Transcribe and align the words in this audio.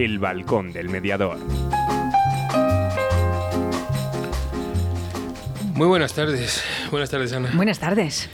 El 0.00 0.18
Balcón 0.18 0.72
del 0.72 0.88
Mediador. 0.88 1.36
Muy 5.74 5.86
buenas 5.86 6.14
tardes. 6.14 6.64
Buenas 6.90 7.10
tardes, 7.10 7.34
Ana. 7.34 7.50
Buenas 7.52 7.80
tardes. 7.80 8.30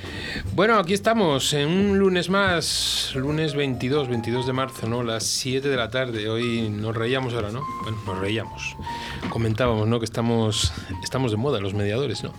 Bueno, 0.55 0.79
aquí 0.79 0.95
estamos 0.95 1.53
en 1.55 1.67
un 1.67 1.99
lunes 1.99 2.31
más, 2.31 3.11
lunes 3.17 3.57
22, 3.57 4.07
22 4.07 4.47
de 4.47 4.53
marzo, 4.53 4.87
¿no? 4.87 5.03
Las 5.03 5.25
7 5.25 5.69
de 5.69 5.77
la 5.77 5.91
tarde. 5.91 6.29
Hoy 6.29 6.69
nos 6.69 6.95
reíamos 6.95 7.35
ahora, 7.35 7.51
¿no? 7.51 7.65
Bueno, 7.83 7.99
nos 8.07 8.19
reíamos. 8.21 8.77
Comentábamos, 9.29 9.89
¿no? 9.89 9.99
Que 9.99 10.05
estamos, 10.05 10.73
estamos 11.03 11.33
de 11.33 11.37
moda 11.37 11.59
los 11.59 11.75
mediadores, 11.75 12.23
¿no? 12.23 12.33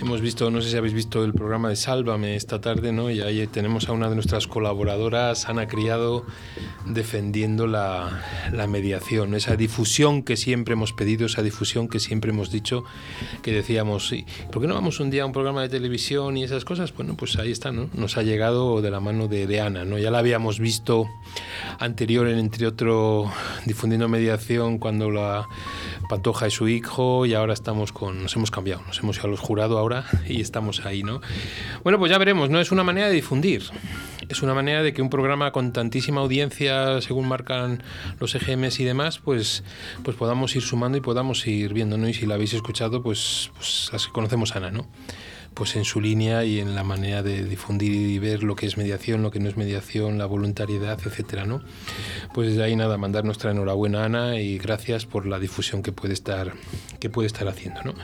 Hemos 0.00 0.22
visto, 0.22 0.50
no 0.50 0.62
sé 0.62 0.70
si 0.70 0.76
habéis 0.78 0.94
visto 0.94 1.22
el 1.24 1.34
programa 1.34 1.68
de 1.68 1.76
Sálvame 1.76 2.34
esta 2.34 2.58
tarde, 2.58 2.90
¿no? 2.90 3.10
Y 3.10 3.20
ahí 3.20 3.46
tenemos 3.46 3.86
a 3.90 3.92
una 3.92 4.08
de 4.08 4.14
nuestras 4.14 4.46
colaboradoras, 4.46 5.46
Ana 5.46 5.68
Criado, 5.68 6.24
defendiendo 6.86 7.66
la, 7.66 8.22
la 8.50 8.66
mediación, 8.66 9.34
esa 9.34 9.56
difusión 9.56 10.22
que 10.22 10.38
siempre 10.38 10.72
hemos 10.72 10.94
pedido, 10.94 11.26
esa 11.26 11.42
difusión 11.42 11.86
que 11.86 12.00
siempre 12.00 12.30
hemos 12.30 12.50
dicho, 12.50 12.82
que 13.42 13.52
decíamos, 13.52 14.14
¿por 14.50 14.62
qué 14.62 14.68
no 14.68 14.74
vamos 14.74 15.00
un 15.00 15.10
día 15.10 15.24
a 15.24 15.26
un 15.26 15.32
programa 15.32 15.60
de 15.60 15.68
televisión 15.68 16.38
y 16.38 16.44
esas 16.44 16.64
cosas? 16.64 16.94
Bueno, 16.94 17.14
pues 17.14 17.36
ahí 17.36 17.50
está, 17.50 17.70
¿no? 17.70 17.90
Nos 17.92 18.16
ha 18.16 18.22
llegado 18.22 18.80
de 18.80 18.90
la 18.90 19.00
mano 19.00 19.28
de, 19.28 19.46
de 19.46 19.60
Ana, 19.60 19.84
¿no? 19.84 19.98
Ya 19.98 20.10
la 20.10 20.20
habíamos 20.20 20.60
visto 20.60 21.08
anterior, 21.78 22.26
en, 22.26 22.38
entre 22.38 22.66
otro, 22.66 23.30
difundiendo 23.66 24.08
mediación 24.08 24.78
cuando 24.78 25.10
la 25.10 25.46
Pantoja 26.08 26.46
es 26.46 26.54
su 26.54 26.68
hijo 26.68 27.26
y 27.26 27.34
ahora 27.34 27.52
estamos 27.52 27.92
con, 27.92 28.22
nos 28.22 28.34
hemos 28.34 28.50
cambiado, 28.50 28.82
nos 28.86 28.98
hemos 29.00 29.18
ido 29.18 29.26
a 29.26 29.30
los 29.30 29.40
jurados 29.40 29.78
ahora 29.78 29.89
y 30.28 30.40
estamos 30.40 30.84
ahí, 30.86 31.02
¿no? 31.02 31.20
Bueno, 31.82 31.98
pues 31.98 32.10
ya 32.10 32.18
veremos, 32.18 32.50
¿no? 32.50 32.60
Es 32.60 32.72
una 32.72 32.84
manera 32.84 33.08
de 33.08 33.14
difundir, 33.14 33.62
es 34.28 34.42
una 34.42 34.54
manera 34.54 34.82
de 34.82 34.92
que 34.92 35.02
un 35.02 35.10
programa 35.10 35.52
con 35.52 35.72
tantísima 35.72 36.20
audiencia, 36.20 37.00
según 37.00 37.28
marcan 37.28 37.82
los 38.18 38.34
EGMs 38.34 38.80
y 38.80 38.84
demás, 38.84 39.18
pues, 39.18 39.64
pues 40.04 40.16
podamos 40.16 40.54
ir 40.56 40.62
sumando 40.62 40.98
y 40.98 41.00
podamos 41.00 41.46
ir 41.46 41.74
viendo, 41.74 41.98
¿no? 41.98 42.08
Y 42.08 42.14
si 42.14 42.26
la 42.26 42.34
habéis 42.34 42.54
escuchado, 42.54 43.02
pues, 43.02 43.50
pues 43.56 43.90
las 43.92 44.06
que 44.06 44.12
conocemos 44.12 44.54
Ana, 44.54 44.70
¿no? 44.70 44.86
Pues 45.54 45.76
en 45.76 45.84
su 45.84 46.00
línea 46.00 46.44
y 46.44 46.60
en 46.60 46.74
la 46.74 46.84
manera 46.84 47.22
de 47.22 47.44
difundir 47.44 47.92
y 47.92 48.18
ver 48.18 48.42
lo 48.42 48.56
que 48.56 48.66
es 48.66 48.76
mediación, 48.76 49.22
lo 49.22 49.30
que 49.30 49.40
no 49.40 49.48
es 49.48 49.56
mediación, 49.56 50.18
la 50.18 50.26
voluntariedad, 50.26 50.98
etcétera, 51.04 51.44
¿no? 51.44 51.62
Pues 52.32 52.48
desde 52.48 52.62
ahí 52.62 52.76
nada, 52.76 52.96
mandar 52.96 53.24
nuestra 53.24 53.50
enhorabuena 53.50 54.04
Ana 54.04 54.40
y 54.40 54.58
gracias 54.58 55.06
por 55.06 55.26
la 55.26 55.38
difusión 55.38 55.82
que 55.82 55.92
puede 55.92 56.14
estar 56.14 56.52
que 56.98 57.10
puede 57.10 57.26
estar 57.26 57.48
haciendo, 57.48 57.82
¿no? 57.82 57.94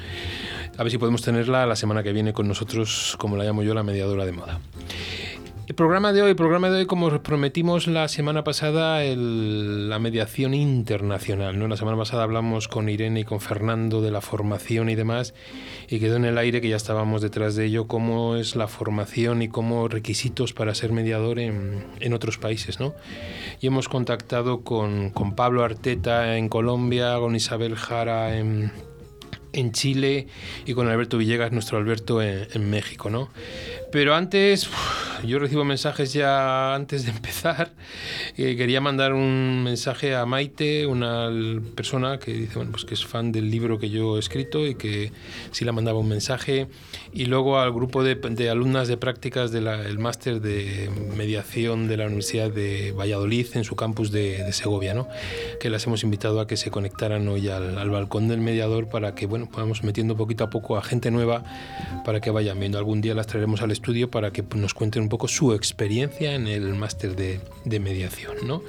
A 0.76 0.82
ver 0.82 0.90
si 0.90 0.98
podemos 0.98 1.22
tenerla 1.22 1.66
la 1.66 1.76
semana 1.76 2.02
que 2.02 2.12
viene 2.12 2.32
con 2.32 2.48
nosotros, 2.48 3.16
como 3.18 3.36
la 3.36 3.44
llamo 3.44 3.62
yo, 3.62 3.74
la 3.74 3.82
mediadora 3.82 4.26
de 4.26 4.32
moda. 4.32 4.60
El 5.68 5.74
programa 5.74 6.12
de 6.12 6.22
hoy, 6.22 6.30
el 6.30 6.36
programa 6.36 6.70
de 6.70 6.78
hoy, 6.78 6.86
como 6.86 7.10
prometimos 7.22 7.88
la 7.88 8.06
semana 8.06 8.44
pasada, 8.44 9.02
la 9.02 9.98
mediación 9.98 10.54
internacional. 10.54 11.58
¿no? 11.58 11.66
La 11.66 11.76
semana 11.76 11.96
pasada 11.96 12.22
hablamos 12.22 12.68
con 12.68 12.88
Irene 12.88 13.20
y 13.20 13.24
con 13.24 13.40
Fernando 13.40 14.00
de 14.00 14.12
la 14.12 14.20
formación 14.20 14.90
y 14.90 14.94
demás, 14.94 15.34
y 15.88 15.98
quedó 15.98 16.16
en 16.16 16.24
el 16.24 16.38
aire 16.38 16.60
que 16.60 16.68
ya 16.68 16.76
estábamos 16.76 17.20
detrás 17.20 17.56
de 17.56 17.64
ello, 17.64 17.88
cómo 17.88 18.36
es 18.36 18.54
la 18.54 18.68
formación 18.68 19.42
y 19.42 19.48
cómo 19.48 19.88
requisitos 19.88 20.52
para 20.52 20.72
ser 20.72 20.92
mediador 20.92 21.40
en, 21.40 21.84
en 21.98 22.12
otros 22.12 22.38
países. 22.38 22.78
¿no? 22.78 22.94
Y 23.60 23.66
hemos 23.66 23.88
contactado 23.88 24.60
con, 24.60 25.10
con 25.10 25.34
Pablo 25.34 25.64
Arteta 25.64 26.36
en 26.36 26.48
Colombia, 26.48 27.16
con 27.18 27.34
Isabel 27.34 27.74
Jara 27.74 28.38
en 28.38 28.70
en 29.56 29.72
Chile 29.72 30.28
y 30.66 30.74
con 30.74 30.88
Alberto 30.88 31.18
Villegas, 31.18 31.50
nuestro 31.50 31.78
Alberto, 31.78 32.22
en, 32.22 32.46
en 32.52 32.70
México, 32.70 33.10
¿no? 33.10 33.30
Pero 33.90 34.14
antes, 34.14 34.68
yo 35.26 35.38
recibo 35.38 35.64
mensajes 35.64 36.12
ya 36.12 36.74
antes 36.74 37.04
de 37.04 37.10
empezar. 37.16 37.72
Eh, 38.36 38.56
quería 38.56 38.80
mandar 38.80 39.12
un 39.12 39.62
mensaje 39.62 40.14
a 40.14 40.24
Maite, 40.26 40.86
una 40.86 41.30
persona 41.74 42.18
que 42.18 42.32
dice, 42.32 42.56
bueno, 42.56 42.70
pues 42.72 42.84
que 42.84 42.94
es 42.94 43.04
fan 43.04 43.32
del 43.32 43.50
libro 43.50 43.78
que 43.78 43.90
yo 43.90 44.16
he 44.16 44.20
escrito 44.20 44.66
y 44.66 44.74
que 44.74 45.12
sí 45.50 45.64
la 45.64 45.72
mandaba 45.72 45.98
un 45.98 46.08
mensaje. 46.08 46.68
Y 47.12 47.26
luego 47.26 47.58
al 47.58 47.72
grupo 47.72 48.02
de, 48.02 48.14
de 48.14 48.50
alumnas 48.50 48.88
de 48.88 48.96
prácticas 48.96 49.50
del 49.50 49.98
máster 49.98 50.40
de 50.40 50.90
mediación 51.16 51.88
de 51.88 51.96
la 51.96 52.06
Universidad 52.06 52.50
de 52.50 52.92
Valladolid 52.92 53.46
en 53.54 53.64
su 53.64 53.76
campus 53.76 54.10
de, 54.10 54.44
de, 54.44 54.52
Segovia, 54.52 54.94
¿no? 54.94 55.08
Que 55.60 55.70
las 55.70 55.86
hemos 55.86 56.02
invitado 56.02 56.40
a 56.40 56.46
que 56.46 56.56
se 56.56 56.70
conectaran 56.70 57.26
hoy 57.28 57.48
al, 57.48 57.78
al 57.78 57.90
balcón 57.90 58.28
del 58.28 58.40
mediador 58.40 58.88
para 58.88 59.14
que, 59.14 59.26
bueno, 59.26 59.48
podamos 59.50 59.82
metiendo 59.82 60.16
poquito 60.16 60.44
a 60.44 60.50
poco 60.50 60.76
a 60.76 60.82
gente 60.82 61.10
nueva 61.10 61.42
para 62.04 62.20
que 62.20 62.30
vayan 62.30 62.58
viendo. 62.58 62.78
Algún 62.78 63.00
día 63.00 63.14
las 63.14 63.26
traeremos 63.26 63.62
al 63.62 63.70
estudio 63.70 64.10
para 64.10 64.30
que 64.30 64.44
nos 64.54 64.74
cuenten 64.74 65.02
un 65.02 65.08
poco 65.08 65.15
su 65.26 65.52
experiencia 65.52 66.34
en 66.34 66.46
el 66.46 66.74
máster 66.74 67.16
de, 67.16 67.80
mediación. 67.80 68.36
¿no? 68.44 68.62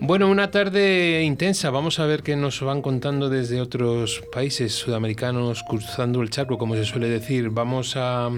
Bueno, 0.00 0.28
una 0.28 0.50
tarde 0.50 1.22
intensa. 1.22 1.70
Vamos 1.70 1.98
a 2.00 2.06
ver 2.06 2.22
qué 2.22 2.36
nos 2.36 2.60
van 2.60 2.82
contando 2.82 3.28
desde 3.28 3.60
otros 3.60 4.22
países 4.32 4.74
sudamericanos 4.74 5.62
cruzando 5.62 6.20
el 6.22 6.30
charco, 6.30 6.58
como 6.58 6.74
se 6.74 6.84
suele 6.84 7.08
decir. 7.08 7.50
Vamos 7.50 7.96
a 7.96 8.30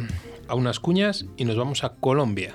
unas 0.51 0.81
cuñas 0.81 1.27
y 1.37 1.45
nos 1.45 1.57
vamos 1.57 1.83
a 1.83 1.95
Colombia. 1.95 2.55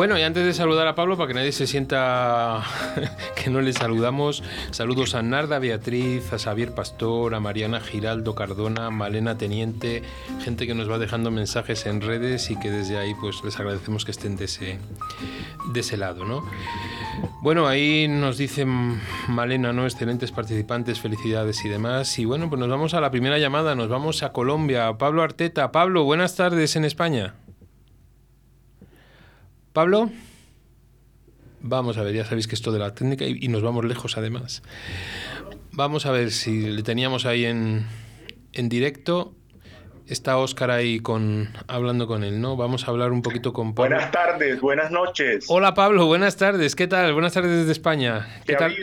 Bueno, 0.00 0.18
y 0.18 0.22
antes 0.22 0.46
de 0.46 0.54
saludar 0.54 0.86
a 0.88 0.94
Pablo, 0.94 1.18
para 1.18 1.28
que 1.28 1.34
nadie 1.34 1.52
se 1.52 1.66
sienta 1.66 2.62
que 3.36 3.50
no 3.50 3.60
le 3.60 3.70
saludamos, 3.74 4.42
saludos 4.70 5.14
a 5.14 5.20
Narda 5.20 5.58
Beatriz, 5.58 6.32
a 6.32 6.38
Xavier 6.38 6.74
Pastor, 6.74 7.34
a 7.34 7.40
Mariana 7.40 7.80
Giraldo 7.80 8.34
Cardona, 8.34 8.88
Malena 8.88 9.36
Teniente, 9.36 10.02
gente 10.42 10.66
que 10.66 10.72
nos 10.72 10.90
va 10.90 10.98
dejando 10.98 11.30
mensajes 11.30 11.84
en 11.84 12.00
redes 12.00 12.50
y 12.50 12.58
que 12.58 12.70
desde 12.70 12.96
ahí 12.96 13.12
pues 13.20 13.44
les 13.44 13.58
agradecemos 13.60 14.06
que 14.06 14.12
estén 14.12 14.36
de 14.36 14.46
ese, 14.46 14.78
de 15.70 15.80
ese 15.80 15.98
lado, 15.98 16.24
¿no? 16.24 16.46
Bueno, 17.42 17.68
ahí 17.68 18.08
nos 18.08 18.38
dicen 18.38 19.02
Malena, 19.28 19.74
¿no? 19.74 19.84
Excelentes 19.84 20.32
participantes, 20.32 20.98
felicidades 20.98 21.62
y 21.66 21.68
demás. 21.68 22.18
Y 22.18 22.24
bueno, 22.24 22.48
pues 22.48 22.58
nos 22.58 22.70
vamos 22.70 22.94
a 22.94 23.02
la 23.02 23.10
primera 23.10 23.36
llamada, 23.36 23.74
nos 23.74 23.90
vamos 23.90 24.22
a 24.22 24.32
Colombia. 24.32 24.94
Pablo 24.96 25.22
Arteta. 25.22 25.72
Pablo, 25.72 26.04
buenas 26.04 26.36
tardes 26.36 26.74
en 26.76 26.86
España. 26.86 27.34
Pablo, 29.72 30.10
vamos 31.60 31.96
a 31.96 32.02
ver, 32.02 32.14
ya 32.14 32.24
sabéis 32.24 32.48
que 32.48 32.56
esto 32.56 32.72
de 32.72 32.80
la 32.80 32.92
técnica 32.94 33.24
y, 33.24 33.38
y, 33.40 33.48
nos 33.48 33.62
vamos 33.62 33.84
lejos 33.84 34.18
además. 34.18 34.62
Vamos 35.72 36.06
a 36.06 36.10
ver 36.10 36.32
si 36.32 36.62
le 36.62 36.82
teníamos 36.82 37.24
ahí 37.24 37.44
en, 37.44 37.86
en 38.52 38.68
directo. 38.68 39.34
Está 40.08 40.38
Óscar 40.38 40.72
ahí 40.72 40.98
con, 40.98 41.50
hablando 41.68 42.08
con 42.08 42.24
él, 42.24 42.40
¿no? 42.40 42.56
Vamos 42.56 42.88
a 42.88 42.90
hablar 42.90 43.12
un 43.12 43.22
poquito 43.22 43.52
con 43.52 43.74
Pablo. 43.76 43.94
Buenas 43.94 44.10
tardes, 44.10 44.60
buenas 44.60 44.90
noches. 44.90 45.44
Hola 45.46 45.72
Pablo, 45.74 46.06
buenas 46.06 46.36
tardes. 46.36 46.74
¿Qué 46.74 46.88
tal? 46.88 47.12
Buenas 47.12 47.32
tardes 47.32 47.52
desde 47.52 47.70
España. 47.70 48.26
¿Qué 48.44 48.56
tal? 48.56 48.74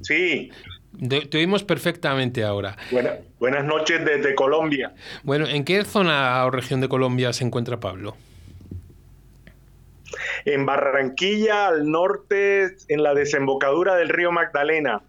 Sí. 0.00 0.50
Te, 1.08 1.26
te, 1.26 1.38
oímos 1.38 1.62
perfectamente 1.62 2.42
ahora. 2.42 2.76
Buena, 2.90 3.12
buenas 3.38 3.64
noches 3.64 4.04
desde 4.04 4.34
Colombia. 4.34 4.94
Bueno, 5.22 5.46
¿en 5.46 5.64
qué 5.64 5.84
zona 5.84 6.44
o 6.44 6.50
región 6.50 6.80
de 6.80 6.88
Colombia 6.88 7.32
se 7.32 7.44
encuentra 7.44 7.78
Pablo? 7.78 8.16
En 10.44 10.66
Barranquilla, 10.66 11.68
al 11.68 11.90
norte, 11.90 12.76
en 12.88 13.02
la 13.02 13.14
desembocadura 13.14 13.96
del 13.96 14.08
río 14.08 14.32
Magdalena, 14.32 15.02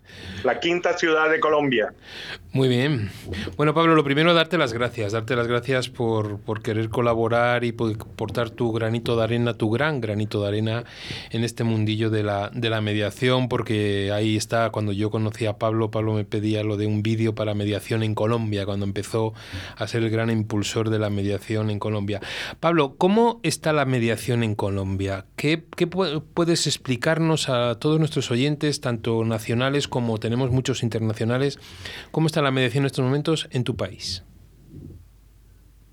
la 0.44 0.60
quinta 0.60 0.98
ciudad 0.98 1.30
de 1.30 1.40
Colombia. 1.40 1.94
Muy 2.51 2.68
bien. 2.68 3.12
Bueno, 3.57 3.75
Pablo, 3.75 3.94
lo 3.94 4.04
primero, 4.04 4.34
darte 4.34 4.57
las 4.57 4.74
gracias. 4.74 5.12
Darte 5.12 5.36
las 5.36 5.46
gracias 5.46 5.88
por, 5.88 6.40
por 6.40 6.63
querer 6.63 6.90
colaborar 6.90 7.63
y 7.63 7.72
por 7.72 7.96
portar 7.96 8.50
tu 8.50 8.72
granito 8.72 9.16
de 9.16 9.24
arena, 9.24 9.54
tu 9.54 9.69
gran 9.69 10.01
granito 10.01 10.42
de 10.42 10.48
arena 10.48 10.84
en 11.30 11.44
este 11.44 11.63
mundillo 11.63 12.10
de 12.10 12.24
la, 12.24 12.50
de 12.51 12.72
la 12.72 12.81
mediación, 12.81 13.50
porque 13.50 14.12
ahí 14.12 14.36
está, 14.36 14.72
cuando 14.72 14.94
yo 14.94 15.12
conocí 15.12 15.46
a 15.46 15.60
Pablo, 15.60 15.92
Pablo 15.92 16.13
me 16.13 16.25
pedía 16.25 16.63
lo 16.63 16.75
de 16.75 16.88
un 16.88 17.04
vídeo 17.04 17.36
para 17.36 17.54
mediación 17.54 18.01
en 18.01 18.16
Colombia, 18.16 18.66
cuando 18.66 18.84
empezó 18.84 19.36
a 19.78 19.88
ser 19.88 20.02
el 20.02 20.10
gran 20.10 20.31
impulsor 20.31 20.90
de 20.90 20.98
la 20.98 21.12
mediación 21.12 21.69
en 21.69 21.78
Colombia. 21.78 22.19
Pablo, 22.60 22.95
¿cómo 22.98 23.42
está 23.44 23.74
la 23.74 23.86
mediación 23.86 24.42
en 24.42 24.56
Colombia? 24.56 25.28
¿Qué, 25.36 25.66
qué 25.75 25.86
puedes 25.86 26.66
explicarnos 26.66 27.48
a 27.48 27.75
todos 27.75 28.00
nuestros 28.00 28.31
oyentes, 28.31 28.81
tanto 28.81 29.24
nacionales 29.24 29.88
como 29.88 30.18
tenemos 30.18 30.50
muchos 30.50 30.81
internacionales? 30.81 31.60
¿Cómo 32.10 32.25
está 32.25 32.38
la 32.41 32.51
mediación 32.51 32.83
en 32.83 32.88
estos 32.88 33.03
momentos 33.03 33.47
en 33.51 33.63
tu 33.63 33.75
país? 33.75 34.24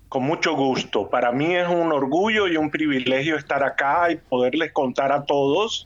Con 0.09 0.23
mucho 0.23 0.55
gusto. 0.55 1.09
Para 1.09 1.33
mí 1.33 1.53
es 1.53 1.67
un 1.67 1.91
orgullo 1.91 2.47
y 2.47 2.55
un 2.55 2.71
privilegio 2.71 3.35
estar 3.35 3.63
acá 3.63 4.09
y 4.09 4.15
poderles 4.15 4.71
contar 4.71 5.11
a 5.11 5.25
todos 5.25 5.85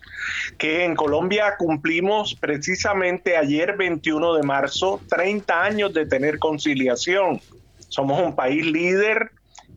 que 0.60 0.86
en 0.86 0.96
Colombia 0.96 1.56
cumplimos 1.58 2.36
precisamente 2.36 3.36
ayer 3.36 3.76
21 3.76 4.36
de 4.36 4.44
marzo 4.44 5.02
30 5.10 5.64
años 5.64 5.94
de 5.94 6.06
tener 6.06 6.38
conciliación. 6.38 7.42
Somos 7.90 8.22
un 8.22 8.36
país 8.36 8.64
líder 8.66 9.32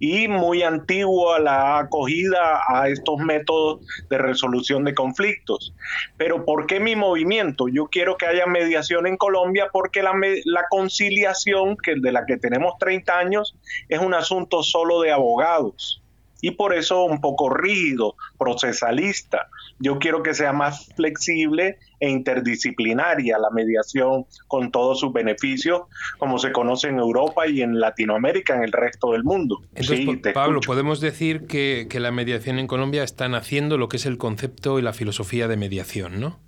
y 0.04 0.28
muy 0.28 0.62
antiguo 0.62 1.32
a 1.32 1.38
la 1.38 1.78
acogida 1.78 2.60
a 2.68 2.90
estos 2.90 3.16
métodos 3.20 3.80
de 4.10 4.18
resolución 4.18 4.84
de 4.84 4.94
conflictos. 4.94 5.74
Pero 6.18 6.44
¿por 6.44 6.66
qué 6.66 6.78
mi 6.78 6.94
movimiento? 6.94 7.68
Yo 7.68 7.86
quiero 7.86 8.18
que 8.18 8.26
haya 8.26 8.44
mediación 8.44 9.06
en 9.06 9.16
Colombia 9.16 9.70
porque 9.72 10.02
la, 10.02 10.12
la 10.44 10.66
conciliación, 10.68 11.78
que 11.78 11.94
de 11.96 12.12
la 12.12 12.26
que 12.26 12.36
tenemos 12.36 12.74
30 12.78 13.18
años, 13.18 13.56
es 13.88 13.98
un 13.98 14.12
asunto 14.12 14.62
solo 14.62 15.00
de 15.00 15.10
abogados 15.10 16.03
y 16.44 16.50
por 16.50 16.74
eso 16.74 17.04
un 17.04 17.22
poco 17.22 17.48
rígido, 17.48 18.16
procesalista. 18.38 19.48
Yo 19.78 19.98
quiero 19.98 20.22
que 20.22 20.34
sea 20.34 20.52
más 20.52 20.90
flexible 20.94 21.78
e 22.00 22.10
interdisciplinaria 22.10 23.38
la 23.38 23.48
mediación 23.48 24.26
con 24.46 24.70
todos 24.70 25.00
sus 25.00 25.10
beneficios, 25.10 25.84
como 26.18 26.38
se 26.38 26.52
conoce 26.52 26.88
en 26.88 26.98
Europa 26.98 27.46
y 27.46 27.62
en 27.62 27.80
Latinoamérica, 27.80 28.56
en 28.56 28.62
el 28.62 28.72
resto 28.72 29.12
del 29.12 29.24
mundo. 29.24 29.62
Entonces, 29.74 30.34
Pablo, 30.34 30.60
podemos 30.60 31.00
decir 31.00 31.46
que, 31.46 31.86
que 31.88 31.98
la 31.98 32.10
mediación 32.10 32.58
en 32.58 32.66
Colombia 32.66 33.04
está 33.04 33.26
naciendo 33.30 33.78
lo 33.78 33.88
que 33.88 33.96
es 33.96 34.04
el 34.04 34.18
concepto 34.18 34.78
y 34.78 34.82
la 34.82 34.92
filosofía 34.92 35.48
de 35.48 35.56
mediación, 35.56 36.20
¿no? 36.20 36.40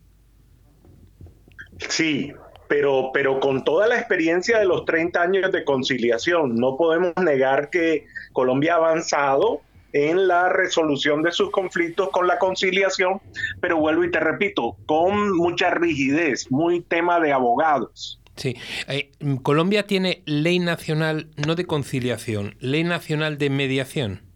Sí, 1.89 2.35
pero, 2.69 3.11
pero 3.15 3.41
con 3.41 3.65
toda 3.65 3.87
la 3.87 3.97
experiencia 3.97 4.59
de 4.59 4.67
los 4.67 4.85
30 4.85 5.23
años 5.23 5.53
de 5.53 5.65
conciliación, 5.65 6.57
no 6.57 6.77
podemos 6.77 7.15
negar 7.23 7.71
que 7.71 8.07
Colombia 8.33 8.75
ha 8.75 8.77
avanzado 8.77 9.63
en 9.97 10.29
la 10.29 10.51
resolución 10.51 11.23
de 11.23 11.33
sus 11.33 11.51
conflictos 11.51 12.11
con 12.11 12.27
la 12.27 12.39
conciliación, 12.39 13.21
pero 13.61 13.79
vuelvo 13.79 14.05
y 14.05 14.11
te 14.11 14.21
repito, 14.21 14.77
con 14.85 15.35
mucha 15.35 15.71
rigidez, 15.71 16.51
muy 16.51 16.83
tema 16.83 17.19
de 17.19 17.33
abogados. 17.33 18.21
Sí, 18.37 18.55
eh, 18.89 19.11
Colombia 19.43 19.87
tiene 19.87 20.23
ley 20.27 20.59
nacional 20.59 21.29
no 21.47 21.55
de 21.55 21.65
conciliación, 21.65 22.57
ley 22.61 22.85
nacional 22.85 23.39
de 23.39 23.49
mediación. 23.49 24.27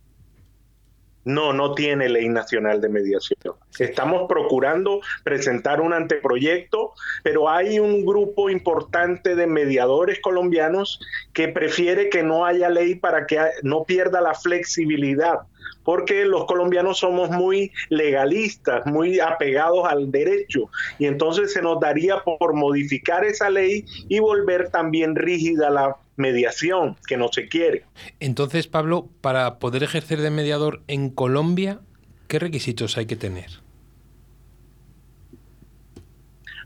No, 1.23 1.53
no 1.53 1.75
tiene 1.75 2.09
ley 2.09 2.31
nacional 2.31 2.81
de 2.81 2.89
mediación. 2.89 3.39
Estamos 3.79 4.27
procurando 4.27 5.03
presentar 5.23 5.83
un 5.83 5.93
anteproyecto, 5.93 6.95
pero 7.23 7.51
hay 7.51 7.79
un 7.79 8.07
grupo 8.07 8.49
importante 8.49 9.35
de 9.35 9.47
mediadores 9.47 10.19
colombianos 10.21 10.99
que 11.35 11.49
prefiere 11.49 12.09
que 12.09 12.23
no 12.23 12.47
haya 12.47 12.71
ley 12.71 12.95
para 12.95 13.27
que 13.27 13.39
no 13.63 13.85
pierda 13.85 14.23
la 14.23 14.33
flexibilidad 14.33 15.41
porque 15.85 16.25
los 16.25 16.45
colombianos 16.45 16.99
somos 16.99 17.31
muy 17.31 17.73
legalistas, 17.89 18.87
muy 18.87 19.21
apegados 19.21 19.87
al 19.87 20.11
derecho, 20.11 20.71
y 20.99 21.07
entonces 21.07 21.53
se 21.53 21.63
nos 21.63 21.81
daría 21.81 22.23
por 22.23 22.55
modificar 22.55 23.25
esa 23.25 23.51
ley 23.51 23.85
y 24.09 24.19
volver 24.21 24.71
también 24.71 25.17
rígida 25.17 25.71
la 25.71 25.97
mediación, 26.17 26.97
que 27.07 27.17
no 27.17 27.29
se 27.33 27.49
quiere. 27.49 27.85
Entonces, 28.21 28.67
Pablo, 28.67 29.09
para 29.21 29.59
poder 29.59 29.83
ejercer 29.83 30.21
de 30.21 30.31
mediador 30.31 30.83
en 30.87 31.11
Colombia, 31.11 31.81
¿qué 32.29 32.39
requisitos 32.39 32.99
hay 32.99 33.07
que 33.07 33.17
tener? 33.17 33.51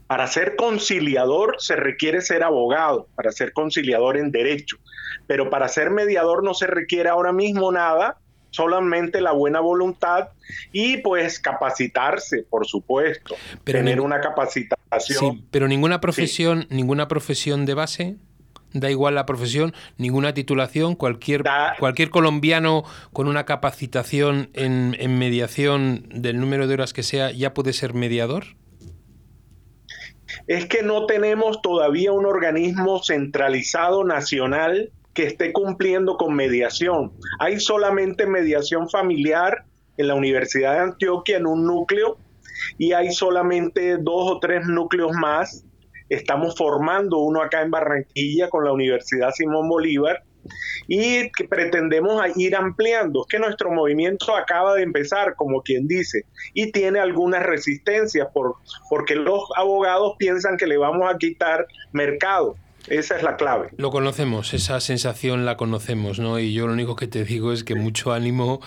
Para 0.07 0.27
ser 0.27 0.55
conciliador 0.55 1.55
se 1.57 1.75
requiere 1.75 2.21
ser 2.21 2.43
abogado, 2.43 3.07
para 3.15 3.31
ser 3.31 3.53
conciliador 3.53 4.17
en 4.17 4.31
derecho, 4.31 4.77
pero 5.25 5.49
para 5.49 5.67
ser 5.67 5.89
mediador 5.89 6.43
no 6.43 6.53
se 6.53 6.67
requiere 6.67 7.09
ahora 7.09 7.33
mismo 7.33 7.71
nada, 7.71 8.19
solamente 8.55 9.21
la 9.21 9.33
buena 9.33 9.59
voluntad 9.59 10.29
y 10.71 10.97
pues 10.97 11.39
capacitarse, 11.39 12.43
por 12.49 12.65
supuesto, 12.65 13.35
tener 13.63 14.01
una 14.01 14.21
capacitación. 14.21 15.35
Sí, 15.35 15.43
pero 15.51 15.67
ninguna 15.67 16.01
profesión, 16.01 16.67
ninguna 16.69 17.07
profesión 17.07 17.65
de 17.65 17.73
base. 17.73 18.15
Da 18.73 18.91
igual 18.91 19.15
la 19.15 19.25
profesión, 19.25 19.73
ninguna 19.97 20.33
titulación, 20.33 20.95
cualquier, 20.95 21.43
cualquier 21.79 22.09
colombiano 22.09 22.83
con 23.13 23.29
una 23.29 23.45
capacitación 23.45 24.49
en, 24.53 24.97
en 24.99 25.17
mediación 25.17 26.09
del 26.09 26.41
número 26.41 26.67
de 26.67 26.73
horas 26.73 26.91
que 26.91 27.01
sea 27.01 27.31
ya 27.31 27.53
puede 27.53 27.71
ser 27.71 27.93
mediador 27.93 28.43
es 30.47 30.67
que 30.67 30.83
no 30.83 31.05
tenemos 31.05 31.61
todavía 31.61 32.11
un 32.11 32.25
organismo 32.25 33.01
centralizado 33.03 34.03
nacional 34.03 34.91
que 35.15 35.23
esté 35.23 35.53
cumpliendo 35.53 36.17
con 36.17 36.35
mediación. 36.35 37.13
Hay 37.39 37.59
solamente 37.59 38.27
mediación 38.27 38.89
familiar 38.89 39.63
en 39.97 40.09
la 40.09 40.15
Universidad 40.15 40.73
de 40.73 40.79
Antioquia 40.79 41.37
en 41.37 41.47
un 41.47 41.65
núcleo 41.65 42.17
y 42.77 42.91
hay 42.91 43.11
solamente 43.11 43.97
dos 43.97 44.31
o 44.31 44.39
tres 44.39 44.67
núcleos 44.67 45.13
más. 45.13 45.65
Estamos 46.09 46.55
formando 46.55 47.17
uno 47.17 47.41
acá 47.41 47.61
en 47.61 47.71
Barranquilla 47.71 48.49
con 48.49 48.65
la 48.65 48.73
Universidad 48.73 49.31
Simón 49.31 49.69
Bolívar 49.69 50.21
y 50.87 51.31
que 51.31 51.45
pretendemos 51.45 52.21
ir 52.35 52.55
ampliando. 52.55 53.21
Es 53.21 53.27
que 53.27 53.39
nuestro 53.39 53.71
movimiento 53.71 54.35
acaba 54.35 54.75
de 54.75 54.83
empezar, 54.83 55.35
como 55.35 55.61
quien 55.61 55.87
dice, 55.87 56.25
y 56.53 56.71
tiene 56.71 56.99
algunas 56.99 57.43
resistencias 57.43 58.27
por, 58.33 58.55
porque 58.89 59.15
los 59.15 59.43
abogados 59.55 60.15
piensan 60.19 60.57
que 60.57 60.67
le 60.67 60.77
vamos 60.77 61.11
a 61.11 61.17
quitar 61.17 61.65
mercado. 61.93 62.57
Esa 62.87 63.17
es 63.17 63.23
la 63.23 63.35
clave. 63.35 63.69
Lo 63.77 63.89
conocemos, 63.91 64.53
esa 64.53 64.79
sensación 64.79 65.45
la 65.45 65.57
conocemos, 65.57 66.19
¿no? 66.19 66.39
Y 66.39 66.53
yo 66.53 66.67
lo 66.67 66.73
único 66.73 66.95
que 66.95 67.07
te 67.07 67.23
digo 67.23 67.51
es 67.51 67.63
que 67.63 67.75
mucho 67.75 68.13
ánimo, 68.13 68.61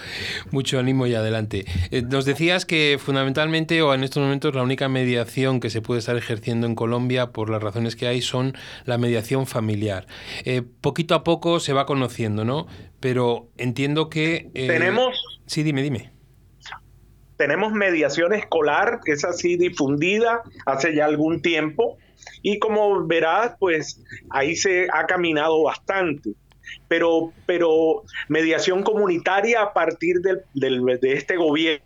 mucho 0.51 0.79
ánimo 0.79 1.07
y 1.07 1.15
adelante. 1.15 1.65
Eh, 1.91 2.03
nos 2.03 2.25
decías 2.25 2.65
que 2.65 2.99
fundamentalmente 3.01 3.81
o 3.83 3.95
en 3.95 4.05
estos 4.05 4.23
momentos 4.23 4.55
la 4.55 4.63
única 4.63 4.89
mediación 4.89 5.61
que 5.61 5.71
se 5.71 5.83
puede 5.83 6.01
estar 6.01 6.17
ejerciendo 6.17 6.67
en 6.67 6.75
Colombia 6.75 7.29
por 7.29 7.51
las 7.51 7.63
razones 7.63 7.97
que 7.97 8.07
hay 8.07 8.21
son 8.21 8.57
la 8.85 8.99
mediación 8.99 9.47
familiar. 9.47 10.07
Eh, 10.45 10.63
poquito 10.81 11.15
a 11.15 11.25
poco 11.25 11.61
se 11.61 11.73
va 11.73 11.87
conociendo, 11.87 12.45
¿no? 12.45 12.67
Pero 13.01 13.49
entiendo 13.57 14.09
que... 14.09 14.51
Eh, 14.55 14.67
Tenemos... 14.67 15.23
Sí, 15.47 15.63
dime, 15.63 15.83
dime 15.83 16.19
tenemos 17.39 17.73
mediación 17.73 18.35
escolar, 18.35 19.01
es 19.07 19.25
así 19.25 19.57
difundida 19.57 20.43
hace 20.67 20.95
ya 20.95 21.07
algún 21.07 21.41
tiempo, 21.41 21.97
y 22.43 22.59
como 22.59 23.07
verás, 23.07 23.55
pues 23.59 24.03
ahí 24.31 24.57
se 24.57 24.89
ha 24.93 25.07
caminado 25.07 25.63
bastante. 25.63 26.33
Pero, 26.87 27.33
pero 27.47 28.03
mediación 28.29 28.83
comunitaria 28.83 29.63
a 29.63 29.73
partir 29.73 30.17
del, 30.21 30.43
de 31.01 31.13
este 31.13 31.37
gobierno, 31.37 31.83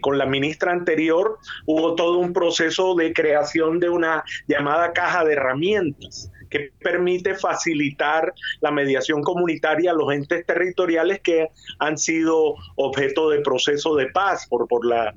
con 0.00 0.18
la 0.18 0.26
ministra 0.26 0.72
anterior, 0.72 1.38
hubo 1.66 1.94
todo 1.94 2.18
un 2.18 2.32
proceso 2.32 2.94
de 2.94 3.12
creación 3.12 3.80
de 3.80 3.88
una 3.88 4.24
llamada 4.46 4.92
caja 4.92 5.24
de 5.24 5.34
herramientas 5.34 6.30
que 6.50 6.70
permite 6.80 7.34
facilitar 7.34 8.32
la 8.60 8.70
mediación 8.70 9.22
comunitaria 9.22 9.90
a 9.90 9.94
los 9.94 10.12
entes 10.12 10.44
territoriales 10.44 11.20
que 11.20 11.48
han 11.78 11.96
sido 11.96 12.54
objeto 12.76 13.30
de 13.30 13.40
proceso 13.40 13.96
de 13.96 14.06
paz 14.08 14.46
por, 14.48 14.68
por 14.68 14.84
la 14.84 15.14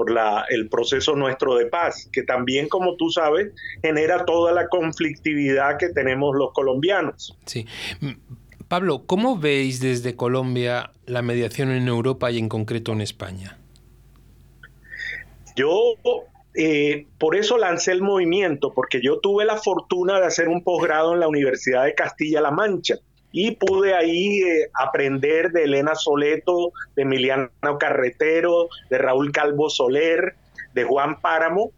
por 0.00 0.10
la, 0.10 0.46
el 0.48 0.70
proceso 0.70 1.14
nuestro 1.14 1.56
de 1.56 1.66
paz, 1.66 2.08
que 2.10 2.22
también, 2.22 2.70
como 2.70 2.96
tú 2.96 3.10
sabes, 3.10 3.52
genera 3.82 4.24
toda 4.24 4.50
la 4.50 4.66
conflictividad 4.68 5.76
que 5.76 5.90
tenemos 5.90 6.34
los 6.34 6.54
colombianos. 6.54 7.36
Sí. 7.44 7.66
Pablo, 8.66 9.02
¿cómo 9.04 9.36
veis 9.36 9.78
desde 9.78 10.16
Colombia 10.16 10.90
la 11.04 11.20
mediación 11.20 11.70
en 11.70 11.86
Europa 11.86 12.30
y 12.30 12.38
en 12.38 12.48
concreto 12.48 12.92
en 12.92 13.02
España? 13.02 13.58
Yo 15.54 15.76
eh, 16.54 17.06
por 17.18 17.36
eso 17.36 17.58
lancé 17.58 17.92
el 17.92 18.00
movimiento, 18.00 18.72
porque 18.72 19.02
yo 19.02 19.20
tuve 19.20 19.44
la 19.44 19.58
fortuna 19.58 20.18
de 20.18 20.24
hacer 20.24 20.48
un 20.48 20.64
posgrado 20.64 21.12
en 21.12 21.20
la 21.20 21.28
Universidad 21.28 21.84
de 21.84 21.94
Castilla-La 21.94 22.52
Mancha 22.52 22.96
y 23.32 23.52
pude 23.52 23.94
ahí 23.94 24.40
eh, 24.42 24.70
aprender 24.74 25.50
de 25.52 25.64
Elena 25.64 25.94
Soleto, 25.94 26.72
de 26.96 27.02
Emiliano 27.02 27.50
Carretero, 27.78 28.68
de 28.90 28.98
Raúl 28.98 29.32
Calvo 29.32 29.70
Soler, 29.70 30.34
de 30.74 30.84
Juan 30.84 31.20
Páramo, 31.20 31.72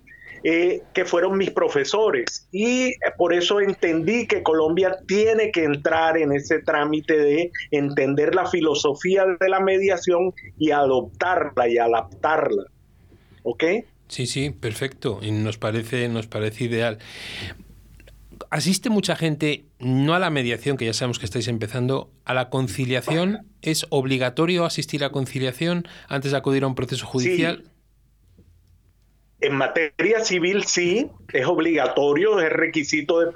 eh, 0.44 0.82
que 0.92 1.04
fueron 1.04 1.38
mis 1.38 1.50
profesores. 1.50 2.48
Y 2.50 2.94
por 3.16 3.32
eso 3.32 3.60
entendí 3.60 4.26
que 4.26 4.42
Colombia 4.42 4.96
tiene 5.06 5.52
que 5.52 5.62
entrar 5.62 6.18
en 6.18 6.32
ese 6.32 6.58
trámite 6.60 7.16
de 7.16 7.50
entender 7.70 8.34
la 8.34 8.46
filosofía 8.46 9.24
de 9.38 9.48
la 9.48 9.60
mediación 9.60 10.34
y 10.58 10.72
adoptarla 10.72 11.68
y 11.68 11.78
adaptarla. 11.78 12.64
¿Ok? 13.44 13.64
Sí, 14.08 14.26
sí, 14.26 14.50
perfecto. 14.50 15.20
Y 15.22 15.30
nos 15.30 15.58
parece, 15.58 16.08
nos 16.08 16.26
parece 16.26 16.64
ideal. 16.64 16.98
Asiste 18.50 18.90
mucha 18.90 19.16
gente, 19.16 19.64
no 19.78 20.14
a 20.14 20.18
la 20.18 20.30
mediación, 20.30 20.76
que 20.76 20.86
ya 20.86 20.92
sabemos 20.92 21.18
que 21.18 21.26
estáis 21.26 21.48
empezando, 21.48 22.10
a 22.24 22.34
la 22.34 22.50
conciliación. 22.50 23.46
¿Es 23.62 23.86
obligatorio 23.90 24.64
asistir 24.64 25.04
a 25.04 25.10
conciliación 25.10 25.86
antes 26.08 26.32
de 26.32 26.36
acudir 26.36 26.64
a 26.64 26.66
un 26.66 26.74
proceso 26.74 27.06
judicial? 27.06 27.64
En 29.40 29.56
materia 29.56 30.20
civil 30.20 30.64
sí, 30.64 31.10
es 31.32 31.46
obligatorio, 31.46 32.40
es 32.40 32.50
requisito 32.52 33.20
de, 33.20 33.32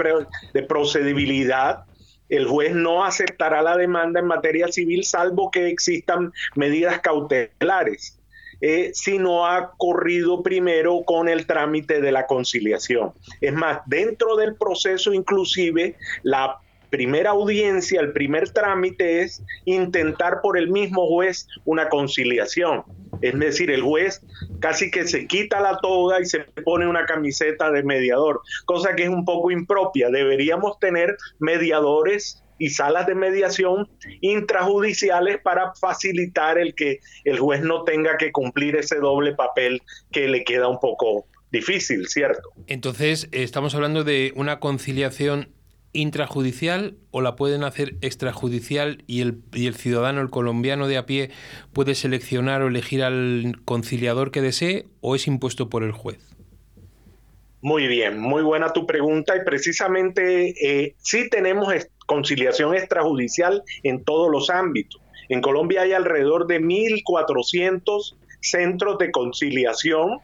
de 0.54 0.62
procedibilidad. 0.62 1.84
El 2.28 2.46
juez 2.46 2.74
no 2.74 3.04
aceptará 3.04 3.62
la 3.62 3.76
demanda 3.76 4.20
en 4.20 4.26
materia 4.26 4.68
civil 4.68 5.04
salvo 5.04 5.50
que 5.50 5.68
existan 5.68 6.32
medidas 6.54 7.00
cautelares. 7.00 8.18
Eh, 8.60 8.90
si 8.94 9.18
no 9.18 9.46
ha 9.46 9.72
corrido 9.76 10.42
primero 10.42 11.02
con 11.04 11.28
el 11.28 11.46
trámite 11.46 12.00
de 12.00 12.12
la 12.12 12.26
conciliación. 12.26 13.12
Es 13.40 13.52
más, 13.52 13.80
dentro 13.86 14.36
del 14.36 14.54
proceso 14.54 15.12
inclusive, 15.12 15.96
la 16.22 16.58
primera 16.90 17.30
audiencia, 17.30 18.00
el 18.00 18.12
primer 18.12 18.50
trámite 18.50 19.22
es 19.22 19.42
intentar 19.64 20.40
por 20.40 20.56
el 20.56 20.70
mismo 20.70 21.06
juez 21.06 21.46
una 21.64 21.88
conciliación. 21.88 22.84
Es 23.22 23.38
decir, 23.38 23.70
el 23.70 23.82
juez 23.82 24.22
casi 24.60 24.90
que 24.90 25.06
se 25.06 25.26
quita 25.26 25.60
la 25.60 25.78
toga 25.78 26.20
y 26.20 26.26
se 26.26 26.40
pone 26.64 26.86
una 26.86 27.06
camiseta 27.06 27.70
de 27.70 27.82
mediador, 27.82 28.40
cosa 28.64 28.94
que 28.94 29.04
es 29.04 29.08
un 29.08 29.24
poco 29.24 29.50
impropia. 29.50 30.10
Deberíamos 30.10 30.78
tener 30.78 31.16
mediadores 31.38 32.42
y 32.58 32.70
salas 32.70 33.06
de 33.06 33.14
mediación 33.14 33.88
intrajudiciales 34.20 35.38
para 35.42 35.74
facilitar 35.74 36.58
el 36.58 36.74
que 36.74 37.00
el 37.24 37.38
juez 37.38 37.62
no 37.62 37.84
tenga 37.84 38.16
que 38.16 38.32
cumplir 38.32 38.76
ese 38.76 38.96
doble 38.96 39.34
papel 39.34 39.82
que 40.10 40.28
le 40.28 40.44
queda 40.44 40.68
un 40.68 40.80
poco 40.80 41.26
difícil, 41.50 42.08
¿cierto? 42.08 42.50
Entonces, 42.66 43.28
estamos 43.32 43.74
hablando 43.74 44.04
de 44.04 44.32
una 44.36 44.60
conciliación 44.60 45.50
intrajudicial 45.92 46.96
o 47.10 47.22
la 47.22 47.36
pueden 47.36 47.64
hacer 47.64 47.96
extrajudicial 48.02 49.02
y 49.06 49.22
el, 49.22 49.38
y 49.54 49.66
el 49.66 49.74
ciudadano, 49.74 50.20
el 50.20 50.30
colombiano 50.30 50.88
de 50.88 50.98
a 50.98 51.06
pie, 51.06 51.30
puede 51.72 51.94
seleccionar 51.94 52.62
o 52.62 52.68
elegir 52.68 53.02
al 53.02 53.60
conciliador 53.64 54.30
que 54.30 54.42
desee 54.42 54.86
o 55.00 55.14
es 55.14 55.26
impuesto 55.26 55.68
por 55.68 55.82
el 55.82 55.92
juez? 55.92 56.18
Muy 57.62 57.86
bien, 57.86 58.18
muy 58.18 58.42
buena 58.42 58.72
tu 58.72 58.86
pregunta 58.86 59.34
y 59.34 59.44
precisamente 59.44 60.54
eh, 60.62 60.94
sí 60.98 61.28
tenemos 61.30 61.72
conciliación 62.06 62.74
extrajudicial 62.74 63.62
en 63.82 64.04
todos 64.04 64.30
los 64.30 64.50
ámbitos. 64.50 65.00
En 65.28 65.40
Colombia 65.40 65.82
hay 65.82 65.92
alrededor 65.92 66.46
de 66.46 66.60
1.400 66.60 68.16
centros 68.40 68.98
de 68.98 69.10
conciliación 69.10 70.20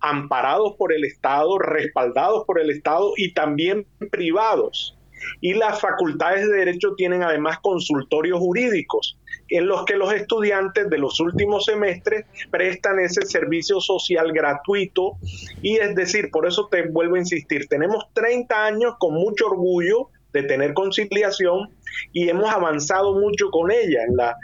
amparados 0.00 0.74
por 0.76 0.92
el 0.92 1.04
Estado, 1.04 1.58
respaldados 1.58 2.44
por 2.44 2.60
el 2.60 2.70
Estado 2.70 3.12
y 3.16 3.32
también 3.32 3.86
privados. 4.10 4.94
Y 5.40 5.54
las 5.54 5.80
facultades 5.80 6.46
de 6.46 6.58
Derecho 6.58 6.94
tienen 6.96 7.24
además 7.24 7.58
consultorios 7.58 8.38
jurídicos 8.38 9.18
en 9.48 9.66
los 9.66 9.84
que 9.84 9.96
los 9.96 10.12
estudiantes 10.12 10.88
de 10.90 10.98
los 10.98 11.18
últimos 11.20 11.64
semestres 11.64 12.26
prestan 12.50 13.00
ese 13.00 13.22
servicio 13.26 13.80
social 13.80 14.32
gratuito. 14.32 15.16
Y 15.62 15.78
es 15.78 15.94
decir, 15.94 16.30
por 16.30 16.46
eso 16.46 16.68
te 16.70 16.88
vuelvo 16.88 17.16
a 17.16 17.20
insistir, 17.20 17.66
tenemos 17.66 18.04
30 18.12 18.64
años 18.64 18.94
con 18.98 19.14
mucho 19.14 19.46
orgullo 19.46 20.10
de 20.42 20.48
tener 20.48 20.74
conciliación 20.74 21.70
y 22.12 22.28
hemos 22.28 22.50
avanzado 22.50 23.18
mucho 23.18 23.50
con 23.50 23.70
ella 23.70 24.02
en 24.06 24.16
la, 24.16 24.36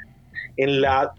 en 0.56 0.80
la 0.80 1.12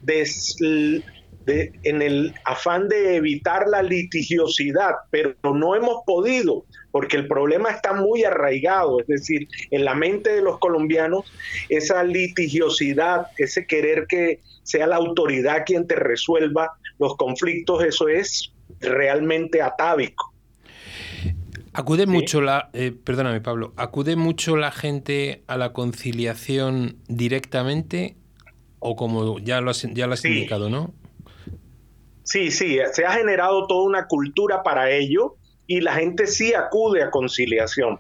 en 1.48 2.02
el 2.02 2.34
afán 2.44 2.90
de 2.90 3.18
evitar 3.18 3.68
la 3.68 3.84
litigiosidad, 3.84 4.94
pero 5.12 5.36
no 5.44 5.76
hemos 5.76 6.04
podido, 6.06 6.66
porque 6.92 7.18
el 7.18 7.28
problema 7.28 7.70
está 7.70 7.94
muy 7.94 8.24
arraigado, 8.24 9.00
es 9.00 9.08
decir, 9.08 9.48
en 9.70 9.86
la 9.86 9.94
mente 9.94 10.34
de 10.34 10.42
los 10.42 10.58
colombianos, 10.60 11.32
esa 11.70 12.04
litigiosidad, 12.04 13.28
ese 13.38 13.68
querer 13.68 14.08
que 14.08 14.40
sea 14.64 14.88
la 14.88 14.96
autoridad 14.96 15.66
quien 15.66 15.86
te 15.86 15.96
resuelva 15.96 16.72
los 16.98 17.16
conflictos, 17.18 17.84
eso 17.84 18.08
es 18.08 18.52
realmente 18.80 19.62
atávico. 19.62 20.35
Acude 21.76 22.06
mucho 22.06 22.42
la, 22.42 22.70
eh, 22.74 22.92
perdóname 22.92 23.42
Pablo, 23.42 23.74
acude 23.76 24.16
mucho 24.16 24.56
la 24.56 24.72
gente 24.72 25.44
a 25.48 25.58
la 25.58 25.74
conciliación 25.74 26.98
directamente 27.08 28.16
o 28.80 28.96
como 28.96 29.40
ya 29.40 29.62
lo 29.62 29.72
has, 29.72 29.82
ya 29.94 30.08
lo 30.08 30.14
has 30.14 30.24
indicado, 30.24 30.70
¿no? 30.70 30.94
Sí, 32.24 32.50
sí, 32.52 32.80
se 32.94 33.06
ha 33.06 33.12
generado 33.12 33.68
toda 33.68 33.84
una 33.84 34.08
cultura 34.08 34.64
para 34.64 34.90
ello 34.90 35.36
y 35.68 35.82
la 35.82 35.94
gente 35.94 36.28
sí 36.28 36.54
acude 36.54 37.04
a 37.04 37.12
conciliación. 37.12 38.00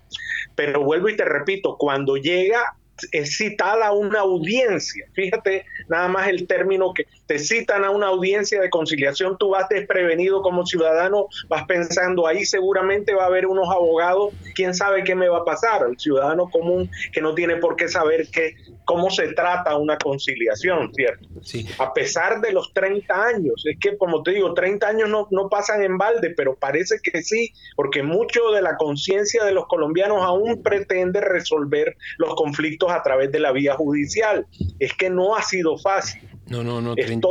Pero 0.55 0.84
vuelvo 0.84 1.10
y 1.10 1.17
te 1.17 1.25
repito, 1.25 1.75
cuando 1.77 2.15
llega 2.15 2.75
es 3.12 3.38
citada 3.38 3.88
a 3.88 3.91
una 3.91 4.22
audiencia. 4.22 5.05
Fíjate 5.13 5.65
nada 5.89 6.08
más 6.08 6.27
el 6.27 6.48
término 6.48 6.94
que 6.94 7.05
te 7.27 7.39
citan 7.39 7.84
a 7.84 7.89
una 7.89 8.08
audiencia 8.08 8.62
de 8.62 8.70
conciliación, 8.70 9.38
tú 9.38 9.50
vas 9.50 9.67
desprevenido 9.70 10.41
como 10.41 10.65
ciudadano, 10.65 11.27
vas 11.48 11.65
pensando 11.65 12.27
ahí 12.27 12.46
seguramente 12.46 13.13
va 13.13 13.24
a 13.24 13.27
haber 13.27 13.48
unos 13.48 13.70
abogados, 13.70 14.34
quién 14.53 14.74
sabe 14.74 15.03
qué 15.03 15.15
me 15.15 15.27
va 15.27 15.39
a 15.39 15.46
pasar, 15.46 15.84
el 15.89 15.98
ciudadano 15.98 16.50
común 16.50 16.89
que 17.12 17.22
no 17.22 17.34
tiene 17.34 17.58
por 17.58 17.75
qué 17.75 17.88
saber 17.88 18.27
qué, 18.32 18.55
cómo 18.86 19.10
se 19.10 19.34
trata 19.34 19.75
una 19.75 19.98
conciliación, 19.98 20.94
¿cierto? 20.94 21.27
Sí. 21.41 21.67
A 21.79 21.94
pesar 21.94 22.41
de 22.41 22.51
los 22.51 22.74
30 22.74 23.13
años, 23.13 23.63
es 23.65 23.77
que 23.79 23.98
como 23.98 24.24
te 24.24 24.32
digo, 24.32 24.53
30 24.53 24.88
años 24.88 25.10
no, 25.10 25.27
no 25.32 25.50
pasan 25.50 25.82
en 25.84 25.98
balde, 25.98 26.34
pero 26.36 26.55
parece 26.55 26.98
que 27.03 27.22
sí, 27.24 27.51
porque 27.75 28.03
mucho 28.03 28.51
de 28.51 28.62
la 28.62 28.77
conciencia 28.77 29.44
de 29.44 29.51
los 29.51 29.67
colombianos 29.67 30.20
aún 30.22 30.62
pretende 30.62 31.22
resolver 31.22 31.96
los 32.17 32.36
conflictos 32.36 32.91
a 32.91 33.01
través 33.01 33.32
de 33.32 33.39
la 33.39 33.51
vía 33.51 33.75
judicial. 33.75 34.46
Es 34.79 34.94
que 34.94 35.10
no 35.10 35.36
ha 35.36 35.41
sido 35.41 35.77
fácil. 35.77 36.22
No, 36.47 36.63
no, 36.63 36.81
no, 36.81 36.95
30, 36.95 37.27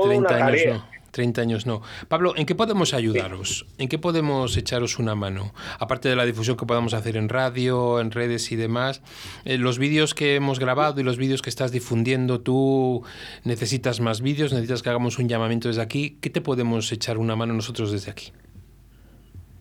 años 0.46 0.60
no. 0.66 0.94
30 1.14 1.40
años 1.40 1.64
no. 1.64 1.80
Pablo, 2.08 2.34
¿en 2.36 2.44
qué 2.44 2.56
podemos 2.56 2.92
ayudaros? 2.92 3.66
¿En 3.78 3.88
qué 3.88 3.98
podemos 3.98 4.56
echaros 4.56 4.98
una 4.98 5.14
mano? 5.14 5.54
Aparte 5.78 6.08
de 6.08 6.16
la 6.16 6.26
difusión 6.26 6.56
que 6.56 6.66
podamos 6.66 6.92
hacer 6.92 7.16
en 7.16 7.28
radio, 7.28 8.00
en 8.00 8.10
redes 8.10 8.50
y 8.50 8.56
demás, 8.56 9.00
eh, 9.44 9.56
los 9.56 9.78
vídeos 9.78 10.12
que 10.12 10.34
hemos 10.34 10.58
grabado 10.58 11.00
y 11.00 11.04
los 11.04 11.16
vídeos 11.16 11.40
que 11.40 11.50
estás 11.50 11.70
difundiendo, 11.70 12.40
tú 12.40 13.04
necesitas 13.44 14.00
más 14.00 14.20
vídeos, 14.20 14.52
necesitas 14.52 14.82
que 14.82 14.90
hagamos 14.90 15.18
un 15.18 15.28
llamamiento 15.28 15.68
desde 15.68 15.82
aquí. 15.82 16.18
¿Qué 16.20 16.30
te 16.30 16.40
podemos 16.40 16.90
echar 16.90 17.16
una 17.16 17.36
mano 17.36 17.54
nosotros 17.54 17.92
desde 17.92 18.10
aquí? 18.10 18.32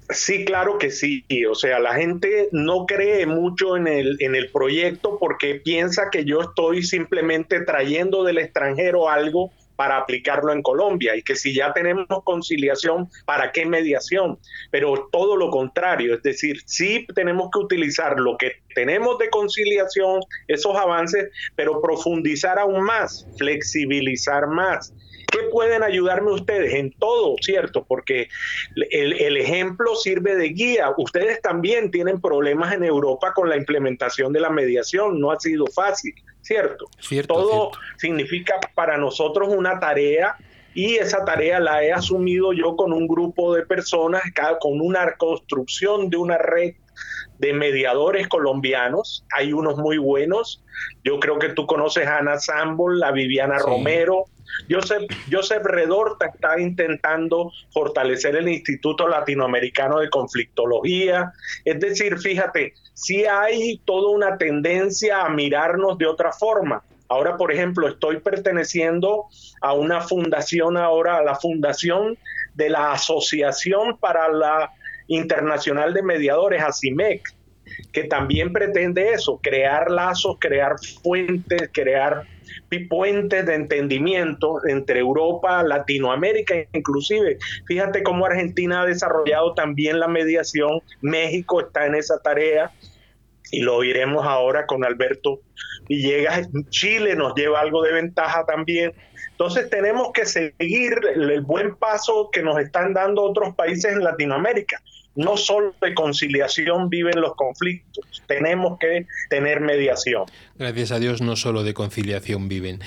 Sí, 0.09 0.45
claro 0.45 0.77
que 0.77 0.91
sí. 0.91 1.25
O 1.49 1.55
sea, 1.55 1.79
la 1.79 1.95
gente 1.95 2.49
no 2.51 2.85
cree 2.85 3.25
mucho 3.25 3.77
en 3.77 3.87
el, 3.87 4.17
en 4.19 4.35
el 4.35 4.51
proyecto 4.51 5.17
porque 5.19 5.55
piensa 5.55 6.09
que 6.11 6.25
yo 6.25 6.41
estoy 6.41 6.83
simplemente 6.83 7.61
trayendo 7.61 8.23
del 8.23 8.37
extranjero 8.37 9.09
algo 9.09 9.51
para 9.75 9.97
aplicarlo 9.97 10.53
en 10.53 10.61
Colombia 10.61 11.15
y 11.15 11.23
que 11.23 11.35
si 11.35 11.53
ya 11.53 11.73
tenemos 11.73 12.05
conciliación, 12.23 13.09
¿para 13.25 13.51
qué 13.51 13.65
mediación? 13.65 14.37
Pero 14.69 15.09
todo 15.11 15.35
lo 15.35 15.49
contrario, 15.49 16.15
es 16.15 16.23
decir, 16.23 16.61
sí 16.65 17.07
tenemos 17.15 17.49
que 17.51 17.59
utilizar 17.59 18.19
lo 18.19 18.37
que 18.37 18.57
tenemos 18.75 19.17
de 19.17 19.29
conciliación, 19.29 20.21
esos 20.47 20.75
avances, 20.75 21.31
pero 21.55 21.81
profundizar 21.81 22.59
aún 22.59 22.83
más, 22.83 23.27
flexibilizar 23.37 24.47
más 24.47 24.93
¿Qué 25.33 25.39
pueden 25.51 25.81
ayudarme 25.81 26.31
ustedes? 26.31 26.75
En 26.75 26.91
todo, 26.91 27.33
¿cierto? 27.41 27.83
Porque 27.83 28.29
el, 28.75 29.35
ejemplo 29.35 29.95
sirve 29.95 30.35
de 30.35 30.49
guía. 30.49 30.93
Ustedes 30.95 31.41
también 31.41 31.89
tienen 31.89 32.21
problemas 32.21 32.71
en 32.71 32.83
Europa 32.83 33.33
con 33.33 33.49
la 33.49 33.57
implementación 33.57 34.31
de 34.31 34.39
la 34.39 34.51
mediación. 34.51 35.19
No 35.19 35.31
ha 35.31 35.39
sido 35.39 35.65
fácil, 35.65 36.13
¿cierto? 36.41 36.85
todo 37.27 37.71
significa 37.97 38.59
para 38.75 38.95
nosotros 38.97 39.49
una 39.51 39.79
tarea 39.79 40.37
y 40.75 40.97
esa 40.97 41.25
tarea 41.25 41.59
la 41.59 41.83
he 41.83 41.91
asumido 41.91 42.53
yo 42.53 42.75
con 42.75 42.93
un 42.93 43.07
grupo 43.07 43.55
de 43.55 43.65
personas, 43.65 44.21
con 44.61 44.81
una 44.81 45.15
construcción 45.17 46.11
de 46.11 46.17
una 46.17 46.37
red 46.37 46.75
de 47.39 47.53
mediadores 47.53 48.27
colombianos. 48.27 49.25
Hay 49.35 49.53
unos 49.53 49.77
muy 49.77 49.97
buenos. 49.97 50.63
Yo 51.03 51.19
creo 51.19 51.39
que 51.39 51.49
tú 51.49 51.65
conoces 51.65 52.07
a 52.07 52.19
Ana 52.19 52.39
Sambol, 52.39 53.03
a 53.03 53.11
Viviana 53.11 53.57
Romero. 53.59 54.25
Joseph, 54.69 55.03
Joseph 55.31 55.63
Redorta 55.63 56.27
está 56.27 56.59
intentando 56.59 57.51
fortalecer 57.71 58.35
el 58.35 58.47
Instituto 58.47 59.07
Latinoamericano 59.07 59.99
de 59.99 60.09
Conflictología. 60.09 61.33
Es 61.65 61.79
decir, 61.79 62.17
fíjate, 62.19 62.73
si 62.93 63.25
hay 63.25 63.81
toda 63.85 64.11
una 64.11 64.37
tendencia 64.37 65.25
a 65.25 65.29
mirarnos 65.29 65.97
de 65.97 66.07
otra 66.07 66.31
forma. 66.31 66.83
Ahora, 67.09 67.37
por 67.37 67.51
ejemplo, 67.51 67.87
estoy 67.87 68.19
perteneciendo 68.21 69.25
a 69.61 69.73
una 69.73 70.01
fundación 70.01 70.77
ahora, 70.77 71.17
a 71.17 71.23
la 71.23 71.35
fundación 71.35 72.17
de 72.55 72.69
la 72.69 72.93
Asociación 72.93 73.97
para 73.97 74.29
la 74.29 74.71
Internacional 75.15 75.93
de 75.93 76.03
Mediadores, 76.03 76.61
ACIMEC, 76.61 77.21
que 77.91 78.03
también 78.05 78.51
pretende 78.51 79.13
eso, 79.13 79.39
crear 79.41 79.89
lazos, 79.89 80.37
crear 80.39 80.75
fuentes, 81.01 81.69
crear 81.71 82.25
puentes 82.89 83.45
de 83.45 83.55
entendimiento 83.55 84.59
entre 84.67 84.99
Europa, 84.99 85.63
Latinoamérica, 85.63 86.55
inclusive. 86.73 87.37
Fíjate 87.67 88.03
cómo 88.03 88.25
Argentina 88.25 88.81
ha 88.81 88.85
desarrollado 88.85 89.53
también 89.53 89.99
la 89.99 90.07
mediación, 90.07 90.81
México 91.01 91.61
está 91.61 91.85
en 91.85 91.95
esa 91.95 92.19
tarea 92.19 92.71
y 93.51 93.61
lo 93.61 93.75
oiremos 93.75 94.25
ahora 94.25 94.65
con 94.65 94.83
Alberto 94.83 95.41
Villegas. 95.87 96.49
Chile 96.69 97.15
nos 97.15 97.35
lleva 97.35 97.59
algo 97.59 97.83
de 97.83 97.93
ventaja 97.93 98.45
también. 98.45 98.93
Entonces 99.31 99.69
tenemos 99.69 100.11
que 100.11 100.25
seguir 100.25 100.99
el 101.15 101.41
buen 101.41 101.75
paso 101.75 102.29
que 102.31 102.41
nos 102.41 102.59
están 102.59 102.93
dando 102.93 103.21
otros 103.21 103.53
países 103.55 103.93
en 103.93 104.03
Latinoamérica 104.03 104.81
no 105.15 105.37
solo 105.37 105.75
de 105.81 105.93
conciliación 105.93 106.89
viven 106.89 107.19
los 107.19 107.35
conflictos, 107.35 108.23
tenemos 108.27 108.77
que 108.79 109.07
tener 109.29 109.61
mediación. 109.61 110.25
Gracias 110.55 110.91
a 110.91 110.99
Dios 110.99 111.21
no 111.21 111.35
solo 111.35 111.63
de 111.63 111.73
conciliación 111.73 112.47
viven. 112.47 112.81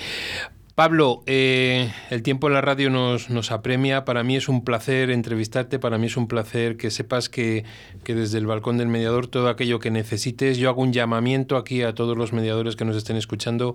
Pablo, 0.77 1.23
eh, 1.25 1.91
el 2.11 2.21
tiempo 2.21 2.45
en 2.45 2.53
la 2.53 2.61
radio 2.61 2.91
nos, 2.91 3.31
nos, 3.31 3.49
apremia. 3.51 4.05
Para 4.05 4.21
mí 4.21 4.35
es 4.35 4.47
un 4.47 4.63
placer 4.63 5.09
entrevistarte, 5.09 5.79
para 5.79 5.97
mí 5.97 6.05
es 6.05 6.17
un 6.17 6.27
placer 6.27 6.77
que 6.77 6.91
sepas 6.91 7.29
que, 7.29 7.63
que, 8.03 8.13
desde 8.13 8.37
el 8.37 8.45
balcón 8.45 8.77
del 8.77 8.87
mediador 8.87 9.25
todo 9.25 9.49
aquello 9.49 9.79
que 9.79 9.89
necesites, 9.89 10.59
yo 10.59 10.69
hago 10.69 10.83
un 10.83 10.93
llamamiento 10.93 11.57
aquí 11.57 11.81
a 11.81 11.95
todos 11.95 12.15
los 12.15 12.31
mediadores 12.31 12.75
que 12.75 12.85
nos 12.85 12.95
estén 12.95 13.17
escuchando 13.17 13.73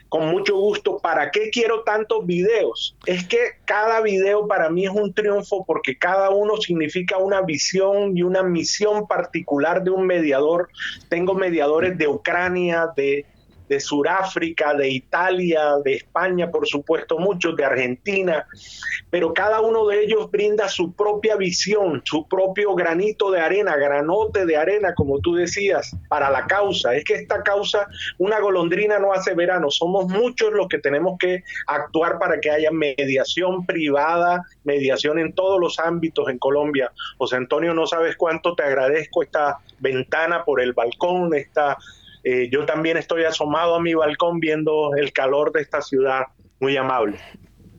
con 0.10 0.28
mucho 0.28 0.56
gusto, 0.58 1.00
¿para 1.00 1.32
qué 1.32 1.50
quiero 1.50 1.84
tantos 1.84 2.25
videos? 2.25 2.96
Es 3.06 3.28
que 3.28 3.40
cada 3.66 4.02
video 4.02 4.48
para 4.48 4.70
mí 4.70 4.86
es 4.86 4.92
un 4.92 5.13
triunfo 5.13 5.66
porque 5.66 5.98
cada 5.98 6.30
uno 6.30 6.58
significa 6.58 7.18
una 7.18 7.42
visión 7.42 8.18
y 8.18 8.24
una 8.24 8.44
misión 8.44 9.08
particular 9.08 9.84
de 9.84 9.92
un 9.92 10.06
mediador. 10.06 10.70
Tengo 11.10 11.34
mediadores 11.34 11.98
de 11.98 12.08
Ucrania, 12.08 12.90
de 12.96 13.25
de 13.74 13.80
Sudáfrica, 13.80 14.74
de 14.75 14.89
Italia, 14.89 15.77
de 15.84 15.96
España, 15.96 16.50
por 16.51 16.68
supuesto, 16.68 17.18
muchos 17.18 17.56
de 17.56 17.65
Argentina, 17.65 18.46
pero 19.10 19.34
cada 19.34 19.62
uno 19.62 19.88
de 19.88 20.03
ellos 20.03 20.30
brinda 20.30 20.68
su 20.68 20.94
propia 20.94 21.36
visión, 21.36 22.01
su 22.06 22.27
propio 22.27 22.75
granito 22.75 23.32
de 23.32 23.42
arena, 23.42 23.75
granote 23.75 24.46
de 24.46 24.58
arena, 24.58 24.94
como 24.94 25.20
tú 25.20 25.34
decías, 25.36 25.96
para 26.08 26.30
la 26.30 26.46
causa. 26.46 26.96
Es 26.96 27.03
que 27.03 27.15
esta 27.15 27.42
causa, 27.42 27.88
una 28.20 28.39
golondrina 28.39 29.00
no 29.00 29.12
hace 29.12 29.34
verano, 29.34 29.72
somos 29.72 30.08
muchos 30.08 30.53
los 30.53 30.68
que 30.68 30.77
tenemos 30.77 31.18
que 31.20 31.44
actuar 31.68 32.20
para 32.20 32.39
que 32.39 32.51
haya 32.51 32.69
mediación 32.71 33.65
privada, 33.65 34.43
mediación 34.63 35.17
en 35.17 35.34
todos 35.34 35.60
los 35.60 35.80
ámbitos 35.80 36.30
en 36.30 36.38
Colombia. 36.38 36.91
José 37.17 37.38
Antonio, 37.38 37.74
no 37.74 37.88
sabes 37.88 38.15
cuánto 38.15 38.56
te 38.56 38.63
agradezco 38.63 39.24
esta 39.24 39.58
ventana 39.80 40.45
por 40.45 40.62
el 40.62 40.74
balcón, 40.74 41.34
esta 41.34 41.78
eh, 42.23 42.49
yo 42.51 42.65
también 42.65 42.97
estoy 42.97 43.23
asomado 43.23 43.75
a 43.75 43.81
mi 43.81 43.93
balcón 43.93 44.39
viendo 44.39 44.91
el 44.95 45.12
calor 45.12 45.51
de 45.51 45.62
esta 45.62 45.81
ciudad, 45.81 46.23
muy 46.59 46.77
amable. 46.77 47.19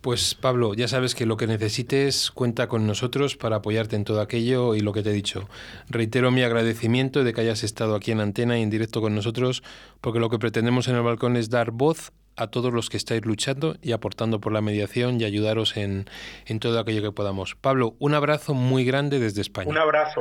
Pues 0.05 0.35
Pablo, 0.35 0.75
ya 0.75 0.87
sabes 0.87 1.15
que 1.15 1.25
lo 1.25 1.39
que 1.39 1.47
necesites 1.47 2.31
cuenta 2.31 2.69
con 2.69 2.87
nosotros 2.87 3.37
para 3.37 3.57
apoyarte 3.57 3.97
en 3.97 4.05
todo 4.05 4.21
aquello 4.21 4.75
y 4.75 4.81
lo 4.81 4.93
que 4.93 5.03
te 5.03 5.09
he 5.09 5.15
dicho. 5.15 5.49
Reitero 5.89 6.31
mi 6.31 6.43
agradecimiento 6.43 7.25
de 7.25 7.33
que 7.33 7.41
hayas 7.41 7.65
estado 7.65 7.95
aquí 7.95 8.13
en 8.13 8.21
antena 8.21 8.59
y 8.59 8.63
en 8.63 8.69
directo 8.69 9.01
con 9.01 9.15
nosotros, 9.15 9.63
porque 10.03 10.21
lo 10.21 10.29
que 10.29 10.39
pretendemos 10.39 10.89
en 10.89 10.97
el 10.97 11.03
balcón 11.03 11.39
es 11.39 11.49
dar 11.49 11.71
voz 11.71 12.13
a 12.37 12.49
todos 12.49 12.71
los 12.71 12.91
que 12.91 12.99
estáis 12.99 13.25
luchando 13.25 13.77
y 13.81 13.93
aportando 13.93 14.41
por 14.41 14.53
la 14.53 14.61
mediación 14.61 15.19
y 15.21 15.25
ayudaros 15.25 15.79
en, 15.79 16.05
en 16.45 16.61
todo 16.61 16.79
aquello 16.79 17.01
que 17.01 17.13
podamos. 17.13 17.55
Pablo, 17.55 17.97
un 17.99 18.13
abrazo 18.13 18.53
muy 18.53 18.85
grande 18.85 19.19
desde 19.19 19.41
España. 19.41 19.71
Un 19.71 19.79
abrazo. 19.79 20.21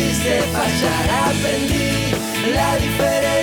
Quise 0.00 0.40
fallar, 0.52 1.04
aprendí 1.28 1.92
la 2.54 2.76
diferencia 2.76 3.39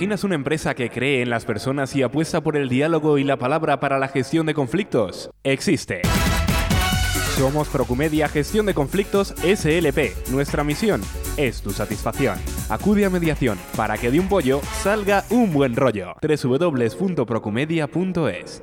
imaginas 0.00 0.24
una 0.24 0.34
empresa 0.34 0.74
que 0.74 0.88
cree 0.88 1.20
en 1.20 1.28
las 1.28 1.44
personas 1.44 1.94
y 1.94 2.02
apuesta 2.02 2.40
por 2.40 2.56
el 2.56 2.70
diálogo 2.70 3.18
y 3.18 3.24
la 3.24 3.36
palabra 3.36 3.80
para 3.80 3.98
la 3.98 4.08
gestión 4.08 4.46
de 4.46 4.54
conflictos? 4.54 5.28
Existe. 5.44 6.00
Somos 7.36 7.68
Procumedia 7.68 8.26
Gestión 8.26 8.64
de 8.64 8.72
Conflictos 8.72 9.34
SLP. 9.42 10.30
Nuestra 10.30 10.64
misión 10.64 11.02
es 11.36 11.60
tu 11.60 11.72
satisfacción. 11.72 12.38
Acude 12.70 13.04
a 13.04 13.10
mediación 13.10 13.58
para 13.76 13.98
que 13.98 14.10
de 14.10 14.20
un 14.20 14.28
pollo 14.28 14.62
salga 14.82 15.26
un 15.28 15.52
buen 15.52 15.76
rollo. 15.76 16.14
www.procumedia.es 16.22 18.62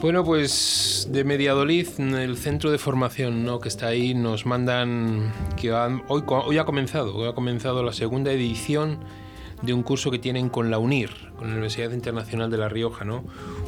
Bueno, 0.00 0.24
pues 0.24 1.08
de 1.10 1.24
Mediadolid, 1.24 1.86
el 1.98 2.38
centro 2.38 2.70
de 2.70 2.78
formación 2.78 3.44
¿no? 3.44 3.60
que 3.60 3.68
está 3.68 3.88
ahí, 3.88 4.14
nos 4.14 4.46
mandan 4.46 5.30
que 5.60 5.72
han- 5.72 6.02
hoy, 6.08 6.56
ha 6.56 6.64
comenzado, 6.64 7.14
hoy 7.14 7.28
ha 7.28 7.34
comenzado 7.34 7.82
la 7.82 7.92
segunda 7.92 8.32
edición 8.32 8.98
de 9.60 9.74
un 9.74 9.82
curso 9.82 10.10
que 10.10 10.18
tienen 10.18 10.48
con 10.48 10.70
la 10.70 10.78
UNIR, 10.78 11.10
con 11.36 11.48
la 11.48 11.52
Universidad 11.52 11.90
Internacional 11.92 12.50
de 12.50 12.56
La 12.56 12.70
Rioja, 12.70 13.04
¿no? 13.04 13.24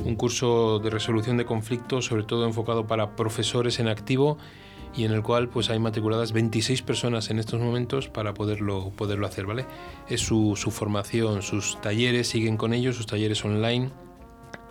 Un 0.06 0.16
curso 0.16 0.78
de 0.78 0.88
resolución 0.88 1.36
de 1.36 1.44
conflictos, 1.44 2.06
sobre 2.06 2.22
todo 2.22 2.46
enfocado 2.46 2.86
para 2.86 3.14
profesores 3.14 3.78
en 3.78 3.88
activo 3.88 4.38
y 4.96 5.04
en 5.04 5.12
el 5.12 5.22
cual 5.22 5.50
pues 5.50 5.68
hay 5.68 5.78
matriculadas 5.80 6.32
26 6.32 6.80
personas 6.80 7.30
en 7.30 7.40
estos 7.40 7.60
momentos 7.60 8.08
para 8.08 8.32
poderlo, 8.32 8.90
poderlo 8.96 9.26
hacer, 9.26 9.44
¿vale? 9.44 9.66
Es 10.08 10.22
su, 10.22 10.56
su 10.56 10.70
formación, 10.70 11.42
sus 11.42 11.78
talleres 11.82 12.26
siguen 12.28 12.56
con 12.56 12.72
ellos, 12.72 12.96
sus 12.96 13.06
talleres 13.06 13.44
online 13.44 13.90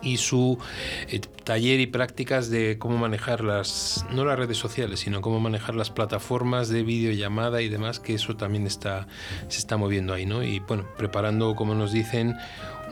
y 0.02 0.16
su 0.16 0.58
eh, 1.08 1.20
taller 1.44 1.80
y 1.80 1.86
prácticas 1.86 2.50
de 2.50 2.78
cómo 2.78 2.98
manejar 2.98 3.42
las, 3.42 4.04
no 4.10 4.24
las 4.24 4.38
redes 4.38 4.58
sociales, 4.58 5.00
sino 5.00 5.20
cómo 5.20 5.40
manejar 5.40 5.74
las 5.74 5.90
plataformas 5.90 6.68
de 6.68 6.82
videollamada 6.82 7.62
y 7.62 7.68
demás, 7.68 8.00
que 8.00 8.14
eso 8.14 8.36
también 8.36 8.66
está, 8.66 9.06
se 9.48 9.58
está 9.58 9.76
moviendo 9.76 10.12
ahí, 10.12 10.26
¿no? 10.26 10.42
Y 10.42 10.60
bueno, 10.60 10.86
preparando, 10.96 11.54
como 11.54 11.74
nos 11.74 11.92
dicen, 11.92 12.36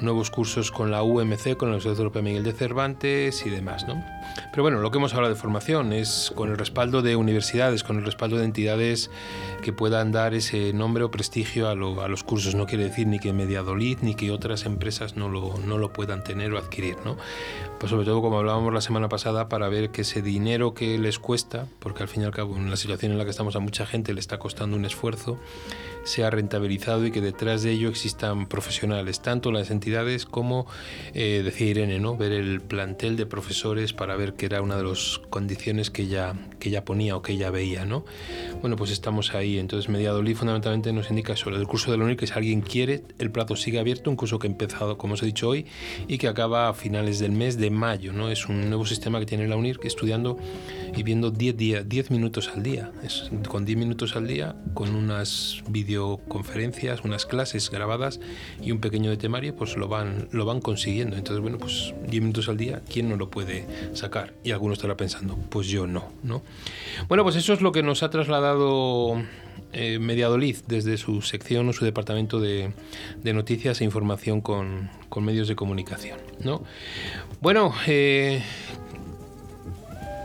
nuevos 0.01 0.31
cursos 0.31 0.71
con 0.71 0.91
la 0.91 1.03
UMC, 1.03 1.57
con 1.57 1.71
la 1.71 1.77
Universidad 1.77 2.23
Miguel 2.23 2.45
de 2.45 2.53
Cervantes 2.53 3.45
y 3.45 3.51
demás, 3.51 3.87
¿no? 3.87 4.03
Pero 4.51 4.63
bueno, 4.63 4.81
lo 4.81 4.91
que 4.91 4.99
hemos 4.99 5.15
hablado 5.15 5.33
de 5.35 5.41
formación 5.41 5.93
es 5.93 6.33
con 6.35 6.51
el 6.51 6.59
respaldo 6.59 7.03
de 7.03 7.17
universidades, 7.17 7.85
con 7.85 7.99
el 7.99 8.05
respaldo 8.05 8.37
de 8.37 8.45
entidades 8.45 9.11
que 9.63 9.73
puedan 9.73 10.11
dar 10.13 10.35
ese 10.35 10.73
nombre 10.73 11.05
o 11.05 11.11
prestigio 11.11 11.69
a, 11.69 11.75
lo- 11.75 12.03
a 12.03 12.09
los 12.09 12.25
cursos. 12.25 12.55
No 12.55 12.67
quiere 12.67 12.85
decir 12.85 13.07
ni 13.07 13.19
que 13.19 13.33
Mediadolid 13.33 13.99
ni 14.03 14.15
que 14.15 14.31
otras 14.31 14.65
empresas 14.67 15.17
no 15.17 15.29
lo, 15.29 15.55
no 15.67 15.79
lo 15.79 15.93
puedan 15.93 16.25
tener 16.25 16.53
o 16.53 16.59
adquirir, 16.59 16.97
¿no? 17.05 17.17
Pues 17.79 17.91
sobre 17.91 18.05
todo, 18.05 18.21
como 18.23 18.39
hablábamos 18.39 18.75
la 18.75 18.81
semana 18.81 19.09
pasada, 19.09 19.49
para 19.49 19.69
ver 19.69 19.91
que 19.91 20.03
ese 20.03 20.21
dinero 20.23 20.75
que 20.75 20.99
les 20.99 21.19
cuesta, 21.19 21.67
porque 21.79 22.03
al 22.03 22.09
fin 22.09 22.23
y 22.23 22.27
al 22.27 22.33
cabo 22.33 22.57
en 22.57 22.71
la 22.71 22.77
situación 22.77 23.13
en 23.13 23.19
la 23.19 23.25
que 23.25 23.31
estamos 23.31 23.57
a 23.57 23.61
mucha 23.61 23.87
gente 23.87 24.13
le 24.15 24.21
está 24.21 24.39
costando 24.39 24.77
un 24.77 24.85
esfuerzo, 24.85 25.39
sea 26.05 26.31
rentabilizado 26.31 27.07
y 27.07 27.11
que 27.11 27.21
detrás 27.21 27.63
de 27.63 27.71
ello 27.73 27.89
existan 27.89 28.47
profesionales, 28.47 29.21
tanto 29.21 29.53
las 29.53 29.71
entidades 29.71 30.27
como, 30.27 30.67
eh, 31.15 31.43
decía 31.45 31.69
Irene, 31.69 32.01
¿no? 32.01 32.17
ver 32.17 32.33
el 32.33 32.61
plantel 32.61 33.17
de 33.17 33.27
profesores 33.27 33.93
para 33.93 34.17
ver 34.21 34.35
que 34.35 34.47
era 34.47 34.63
una 34.63 34.77
de 34.77 34.85
las 34.85 35.21
condiciones 35.31 35.91
que 35.91 36.03
ella, 36.03 36.35
que 36.59 36.69
ella 36.69 36.85
ponía 36.85 37.17
o 37.17 37.23
que 37.23 37.33
ella 37.33 37.51
veía. 37.51 37.85
¿no? 37.85 38.05
Bueno, 38.61 38.77
pues 38.77 38.91
estamos 38.91 39.35
ahí. 39.35 39.59
Entonces, 39.59 39.89
Mediadolid 39.89 40.37
fundamentalmente 40.37 40.93
nos 40.93 41.11
indica 41.11 41.37
sobre 41.37 41.57
el 41.57 41.67
curso 41.67 41.91
de 41.91 41.99
la 41.99 42.05
UNIR, 42.05 42.17
que 42.17 42.27
si 42.27 42.35
alguien 42.35 42.61
quiere, 42.61 43.03
el 43.19 43.31
plazo 43.31 43.57
sigue 43.57 43.79
abierto, 43.79 44.11
un 44.11 44.17
curso 44.17 44.39
que 44.39 44.47
ha 44.47 44.51
empezado, 44.51 44.99
como 44.99 45.15
os 45.15 45.23
he 45.23 45.27
dicho 45.27 45.49
hoy, 45.49 45.67
y 46.07 46.19
que 46.19 46.29
acaba 46.29 46.69
a 46.69 46.75
finales 46.75 47.19
del 47.19 47.33
mes 47.33 47.59
de 47.59 47.71
mayo. 47.71 48.13
¿no? 48.13 48.31
Es 48.31 48.47
un 48.49 48.69
nuevo 48.69 48.87
sistema 48.87 49.19
que 49.19 49.27
tiene 49.27 49.49
la 49.49 49.57
UNIR, 49.57 49.79
que 49.79 49.89
estudiando 49.89 50.37
y 50.95 51.03
viendo 51.03 51.31
10 51.31 51.57
días, 51.57 51.89
10 51.89 52.11
minutos 52.11 52.51
al 52.55 52.63
día. 52.63 52.93
Es, 53.03 53.31
con 53.49 53.65
10 53.65 53.79
minutos 53.79 54.17
al 54.17 54.27
día, 54.27 54.57
con 54.75 54.95
unas 54.95 55.63
videoconferencias, 55.69 57.05
unas 57.05 57.27
clases 57.27 57.71
grabadas 57.71 58.21
y 58.63 58.73
un 58.73 58.81
pequeño 58.81 59.11
de 59.11 59.17
temario, 59.17 59.57
pues 59.57 59.77
lo 59.77 59.89
van, 59.89 60.29
lo 60.31 60.45
van 60.45 60.61
consiguiendo. 60.61 61.17
Entonces, 61.17 61.41
bueno, 61.41 61.59
pues 61.59 61.95
10 62.09 62.23
minutos 62.23 62.49
al 62.49 62.57
día, 62.57 62.83
¿quién 62.89 63.09
no 63.09 63.17
lo 63.17 63.31
puede 63.31 63.67
sacar? 63.95 64.10
Y 64.45 64.51
alguno 64.51 64.75
estará 64.75 64.97
pensando, 64.97 65.37
pues 65.49 65.67
yo 65.69 65.87
no, 65.87 66.11
¿no? 66.23 66.43
Bueno, 67.09 67.23
pues 67.23 67.37
eso 67.37 67.53
es 67.53 67.61
lo 67.61 67.73
que 67.73 67.83
nos 67.83 68.03
ha 68.03 68.11
trasladado 68.11 69.23
eh, 69.73 69.99
Mediadolid 69.99 70.57
desde 70.67 70.97
su 70.97 71.23
sección 71.23 71.69
o 71.69 71.73
su 71.73 71.85
departamento 71.85 72.41
de, 72.41 72.73
noticias 73.23 73.81
e 73.81 73.85
información 73.85 74.41
con, 74.41 74.91
con 75.09 75.25
medios 75.25 75.49
de 75.49 75.57
comunicación, 75.57 76.19
¿no? 76.43 76.65
Bueno, 77.41 77.73
eh, 77.87 78.43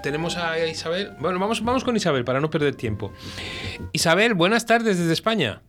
tenemos 0.05 0.37
a 0.37 0.63
Isabel. 0.67 1.11
Bueno, 1.19 1.39
vamos, 1.39 1.63
vamos 1.63 1.83
con 1.83 1.95
Isabel 1.95 2.23
para 2.25 2.39
no 2.39 2.49
perder 2.49 2.75
tiempo. 2.75 3.11
Isabel, 3.91 4.33
buenas 4.33 4.65
tardes 4.65 4.97
desde 4.97 5.13
España. 5.13 5.61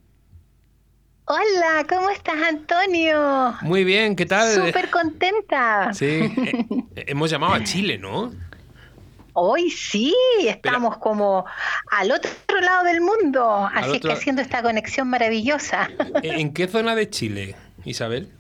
Hola, 1.28 1.84
¿cómo 1.88 2.08
estás, 2.10 2.36
Antonio? 2.48 3.54
Muy 3.62 3.82
bien, 3.82 4.14
¿qué 4.14 4.26
tal? 4.26 4.54
Súper 4.66 4.90
contenta. 4.90 5.92
Sí, 5.92 6.06
eh, 6.94 7.04
hemos 7.08 7.30
llamado 7.30 7.54
a 7.54 7.64
Chile, 7.64 7.98
¿no? 7.98 8.32
Hoy 9.32 9.70
sí, 9.70 10.14
estamos 10.46 10.96
como 10.98 11.44
al 11.90 12.12
otro 12.12 12.30
lado 12.60 12.84
del 12.84 13.00
mundo, 13.00 13.68
así 13.74 13.90
otro- 13.96 14.10
que 14.10 14.16
haciendo 14.16 14.40
esta 14.40 14.62
conexión 14.62 15.08
maravillosa. 15.08 15.90
¿En 16.22 16.54
qué 16.54 16.68
zona 16.68 16.94
de 16.94 17.10
Chile, 17.10 17.56
Isabel? 17.84 18.30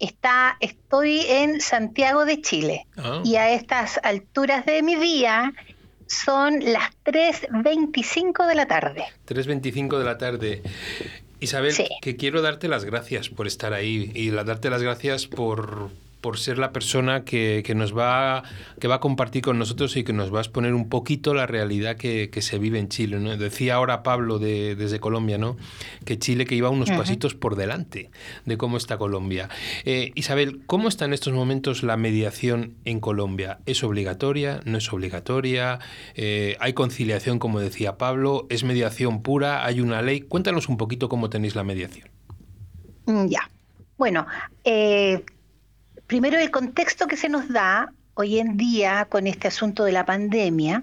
Está, 0.00 0.56
estoy 0.60 1.20
en 1.28 1.60
Santiago 1.60 2.24
de 2.24 2.40
Chile 2.40 2.86
Ah. 2.96 3.20
y 3.24 3.36
a 3.36 3.50
estas 3.52 4.00
alturas 4.02 4.64
de 4.64 4.82
mi 4.82 4.94
día 4.96 5.52
son 6.06 6.60
las 6.72 6.90
3.25 7.04 8.46
de 8.46 8.54
la 8.54 8.66
tarde. 8.66 9.04
3.25 9.26 9.98
de 9.98 10.04
la 10.04 10.16
tarde. 10.18 10.62
Isabel, 11.40 11.72
Sí. 11.72 11.86
que 12.02 12.16
quiero 12.16 12.42
darte 12.42 12.68
las 12.68 12.84
gracias 12.84 13.28
por 13.28 13.46
estar 13.46 13.72
ahí 13.72 14.10
y 14.14 14.30
la- 14.30 14.44
darte 14.44 14.70
las 14.70 14.82
gracias 14.82 15.26
por, 15.26 15.90
por 16.20 16.38
ser 16.38 16.58
la 16.58 16.72
persona 16.72 17.24
que, 17.24 17.62
nos 17.76 17.96
va, 17.96 18.42
que 18.80 18.88
va 18.88 18.96
a 18.96 19.00
compartir 19.00 19.42
con 19.42 19.58
nosotros 19.58 19.96
y 19.96 20.04
que 20.04 20.12
nos 20.12 20.32
va 20.32 20.38
a 20.38 20.42
exponer 20.42 20.74
un 20.74 20.88
poquito 20.88 21.34
la 21.34 21.46
realidad 21.46 21.96
que, 21.96 22.30
se 22.38 22.58
vive 22.58 22.78
en 22.78 22.88
Chile. 22.88 23.18
¿no? 23.18 23.36
Decía 23.36 23.74
ahora 23.74 24.02
Pablo 24.02 24.38
de, 24.38 24.74
desde 24.74 25.00
Colombia 25.00 25.38
¿no? 25.38 25.56
que 26.04 26.18
Chile 26.18 26.44
que 26.44 26.54
iba 26.54 26.70
unos 26.70 26.90
pasitos 26.90 27.34
por 27.34 27.56
delante 27.56 28.10
de 28.44 28.56
cómo 28.56 28.76
está 28.76 28.98
Colombia. 28.98 29.48
Eh, 29.84 30.12
Isabel, 30.14 30.62
¿cómo 30.66 30.88
está 30.88 31.04
en 31.04 31.12
estos 31.12 31.32
momentos 31.32 31.82
la 31.82 31.96
mediación 31.96 32.74
en 32.84 33.00
Colombia? 33.00 33.58
¿Es 33.66 33.84
obligatoria? 33.84 34.60
¿No 34.64 34.78
es 34.78 34.92
obligatoria? 34.92 35.78
Eh, 36.14 36.56
¿Hay 36.60 36.72
conciliación, 36.72 37.38
como 37.38 37.60
decía 37.60 37.98
Pablo? 37.98 38.46
¿Es 38.50 38.64
mediación 38.64 39.22
pura? 39.22 39.64
¿Hay 39.64 39.80
una 39.80 40.02
ley? 40.02 40.20
Cuéntanos 40.20 40.68
un 40.68 40.76
poquito 40.76 41.08
cómo 41.08 41.30
tenéis 41.30 41.54
la 41.54 41.64
mediación. 41.64 42.08
Mm, 43.06 43.26
ya. 43.26 43.50
Bueno, 43.96 44.26
eh, 44.64 45.24
primero 46.08 46.38
el 46.38 46.50
contexto 46.50 47.06
que 47.06 47.16
se 47.16 47.28
nos 47.28 47.48
da 47.48 47.92
hoy 48.14 48.40
en 48.40 48.56
día 48.56 49.04
con 49.08 49.28
este 49.28 49.46
asunto 49.46 49.84
de 49.84 49.92
la 49.92 50.04
pandemia, 50.04 50.82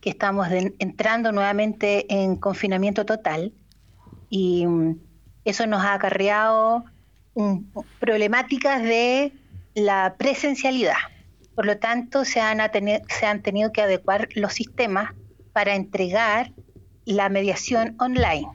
que 0.00 0.10
estamos 0.10 0.48
entrando 0.78 1.30
nuevamente 1.30 2.12
en 2.12 2.36
confinamiento 2.36 3.06
total, 3.06 3.52
y 4.28 4.66
mm, 4.66 4.98
eso 5.44 5.66
nos 5.66 5.82
ha 5.84 5.94
acarreado 5.94 6.84
problemáticas 8.00 8.82
de 8.82 9.32
la 9.74 10.14
presencialidad. 10.18 10.96
Por 11.54 11.66
lo 11.66 11.78
tanto, 11.78 12.24
se 12.24 12.40
han, 12.40 12.58
se 13.08 13.26
han 13.26 13.42
tenido 13.42 13.72
que 13.72 13.82
adecuar 13.82 14.28
los 14.34 14.54
sistemas 14.54 15.12
para 15.52 15.74
entregar 15.74 16.52
la 17.04 17.28
mediación 17.28 17.94
online. 17.98 18.48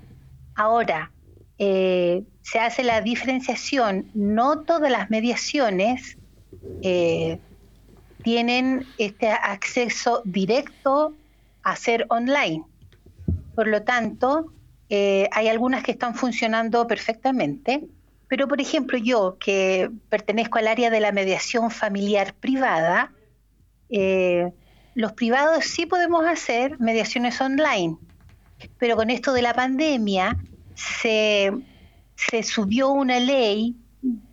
Ahora, 0.56 1.12
eh, 1.60 2.24
se 2.52 2.60
hace 2.60 2.84
la 2.84 3.02
diferenciación, 3.02 4.10
no 4.14 4.62
todas 4.62 4.92
las 4.92 5.10
mediaciones 5.10 6.18
eh, 6.82 7.40
tienen 8.24 8.86
este 8.98 9.30
acceso 9.30 10.22
directo 10.26 11.14
a 11.64 11.76
ser 11.76 12.06
online. 12.10 12.64
Por 13.56 13.68
lo 13.68 13.84
tanto, 13.84 14.52
eh, 14.90 15.30
hay 15.32 15.48
algunas 15.48 15.84
que 15.84 15.92
están 15.92 16.16
funcionando 16.16 16.88
perfectamente, 16.88 17.86
pero 18.28 18.48
por 18.48 18.62
ejemplo 18.62 18.98
yo, 18.98 19.38
que 19.40 19.90
pertenezco 20.10 20.58
al 20.58 20.68
área 20.68 20.90
de 20.90 21.00
la 21.00 21.12
mediación 21.12 21.72
familiar 21.72 22.34
privada, 22.34 23.12
los 24.94 25.14
privados 25.14 25.66
sí 25.66 25.86
podemos 25.86 26.26
hacer 26.26 26.80
mediaciones 26.80 27.40
online, 27.42 27.98
pero 28.78 28.96
con 28.96 29.10
esto 29.10 29.34
de 29.34 29.42
la 29.42 29.54
pandemia 29.54 30.38
se, 30.76 31.52
subió 32.44 32.90
una 32.90 33.20
ley 33.20 33.76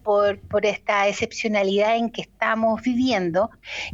por, 0.02 0.38
esta 0.64 1.08
excepcionalidad 1.08 1.96
en 1.96 2.10
que 2.10 2.22
estamos 2.22 2.82
viviendo, 2.82 3.50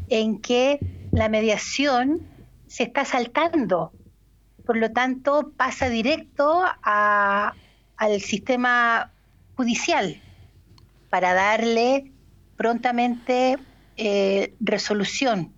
en 0.08 0.40
que 0.40 0.78
la 1.10 1.28
mediación 1.28 2.20
se 2.66 2.84
está 2.84 3.04
saltando. 3.04 3.92
Por 4.66 4.76
lo 4.76 4.92
tanto, 4.92 5.52
pasa 5.56 5.88
directo 5.88 6.62
al 6.82 8.20
sistema 8.20 9.10
judicial 9.56 10.20
para 11.10 11.34
darle 11.34 12.12
prontamente 12.56 13.58
eh, 13.96 14.54
resolución. 14.60 15.52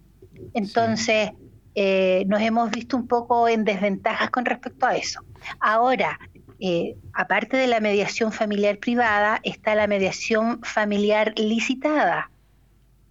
Entonces, 0.54 1.30
eh, 1.74 2.24
nos 2.28 2.40
hemos 2.40 2.70
visto 2.70 2.96
un 2.96 3.06
poco 3.08 3.48
en 3.48 3.64
desventajas 3.64 4.30
con 4.30 4.44
respecto 4.44 4.86
a 4.86 4.96
eso. 4.96 5.20
Ahora, 5.58 6.18
eh, 6.60 6.96
aparte 7.12 7.56
de 7.56 7.66
la 7.66 7.80
mediación 7.80 8.32
familiar 8.32 8.78
privada, 8.78 9.40
está 9.42 9.74
la 9.74 9.86
mediación 9.86 10.62
familiar 10.62 11.32
licitada. 11.36 12.30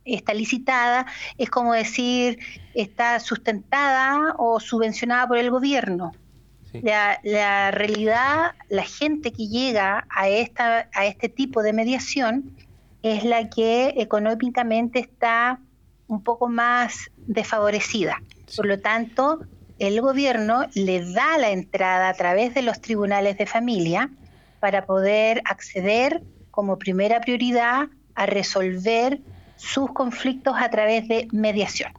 Esta 0.05 0.33
licitada 0.33 1.05
es 1.37 1.49
como 1.49 1.73
decir, 1.73 2.39
está 2.73 3.19
sustentada 3.19 4.35
o 4.37 4.59
subvencionada 4.59 5.27
por 5.27 5.37
el 5.37 5.49
gobierno. 5.49 6.11
La, 6.81 7.69
realidad, 7.69 8.53
la 8.67 8.83
gente 8.83 9.31
que 9.31 9.47
llega 9.47 10.07
a, 10.09 10.27
esta, 10.27 10.89
a 10.93 11.05
este 11.05 11.29
tipo 11.29 11.61
de 11.61 11.71
mediación 11.71 12.55
es 13.03 13.23
la 13.23 13.47
que 13.49 13.93
económicamente 13.97 14.97
está 14.97 15.59
un 16.07 16.23
poco 16.23 16.49
más 16.49 17.11
desfavorecida. 17.17 18.21
Por 18.55 18.65
lo 18.65 18.79
tanto, 18.79 19.41
el 19.79 20.01
gobierno 20.01 20.65
le 20.73 21.13
da 21.13 21.37
la 21.37 21.51
entrada 21.51 22.09
a 22.09 22.13
través 22.13 22.53
de 22.53 22.61
los 22.61 22.81
tribunales 22.81 23.37
de 23.37 23.45
familia 23.45 24.09
para 24.59 24.85
poder 24.85 25.41
acceder 25.45 26.21
como 26.51 26.77
primera 26.77 27.19
prioridad 27.21 27.87
a 28.15 28.25
resolver 28.25 29.19
sus 29.55 29.91
conflictos 29.91 30.55
a 30.57 30.69
través 30.69 31.07
de 31.07 31.27
mediación. 31.31 31.91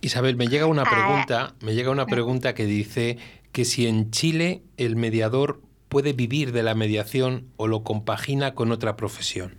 Isabel, 0.00 0.36
me 0.36 0.48
llega 0.48 0.66
una 0.66 0.82
ah. 0.82 0.90
pregunta, 0.90 1.54
me 1.60 1.74
llega 1.74 1.90
una 1.90 2.06
pregunta 2.06 2.54
que 2.54 2.66
dice 2.66 3.18
que 3.52 3.64
si 3.64 3.86
en 3.86 4.10
Chile 4.10 4.62
el 4.76 4.96
mediador 4.96 5.62
puede 5.88 6.14
vivir 6.14 6.52
de 6.52 6.62
la 6.62 6.74
mediación 6.74 7.48
o 7.56 7.66
lo 7.66 7.84
compagina 7.84 8.54
con 8.54 8.72
otra 8.72 8.96
profesión. 8.96 9.58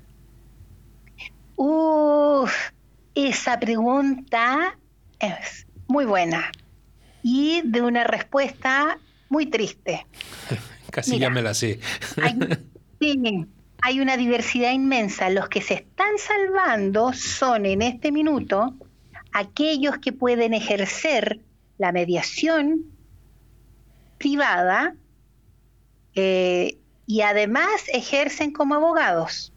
Uf, 1.55 2.71
esa 3.13 3.59
pregunta 3.59 4.77
es 5.19 5.67
muy 5.87 6.05
buena 6.05 6.51
y 7.23 7.61
de 7.63 7.81
una 7.81 8.03
respuesta 8.03 8.99
muy 9.29 9.47
triste. 9.47 10.05
Casi 10.91 11.17
ya 11.17 11.29
me 11.31 11.41
la 11.41 11.55
sé. 11.55 11.79
hay, 12.21 12.37
sí, 13.01 13.47
hay 13.81 13.99
una 13.99 14.17
diversidad 14.17 14.71
inmensa. 14.71 15.29
Los 15.29 15.49
que 15.49 15.61
se 15.61 15.73
están 15.75 16.17
salvando 16.19 17.13
son 17.13 17.65
en 17.65 17.81
este 17.81 18.11
minuto 18.11 18.75
aquellos 19.31 19.97
que 19.97 20.11
pueden 20.11 20.53
ejercer 20.53 21.39
la 21.79 21.91
mediación 21.91 22.85
privada 24.19 24.95
eh, 26.15 26.77
y 27.07 27.21
además 27.21 27.71
ejercen 27.91 28.51
como 28.51 28.75
abogados. 28.75 29.51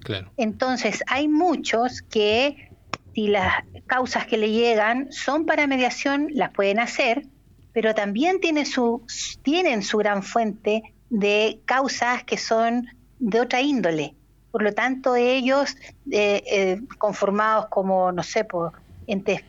Claro. 0.00 0.30
Entonces, 0.36 1.02
hay 1.08 1.28
muchos 1.28 2.02
que 2.02 2.70
si 3.14 3.28
las 3.28 3.64
causas 3.86 4.26
que 4.26 4.36
le 4.36 4.50
llegan 4.50 5.12
son 5.12 5.46
para 5.46 5.66
mediación, 5.66 6.28
las 6.32 6.50
pueden 6.50 6.80
hacer, 6.80 7.26
pero 7.72 7.94
también 7.94 8.40
tienen 8.40 8.66
su, 8.66 9.02
tienen 9.42 9.82
su 9.82 9.98
gran 9.98 10.22
fuente 10.22 10.94
de 11.10 11.60
causas 11.64 12.24
que 12.24 12.36
son 12.36 12.88
de 13.18 13.40
otra 13.40 13.60
índole. 13.60 14.14
Por 14.50 14.62
lo 14.62 14.72
tanto, 14.72 15.16
ellos, 15.16 15.76
eh, 16.10 16.42
eh, 16.46 16.80
conformados 16.98 17.66
como, 17.66 18.12
no 18.12 18.22
sé, 18.22 18.44
por 18.44 18.72
entes 19.06 19.42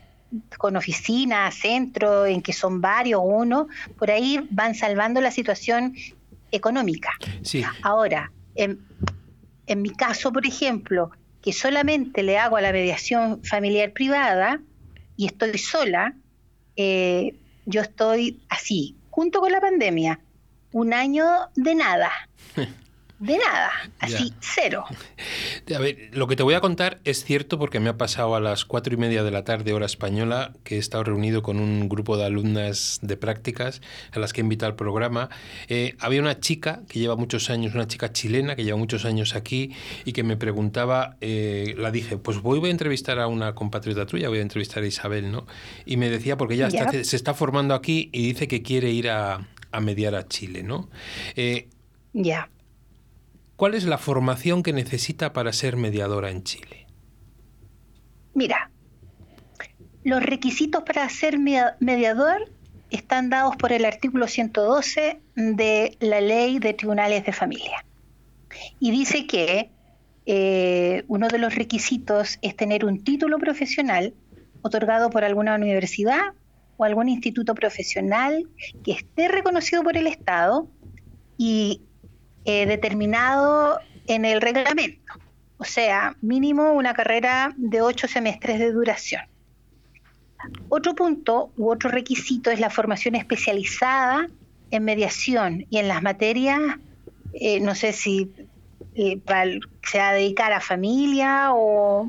con 0.58 0.76
oficina, 0.76 1.50
centro, 1.52 2.26
en 2.26 2.42
que 2.42 2.52
son 2.52 2.80
varios, 2.80 3.20
uno, 3.24 3.68
por 3.96 4.10
ahí 4.10 4.46
van 4.50 4.74
salvando 4.74 5.20
la 5.20 5.30
situación 5.30 5.94
económica. 6.50 7.10
Sí. 7.42 7.64
Ahora, 7.82 8.32
en, 8.54 8.80
en 9.66 9.82
mi 9.82 9.90
caso, 9.90 10.32
por 10.32 10.44
ejemplo, 10.46 11.12
que 11.46 11.52
solamente 11.52 12.24
le 12.24 12.38
hago 12.38 12.56
a 12.56 12.60
la 12.60 12.72
mediación 12.72 13.40
familiar 13.44 13.92
privada 13.92 14.60
y 15.16 15.26
estoy 15.26 15.56
sola, 15.58 16.12
eh, 16.74 17.36
yo 17.66 17.82
estoy 17.82 18.40
así, 18.48 18.96
junto 19.10 19.38
con 19.38 19.52
la 19.52 19.60
pandemia, 19.60 20.18
un 20.72 20.92
año 20.92 21.24
de 21.54 21.76
nada. 21.76 22.10
De 23.18 23.38
nada, 23.38 23.70
así, 23.98 24.34
cero. 24.40 24.84
A 25.74 25.78
ver, 25.78 26.10
lo 26.12 26.26
que 26.26 26.36
te 26.36 26.42
voy 26.42 26.52
a 26.52 26.60
contar 26.60 27.00
es 27.04 27.24
cierto 27.24 27.58
porque 27.58 27.80
me 27.80 27.88
ha 27.88 27.96
pasado 27.96 28.34
a 28.34 28.40
las 28.40 28.66
cuatro 28.66 28.92
y 28.92 28.98
media 28.98 29.22
de 29.22 29.30
la 29.30 29.42
tarde, 29.42 29.72
hora 29.72 29.86
española, 29.86 30.52
que 30.64 30.76
he 30.76 30.78
estado 30.78 31.04
reunido 31.04 31.42
con 31.42 31.58
un 31.58 31.88
grupo 31.88 32.18
de 32.18 32.26
alumnas 32.26 32.98
de 33.00 33.16
prácticas 33.16 33.80
a 34.12 34.18
las 34.18 34.34
que 34.34 34.42
he 34.42 34.44
invitado 34.44 34.70
al 34.70 34.76
programa. 34.76 35.30
Eh, 35.68 35.96
había 35.98 36.20
una 36.20 36.40
chica 36.40 36.82
que 36.88 36.98
lleva 36.98 37.16
muchos 37.16 37.48
años, 37.48 37.74
una 37.74 37.86
chica 37.86 38.12
chilena 38.12 38.54
que 38.54 38.64
lleva 38.64 38.76
muchos 38.76 39.06
años 39.06 39.34
aquí 39.34 39.72
y 40.04 40.12
que 40.12 40.22
me 40.22 40.36
preguntaba, 40.36 41.16
eh, 41.22 41.74
la 41.78 41.90
dije, 41.90 42.18
pues 42.18 42.42
voy, 42.42 42.66
a 42.68 42.70
entrevistar 42.70 43.18
a 43.18 43.28
una 43.28 43.54
compatriota 43.54 44.04
tuya, 44.04 44.28
voy 44.28 44.38
a 44.38 44.42
entrevistar 44.42 44.82
a 44.82 44.86
Isabel, 44.86 45.32
¿no? 45.32 45.46
Y 45.86 45.96
me 45.96 46.10
decía, 46.10 46.36
porque 46.36 46.54
ella 46.54 46.68
se 46.70 47.16
está 47.16 47.32
formando 47.32 47.74
aquí 47.74 48.10
y 48.12 48.26
dice 48.26 48.46
que 48.46 48.62
quiere 48.62 48.90
ir 48.90 49.08
a, 49.08 49.46
mediar 49.80 50.14
a 50.14 50.26
Chile, 50.26 50.62
¿no? 50.62 50.88
Eh, 51.34 51.68
ya. 52.12 52.48
¿Cuál 53.56 53.74
es 53.74 53.84
la 53.84 53.96
formación 53.96 54.62
que 54.62 54.74
necesita 54.74 55.32
para 55.32 55.52
ser 55.52 55.76
mediadora 55.76 56.30
en 56.30 56.42
Chile? 56.42 56.86
Mira, 58.34 58.70
los 60.04 60.22
requisitos 60.22 60.82
para 60.82 61.08
ser 61.08 61.38
mediador 61.38 62.50
están 62.90 63.30
dados 63.30 63.56
por 63.56 63.72
el 63.72 63.86
artículo 63.86 64.28
112 64.28 65.20
de 65.34 65.96
la 66.00 66.20
ley 66.20 66.58
de 66.58 66.74
tribunales 66.74 67.24
de 67.24 67.32
familia. 67.32 67.84
Y 68.78 68.90
dice 68.90 69.26
que 69.26 69.70
eh, 70.26 71.04
uno 71.08 71.28
de 71.28 71.38
los 71.38 71.54
requisitos 71.54 72.38
es 72.42 72.56
tener 72.56 72.84
un 72.84 73.02
título 73.02 73.38
profesional 73.38 74.12
otorgado 74.60 75.08
por 75.08 75.24
alguna 75.24 75.54
universidad 75.54 76.34
o 76.76 76.84
algún 76.84 77.08
instituto 77.08 77.54
profesional 77.54 78.46
que 78.84 78.92
esté 78.92 79.28
reconocido 79.28 79.82
por 79.82 79.96
el 79.96 80.06
Estado 80.06 80.68
y 81.38 81.82
eh, 82.46 82.66
determinado 82.66 83.78
en 84.06 84.24
el 84.24 84.40
reglamento. 84.40 85.12
o 85.58 85.64
sea, 85.64 86.16
mínimo 86.20 86.72
una 86.72 86.94
carrera 86.94 87.52
de 87.56 87.80
ocho 87.80 88.08
semestres 88.08 88.58
de 88.58 88.72
duración. 88.72 89.22
Otro 90.68 90.94
punto 90.94 91.50
u 91.56 91.70
otro 91.70 91.90
requisito 91.90 92.50
es 92.50 92.60
la 92.60 92.70
formación 92.70 93.14
especializada 93.14 94.28
en 94.70 94.84
mediación 94.84 95.66
y 95.70 95.78
en 95.78 95.88
las 95.88 96.02
materias, 96.02 96.60
eh, 97.34 97.60
no 97.60 97.74
sé 97.74 97.92
si 97.92 98.30
se 98.94 99.98
va 99.98 100.08
a 100.08 100.12
dedicar 100.14 100.52
a 100.52 100.60
familia 100.60 101.50
o, 101.52 102.08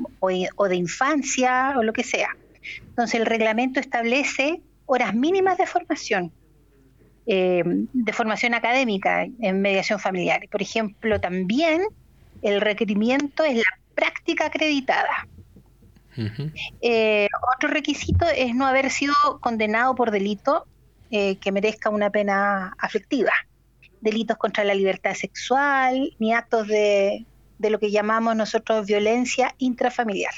de 0.68 0.76
infancia 0.76 1.74
o 1.76 1.82
lo 1.82 1.92
que 1.92 2.04
sea. 2.04 2.36
Entonces 2.88 3.20
el 3.20 3.26
reglamento 3.26 3.78
establece 3.80 4.60
horas 4.86 5.14
mínimas 5.14 5.58
de 5.58 5.66
formación, 5.66 6.32
eh, 7.30 7.62
de 7.64 8.12
formación 8.14 8.54
académica 8.54 9.26
en 9.40 9.60
mediación 9.60 10.00
familiar. 10.00 10.40
Por 10.50 10.62
ejemplo, 10.62 11.20
también 11.20 11.82
el 12.40 12.62
requerimiento 12.62 13.44
es 13.44 13.56
la 13.56 13.78
práctica 13.94 14.46
acreditada. 14.46 15.28
Eh, 16.80 17.28
otro 17.54 17.68
requisito 17.68 18.24
es 18.34 18.54
no 18.54 18.66
haber 18.66 18.90
sido 18.90 19.12
condenado 19.40 19.94
por 19.94 20.10
delito 20.10 20.66
eh, 21.10 21.36
que 21.36 21.52
merezca 21.52 21.90
una 21.90 22.08
pena 22.08 22.74
afectiva. 22.78 23.32
Delitos 24.00 24.38
contra 24.38 24.64
la 24.64 24.74
libertad 24.74 25.12
sexual, 25.12 26.16
ni 26.18 26.32
actos 26.32 26.66
de, 26.66 27.26
de 27.58 27.70
lo 27.70 27.78
que 27.78 27.90
llamamos 27.90 28.36
nosotros 28.36 28.86
violencia 28.86 29.54
intrafamiliar. 29.58 30.32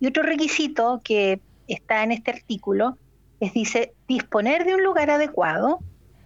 Y 0.00 0.08
otro 0.08 0.24
requisito 0.24 1.00
que 1.04 1.40
está 1.68 2.02
en 2.02 2.10
este 2.10 2.32
artículo 2.32 2.98
es, 3.38 3.54
dice, 3.54 3.94
disponer 4.08 4.64
de 4.64 4.74
un 4.74 4.82
lugar 4.82 5.08
adecuado 5.08 5.78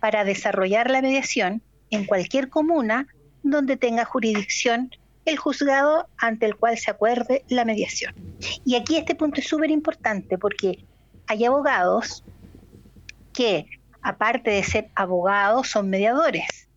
para 0.05 0.23
desarrollar 0.23 0.90
la 0.90 1.01
mediación 1.01 1.62
en 1.88 2.05
cualquier 2.05 2.51
comuna 2.51 3.07
donde 3.43 3.79
tenga 3.79 4.05
jurisdicción 4.05 4.90
el 5.25 5.38
juzgado 5.38 6.11
ante 6.19 6.45
el 6.45 6.57
cual 6.57 6.77
se 6.77 6.90
acuerde 6.90 7.43
la 7.49 7.64
mediación. 7.64 8.14
Y 8.67 8.75
aquí 8.75 8.99
este 8.99 9.14
punto 9.14 9.40
es 9.40 9.49
súper 9.49 9.71
importante 9.71 10.37
porque 10.37 10.85
hay 11.27 11.47
abogados 11.47 12.23
que, 13.33 13.64
aparte 14.03 14.51
de 14.51 14.62
ser 14.62 14.90
abogados, 14.95 15.71
son 15.71 15.88
mediadores. 15.88 16.69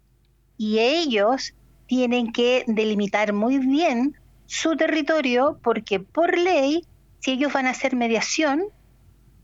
Y 0.57 0.79
ellos 0.79 1.53
tienen 1.85 2.31
que 2.31 2.63
delimitar 2.65 3.33
muy 3.33 3.57
bien 3.57 4.15
su 4.45 4.77
territorio 4.77 5.59
porque 5.61 5.99
por 5.99 6.37
ley, 6.37 6.85
si 7.19 7.31
ellos 7.31 7.51
van 7.51 7.67
a 7.67 7.71
hacer 7.71 7.93
mediación, 7.93 8.63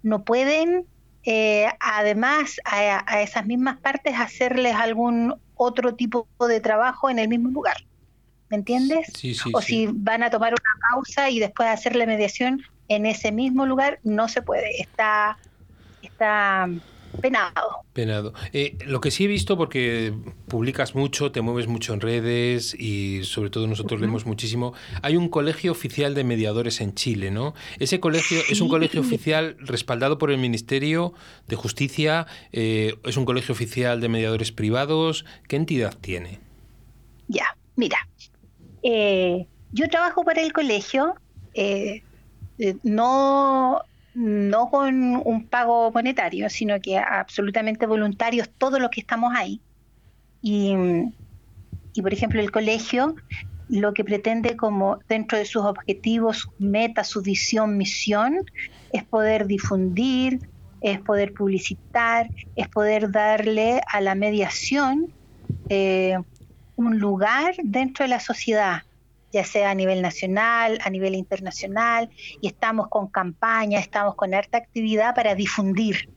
no 0.04 0.24
pueden, 0.24 0.88
eh, 1.26 1.68
además, 1.80 2.58
a 2.66 3.22
esas 3.22 3.46
mismas 3.46 3.78
partes 3.78 4.16
hacerles 4.18 4.76
algún 4.76 5.36
otro 5.56 5.96
tipo 5.96 6.28
de 6.48 6.60
trabajo 6.60 7.10
en 7.10 7.20
el 7.20 7.28
mismo 7.28 7.50
lugar. 7.50 7.78
¿me 8.54 8.58
entiendes? 8.58 9.08
o 9.52 9.62
si 9.62 9.88
van 9.92 10.22
a 10.22 10.30
tomar 10.30 10.54
una 10.54 10.92
pausa 10.92 11.32
y 11.32 11.40
después 11.40 11.68
hacer 11.68 11.96
la 11.96 12.06
mediación 12.06 12.62
en 12.88 13.08
ese 13.08 13.32
mismo 13.32 13.66
lugar, 13.66 14.00
no 14.04 14.28
se 14.28 14.44
puede, 14.44 14.80
está, 14.80 15.40
está 16.04 16.70
penado. 17.22 17.84
Penado. 17.94 18.34
Eh, 18.54 18.78
lo 18.86 19.02
que 19.02 19.12
sí 19.12 19.26
he 19.26 19.28
visto, 19.28 19.58
porque 19.58 20.14
publicas 20.48 20.96
mucho, 20.96 21.32
te 21.32 21.42
mueves 21.42 21.68
mucho 21.68 21.94
en 21.94 22.02
redes 22.02 22.76
y 22.78 23.24
sobre 23.24 23.50
todo 23.50 23.68
nosotros 23.68 24.00
leemos 24.00 24.26
muchísimo, 24.26 24.74
hay 25.02 25.16
un 25.16 25.30
colegio 25.30 25.72
oficial 25.72 26.14
de 26.16 26.24
mediadores 26.24 26.82
en 26.82 26.96
Chile, 26.96 27.32
¿no? 27.32 27.54
Ese 27.80 28.00
colegio 28.00 28.40
es 28.50 28.62
un 28.62 28.70
colegio 28.70 29.02
oficial 29.02 29.56
respaldado 29.60 30.18
por 30.18 30.32
el 30.32 30.38
Ministerio 30.38 31.14
de 31.48 31.56
Justicia, 31.56 32.28
eh, 32.52 32.96
es 33.04 33.18
un 33.18 33.26
colegio 33.26 33.54
oficial 33.54 34.02
de 34.02 34.10
mediadores 34.10 34.52
privados, 34.52 35.26
¿qué 35.48 35.56
entidad 35.56 35.98
tiene? 36.00 36.40
Ya, 37.28 37.58
mira, 37.76 37.98
eh, 38.82 39.48
yo 39.72 39.88
trabajo 39.90 40.24
para 40.24 40.42
el 40.42 40.52
colegio, 40.52 41.16
no, 42.84 43.82
no 44.16 44.70
con 44.70 45.22
un 45.26 45.48
pago 45.48 45.92
monetario, 45.92 46.50
sino 46.50 46.80
que 46.80 46.98
absolutamente 46.98 47.86
voluntarios 47.86 48.50
todos 48.58 48.80
los 48.80 48.90
que 48.90 49.02
estamos 49.02 49.34
ahí. 49.36 49.62
Y, 50.42 50.74
y, 51.94 52.02
por 52.02 52.14
ejemplo, 52.14 52.42
el 52.42 52.52
colegio 52.52 53.16
lo 53.70 53.94
que 53.94 54.04
pretende 54.04 54.56
como 54.56 55.00
dentro 55.08 55.38
de 55.38 55.46
sus 55.46 55.64
objetivos, 55.64 56.48
metas, 56.60 57.08
su 57.08 57.22
visión, 57.22 57.78
misión, 57.78 58.38
es 58.92 59.04
poder 59.04 59.48
difundir, 59.48 60.48
es 60.82 61.00
poder 61.00 61.34
publicitar, 61.34 62.30
es 62.56 62.68
poder 62.68 63.12
darle 63.12 63.82
a 63.92 64.02
la 64.02 64.16
mediación 64.16 65.12
un 66.76 67.00
lugar 67.00 67.56
dentro 67.64 68.04
de 68.04 68.10
la 68.10 68.20
sociedad, 68.20 68.84
ya 69.34 69.44
sea 69.44 69.72
a 69.72 69.76
nivel 69.76 70.02
nacional, 70.02 70.78
a 70.86 70.90
nivel 70.92 71.16
internacional, 71.16 72.10
y 72.40 72.48
estamos 72.48 72.88
con 72.88 73.08
campaña, 73.08 73.80
estamos 73.80 74.16
con 74.16 74.34
harta 74.34 74.60
actividad 74.60 75.16
para 75.16 75.34
difundir 75.34 76.08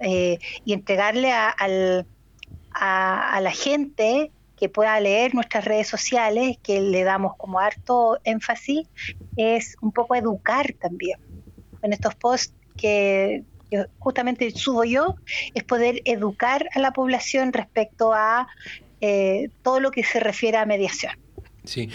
eh, 0.00 0.38
y 0.64 0.72
entregarle 0.72 1.32
a, 1.32 1.54
la 3.40 3.50
gente 3.52 4.32
que 4.56 4.68
pueda 4.68 4.98
leer 5.00 5.34
nuestras 5.34 5.64
redes 5.64 5.88
sociales, 5.88 6.58
que 6.62 6.80
le 6.80 7.04
damos 7.04 7.36
como 7.36 7.60
harto 7.60 8.18
énfasis, 8.24 8.88
es 9.36 9.76
un 9.80 9.92
poco 9.92 10.14
educar 10.14 10.74
también. 10.80 11.18
En 11.82 11.92
estos 11.92 12.14
posts 12.16 12.54
que, 12.76 13.44
justamente 13.98 14.50
subo 14.50 14.84
yo, 14.84 15.14
es 15.54 15.62
poder 15.62 16.02
educar 16.04 16.68
a 16.74 16.80
la 16.80 16.92
población 16.92 17.52
respecto 17.52 18.12
a 18.12 18.48
eh, 19.00 19.50
todo 19.62 19.80
lo 19.80 19.90
que 19.90 20.02
se 20.02 20.20
refiere 20.20 20.58
a 20.58 20.66
mediación. 20.66 21.12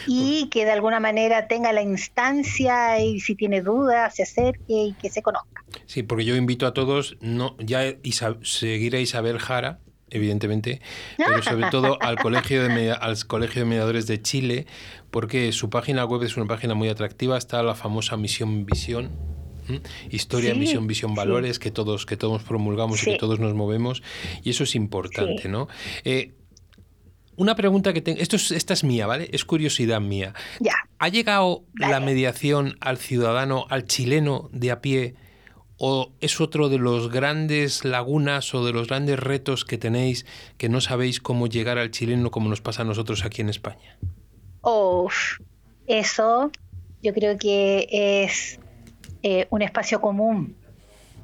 Y 0.08 0.50
que 0.50 0.66
de 0.66 0.72
alguna 0.72 1.00
manera 1.00 1.48
tenga 1.48 1.74
la 1.74 1.82
instancia 1.82 3.00
y 3.00 3.20
si 3.20 3.36
tiene 3.36 3.62
dudas 3.62 4.16
se 4.16 4.24
acerque 4.24 4.74
y 4.74 4.94
que 4.94 5.10
se 5.10 5.22
conozca. 5.22 5.64
Sí, 5.86 6.04
porque 6.04 6.26
yo 6.26 6.36
invito 6.36 6.68
a 6.68 6.74
todos 6.74 7.18
no 7.22 7.56
ya 7.60 7.96
seguir 8.42 8.96
a 8.96 9.00
Isabel 9.00 9.40
Jara, 9.40 9.80
evidentemente, 10.10 10.82
pero 11.18 11.42
sobre 11.42 11.70
todo 11.70 11.98
al 12.02 12.18
colegio 12.18 12.64
de 12.64 12.92
al 12.92 13.26
colegio 13.26 13.64
de 13.64 13.66
mediadores 13.66 14.08
de 14.08 14.22
Chile, 14.22 14.68
porque 15.12 15.52
su 15.52 15.70
página 15.70 16.06
web 16.06 16.24
es 16.24 16.38
una 16.38 16.46
página 16.46 16.74
muy 16.74 16.90
atractiva, 16.90 17.38
está 17.38 17.64
la 17.64 17.76
famosa 17.76 18.18
misión 18.18 18.66
visión 18.66 19.12
historia, 20.12 20.54
misión, 20.54 20.86
visión, 20.86 21.16
valores 21.16 21.60
que 21.60 21.72
todos 21.72 22.06
que 22.06 22.18
todos 22.18 22.44
promulgamos 22.44 23.02
y 23.02 23.12
que 23.12 23.18
todos 23.18 23.40
nos 23.40 23.54
movemos 23.54 24.04
y 24.44 24.52
eso 24.52 24.64
es 24.64 24.76
importante, 24.76 25.50
¿no? 25.50 25.68
Eh, 26.04 26.34
una 27.38 27.56
pregunta 27.56 27.94
que 27.94 28.02
tengo, 28.02 28.20
esto 28.20 28.36
es, 28.36 28.52
esta 28.52 28.74
es 28.74 28.84
mía, 28.84 29.08
¿vale? 29.08 29.30
Es 29.32 29.46
curiosidad 29.46 30.02
mía. 30.02 30.34
Ya. 30.60 30.74
¿Ha 31.00 31.10
llegado 31.10 31.64
la 31.76 32.00
mediación 32.00 32.78
al 32.80 32.98
ciudadano, 32.98 33.66
al 33.70 33.86
chileno 33.86 34.50
de 34.52 34.72
a 34.72 34.82
pie, 34.82 35.16
o 35.78 36.14
es 36.22 36.40
otro 36.40 36.70
de 36.70 36.78
los 36.78 37.12
grandes 37.12 37.84
lagunas 37.84 38.54
o 38.54 38.66
de 38.66 38.72
los 38.72 38.88
grandes 38.88 39.20
retos 39.20 39.66
que 39.66 39.78
tenéis 39.78 40.26
que 40.58 40.70
no 40.70 40.80
sabéis 40.80 41.20
cómo 41.20 41.48
llegar 41.48 41.78
al 41.78 41.92
chileno 41.92 42.32
como 42.32 42.50
nos 42.50 42.62
pasa 42.62 42.84
a 42.84 42.86
nosotros 42.86 43.26
aquí 43.26 43.42
en 43.42 43.50
España? 43.50 43.98
Oh, 44.62 45.10
eso 45.86 46.52
yo 47.02 47.14
creo 47.14 47.38
que 47.38 47.88
es 48.24 48.60
eh, 49.22 49.48
un 49.50 49.62
espacio 49.62 50.02
común, 50.02 50.56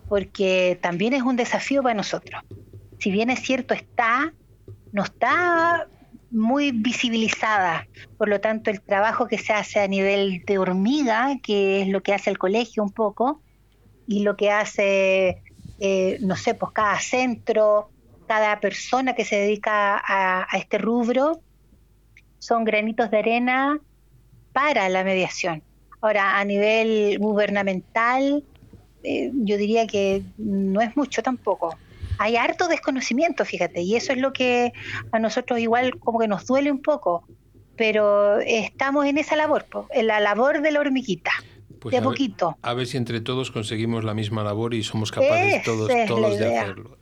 porque 0.07 0.77
también 0.81 1.13
es 1.13 1.23
un 1.23 1.35
desafío 1.35 1.81
para 1.81 1.95
nosotros. 1.95 2.43
Si 2.99 3.09
bien 3.09 3.29
es 3.29 3.39
cierto, 3.39 3.73
está, 3.73 4.33
no 4.91 5.03
está 5.03 5.87
muy 6.31 6.71
visibilizada. 6.71 7.87
Por 8.17 8.29
lo 8.29 8.39
tanto, 8.39 8.71
el 8.71 8.81
trabajo 8.81 9.27
que 9.27 9.37
se 9.37 9.53
hace 9.53 9.79
a 9.79 9.87
nivel 9.87 10.43
de 10.45 10.57
hormiga, 10.57 11.37
que 11.43 11.81
es 11.81 11.87
lo 11.87 12.01
que 12.01 12.13
hace 12.13 12.29
el 12.29 12.37
colegio 12.37 12.83
un 12.83 12.91
poco, 12.91 13.41
y 14.07 14.23
lo 14.23 14.35
que 14.35 14.51
hace, 14.51 15.41
eh, 15.79 16.17
no 16.21 16.35
sé, 16.35 16.53
pues 16.53 16.71
cada 16.71 16.99
centro, 16.99 17.89
cada 18.27 18.59
persona 18.59 19.13
que 19.13 19.25
se 19.25 19.35
dedica 19.35 20.01
a, 20.05 20.47
este 20.57 20.77
rubro, 20.77 21.41
son 22.39 22.63
granitos 22.63 23.11
de 23.11 23.19
arena 23.19 23.79
para 24.53 24.89
la 24.89 25.03
mediación. 25.03 25.61
Ahora, 26.01 26.39
a 26.39 26.45
nivel 26.45 27.17
gubernamental, 27.19 28.43
eh, 29.03 29.31
yo 29.33 29.57
diría 29.57 29.85
que 29.85 30.23
no 30.37 30.81
es 30.81 30.95
mucho 30.97 31.21
tampoco 31.21 31.77
hay 32.21 32.37
harto 32.37 32.67
desconocimiento, 32.67 33.45
fíjate, 33.45 33.81
y 33.81 33.95
eso 33.95 34.13
es 34.13 34.19
lo 34.19 34.31
que 34.31 34.73
a 35.11 35.17
nosotros 35.17 35.59
igual 35.59 35.97
como 35.97 36.19
que 36.19 36.27
nos 36.27 36.45
duele 36.45 36.71
un 36.71 36.81
poco, 36.81 37.23
pero 37.75 38.39
estamos 38.39 39.07
en 39.07 39.17
esa 39.17 39.35
labor, 39.35 39.65
en 39.89 40.05
la 40.05 40.19
labor 40.19 40.61
de 40.61 40.71
la 40.71 40.81
hormiguita. 40.81 41.31
Pues 41.79 41.91
de 41.91 41.99
a 41.99 42.01
poquito. 42.01 42.57
a 42.61 42.73
ver 42.73 42.87
si 42.87 42.97
entre 42.97 43.21
todos 43.21 43.51
conseguimos 43.51 44.03
la 44.03 44.13
misma 44.13 44.43
labor 44.43 44.73
y 44.73 44.83
somos 44.83 45.11
capaces 45.11 45.63
todos, 45.63 45.91
todos 46.07 46.37
de 46.37 46.57
hacerlo. 46.57 46.97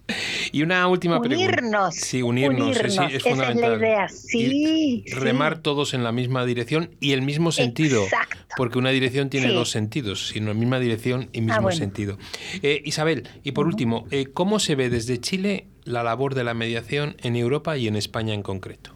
Y 0.51 0.63
una 0.63 0.87
última 0.87 1.21
pregunta. 1.21 1.91
Sí, 1.91 2.21
unirnos. 2.21 2.77
unirnos. 2.77 2.93
Sí, 2.93 3.15
es 3.15 3.25
Esa 3.25 3.51
Es 3.51 3.55
la 3.57 3.75
idea. 3.75 4.09
Sí, 4.09 5.03
remar 5.11 5.59
todos 5.59 5.93
en 5.93 6.03
la 6.03 6.11
misma 6.11 6.45
dirección 6.45 6.95
y 6.99 7.11
el 7.11 7.21
mismo 7.21 7.51
sentido. 7.51 8.03
Exacto. 8.03 8.55
Porque 8.57 8.79
una 8.79 8.89
dirección 8.89 9.29
tiene 9.29 9.49
dos 9.49 9.69
sentidos, 9.69 10.29
sino 10.29 10.53
misma 10.53 10.79
dirección 10.79 11.29
y 11.33 11.41
mismo 11.41 11.69
ah, 11.69 11.71
sentido. 11.71 12.17
Eh, 12.61 12.81
Isabel, 12.85 13.27
y 13.43 13.51
por 13.51 13.67
último, 13.67 14.05
eh, 14.11 14.27
¿cómo 14.33 14.59
se 14.59 14.75
ve 14.75 14.89
desde 14.89 15.19
Chile 15.19 15.67
la 15.83 16.03
labor 16.03 16.35
de 16.35 16.43
la 16.43 16.53
mediación 16.53 17.15
en 17.21 17.35
Europa 17.35 17.77
y 17.77 17.87
en 17.87 17.95
España 17.95 18.33
en 18.33 18.41
concreto? 18.41 18.95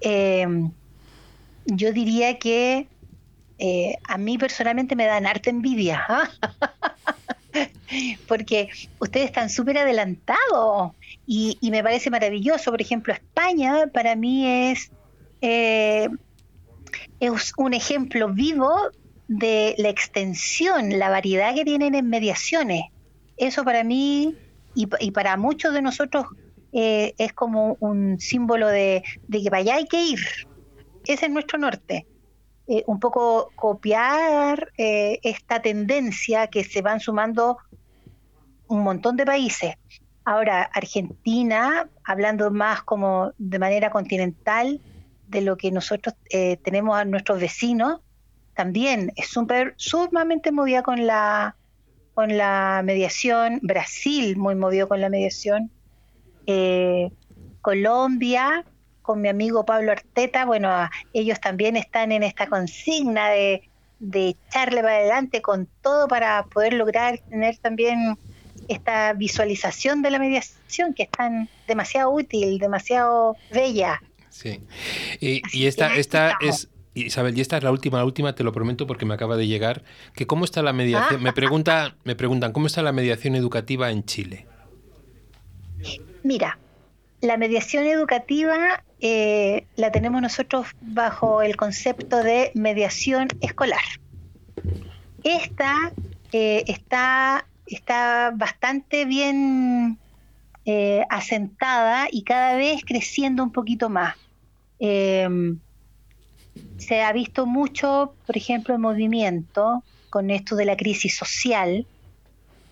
Eh, 0.00 0.46
yo 1.66 1.92
diría 1.92 2.38
que 2.38 2.88
eh, 3.64 3.96
a 4.08 4.18
mí 4.18 4.38
personalmente 4.38 4.96
me 4.96 5.06
dan 5.06 5.24
harta 5.24 5.48
envidia. 5.48 6.04
¿ah? 6.08 6.28
Porque 8.26 8.68
ustedes 8.98 9.26
están 9.26 9.50
súper 9.50 9.78
adelantados 9.78 10.90
y, 11.28 11.56
me 11.70 11.80
parece 11.80 12.10
maravilloso. 12.10 12.72
Por 12.72 12.82
ejemplo, 12.82 13.12
España 13.12 13.86
para 13.92 14.16
mí 14.16 14.44
es, 14.48 14.90
eh, 15.42 16.08
es 17.20 17.52
un 17.56 17.72
ejemplo 17.72 18.30
vivo 18.30 18.74
de 19.28 19.76
la 19.78 19.90
extensión, 19.90 20.98
la 20.98 21.08
variedad 21.08 21.54
que 21.54 21.64
tienen 21.64 21.94
en 21.94 22.08
mediaciones. 22.08 22.86
Eso 23.36 23.62
para 23.62 23.84
mí 23.84 24.34
y, 24.74 25.10
para 25.12 25.36
muchos 25.36 25.72
de 25.72 25.82
nosotros 25.82 26.26
eh, 26.72 27.14
es 27.16 27.32
como 27.32 27.76
un 27.78 28.18
símbolo 28.18 28.66
de, 28.66 29.04
que 29.30 29.50
para 29.50 29.58
allá 29.58 29.76
hay 29.76 29.84
que 29.84 30.04
ir. 30.04 30.18
Ese 31.06 31.26
es 31.26 31.30
nuestro 31.30 31.60
norte. 31.60 32.06
Eh, 32.68 32.84
un 32.86 33.00
poco 33.00 33.50
copiar 33.56 34.72
eh, 34.78 35.18
esta 35.22 35.60
tendencia 35.60 36.46
que 36.46 36.62
se 36.62 36.80
van 36.80 37.00
sumando 37.00 37.58
un 38.68 38.82
montón 38.82 39.16
de 39.16 39.26
países. 39.26 39.74
Ahora, 40.24 40.62
Argentina, 40.72 41.88
hablando 42.04 42.50
más 42.50 42.82
como 42.82 43.32
de 43.38 43.58
manera 43.58 43.90
continental 43.90 44.80
de 45.26 45.40
lo 45.40 45.56
que 45.56 45.72
nosotros 45.72 46.14
tenemos 46.62 46.96
a 46.96 47.04
nuestros 47.04 47.40
vecinos, 47.40 48.00
también 48.54 49.12
es 49.16 49.28
súper 49.28 49.74
sumamente 49.76 50.52
movida 50.52 50.82
con 50.82 51.06
la 51.06 51.56
con 52.14 52.36
la 52.36 52.82
mediación, 52.84 53.58
Brasil 53.62 54.36
muy 54.36 54.54
movido 54.54 54.88
con 54.88 55.00
la 55.00 55.08
mediación, 55.08 55.70
eh, 56.46 57.10
Colombia 57.60 58.64
con 59.02 59.20
mi 59.20 59.28
amigo 59.28 59.64
Pablo 59.64 59.92
Arteta, 59.92 60.44
bueno, 60.44 60.70
ellos 61.12 61.40
también 61.40 61.76
están 61.76 62.12
en 62.12 62.22
esta 62.22 62.46
consigna 62.46 63.28
de, 63.28 63.68
de 63.98 64.30
echarle 64.30 64.82
para 64.82 64.96
adelante 64.96 65.42
con 65.42 65.68
todo 65.82 66.08
para 66.08 66.44
poder 66.44 66.74
lograr 66.74 67.18
tener 67.30 67.56
también 67.58 68.16
esta 68.68 69.12
visualización 69.12 70.02
de 70.02 70.10
la 70.10 70.18
mediación 70.18 70.94
que 70.94 71.04
es 71.04 71.10
tan 71.10 71.48
demasiado 71.66 72.10
útil, 72.10 72.58
demasiado 72.58 73.36
bella. 73.52 74.02
Sí. 74.30 74.60
Y, 75.20 75.42
y 75.52 75.66
esta, 75.66 75.94
esta 75.94 76.36
es, 76.40 76.68
Isabel, 76.94 77.36
y 77.36 77.40
esta 77.40 77.56
es 77.56 77.62
la 77.62 77.70
última, 77.70 77.98
la 77.98 78.04
última, 78.04 78.34
te 78.34 78.44
lo 78.44 78.52
prometo 78.52 78.86
porque 78.86 79.06
me 79.06 79.14
acaba 79.14 79.36
de 79.36 79.46
llegar, 79.46 79.84
que 80.14 80.26
cómo 80.26 80.44
está 80.44 80.62
la 80.62 80.72
mediación, 80.72 81.20
ah. 81.20 81.24
me, 81.24 81.32
pregunta, 81.32 81.96
me 82.04 82.14
preguntan, 82.14 82.52
¿cómo 82.52 82.66
está 82.66 82.82
la 82.82 82.92
mediación 82.92 83.34
educativa 83.34 83.90
en 83.90 84.04
Chile? 84.04 84.46
Mira, 86.22 86.58
la 87.22 87.36
mediación 87.36 87.86
educativa 87.86 88.82
eh, 89.00 89.64
la 89.76 89.92
tenemos 89.92 90.20
nosotros 90.20 90.66
bajo 90.80 91.40
el 91.40 91.56
concepto 91.56 92.22
de 92.22 92.50
mediación 92.54 93.28
escolar. 93.40 93.84
Esta 95.22 95.92
eh, 96.32 96.64
está, 96.66 97.46
está 97.66 98.32
bastante 98.34 99.04
bien 99.04 99.98
eh, 100.66 101.04
asentada 101.08 102.08
y 102.10 102.24
cada 102.24 102.56
vez 102.56 102.82
creciendo 102.84 103.44
un 103.44 103.52
poquito 103.52 103.88
más 103.88 104.16
se 106.76 107.02
ha 107.02 107.12
visto 107.12 107.46
mucho, 107.46 108.16
por 108.26 108.36
ejemplo, 108.36 108.74
el 108.74 108.80
movimiento 108.80 109.84
con 110.10 110.28
esto 110.30 110.56
de 110.56 110.64
la 110.64 110.76
crisis 110.76 111.16
social, 111.16 111.86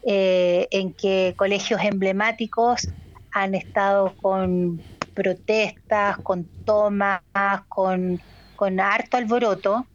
en 0.03 0.93
que 0.93 1.35
colegios 1.37 1.81
emblemáticos 1.85 2.89
han 3.33 3.55
estado 3.55 4.15
con 4.17 4.81
protestas, 5.15 6.19
con 6.19 6.45
tomas, 6.65 7.21
con, 7.69 8.21
harto 8.81 9.17
alboroto, 9.17 9.87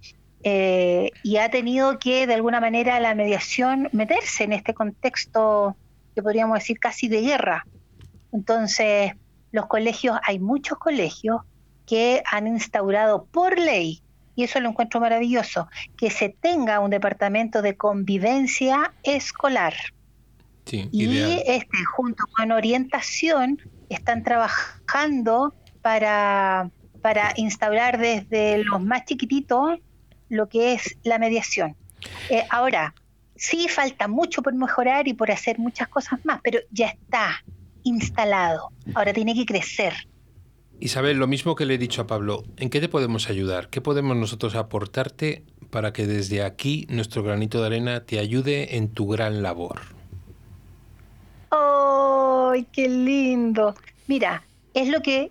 eh, 0.43 1.11
y 1.23 1.38
ha 1.38 1.49
tenido 1.49 1.97
que, 1.97 2.27
de 2.27 2.36
alguna 2.36 2.59
manera, 2.59 2.99
la 2.99 3.15
mediación 3.15 3.89
meterse 3.91 4.43
en 4.43 4.53
este 4.53 4.73
contexto 4.73 5.75
que 6.13 6.21
podríamos 6.21 6.59
decir 6.59 6.79
casi 6.79 7.07
de 7.07 7.21
guerra. 7.21 7.65
Entonces, 8.31 9.13
los 9.51 9.65
colegios, 9.67 10.17
hay 10.23 10.39
muchos 10.39 10.77
colegios 10.77 11.41
que 11.86 12.21
han 12.31 12.47
instaurado 12.47 13.25
por 13.25 13.57
ley, 13.57 14.01
y 14.36 14.43
eso 14.43 14.59
lo 14.59 14.69
encuentro 14.69 14.99
maravilloso, 14.99 15.69
que 15.97 16.09
se 16.09 16.29
tenga 16.29 16.79
un 16.79 16.89
departamento 16.89 17.61
de 17.61 17.77
convivencia 17.77 18.93
escolar. 19.03 19.73
Y 20.72 21.18
este, 21.45 21.86
junto 21.95 22.26
con 22.36 22.51
orientación 22.51 23.61
están 23.89 24.24
trabajando 24.24 25.53
para, 25.82 26.72
para 27.01 27.34
instaurar 27.38 27.99
desde 27.99 28.63
los 28.63 28.82
más 28.82 29.05
chiquititos 29.05 29.80
lo 30.30 30.49
que 30.49 30.74
es 30.74 30.97
la 31.03 31.20
mediación. 31.20 31.76
Eh, 32.30 32.45
ahora, 32.49 32.95
sí 33.36 33.68
falta 33.68 34.07
mucho 34.07 34.41
por 34.41 34.53
mejorar 34.53 35.07
y 35.07 35.13
por 35.13 35.32
hacer 35.32 35.59
muchas 35.59 35.88
cosas 35.88 36.20
más, 36.26 36.39
pero 36.43 36.59
ya 36.72 36.88
está 36.88 37.43
instalado. 37.84 38.72
Ahora 38.95 39.13
tiene 39.13 39.36
que 39.36 39.45
crecer. 39.45 39.93
Isabel, 40.80 41.18
lo 41.18 41.28
mismo 41.28 41.55
que 41.55 41.66
le 41.66 41.76
he 41.76 41.78
dicho 41.78 42.01
a 42.01 42.07
Pablo, 42.07 42.43
¿en 42.57 42.70
qué 42.70 42.82
te 42.82 42.89
podemos 42.89 43.30
ayudar? 43.30 43.70
¿Qué 43.70 43.82
podemos 43.82 44.18
nosotros 44.18 44.55
aportarte 44.55 45.45
para 45.70 45.93
que 45.93 46.05
desde 46.05 46.43
aquí 46.43 46.86
nuestro 46.89 47.24
granito 47.24 47.61
de 47.61 47.68
arena 47.68 48.05
te 48.05 48.20
ayude 48.20 48.76
en 48.76 48.89
tu 48.89 49.07
gran 49.07 49.41
labor? 49.41 49.94
¡Ay, 52.55 52.65
qué 52.71 52.87
lindo! 52.87 53.75
Mira, 54.07 54.41
es 54.73 54.87
lo 54.87 55.01
que 55.01 55.29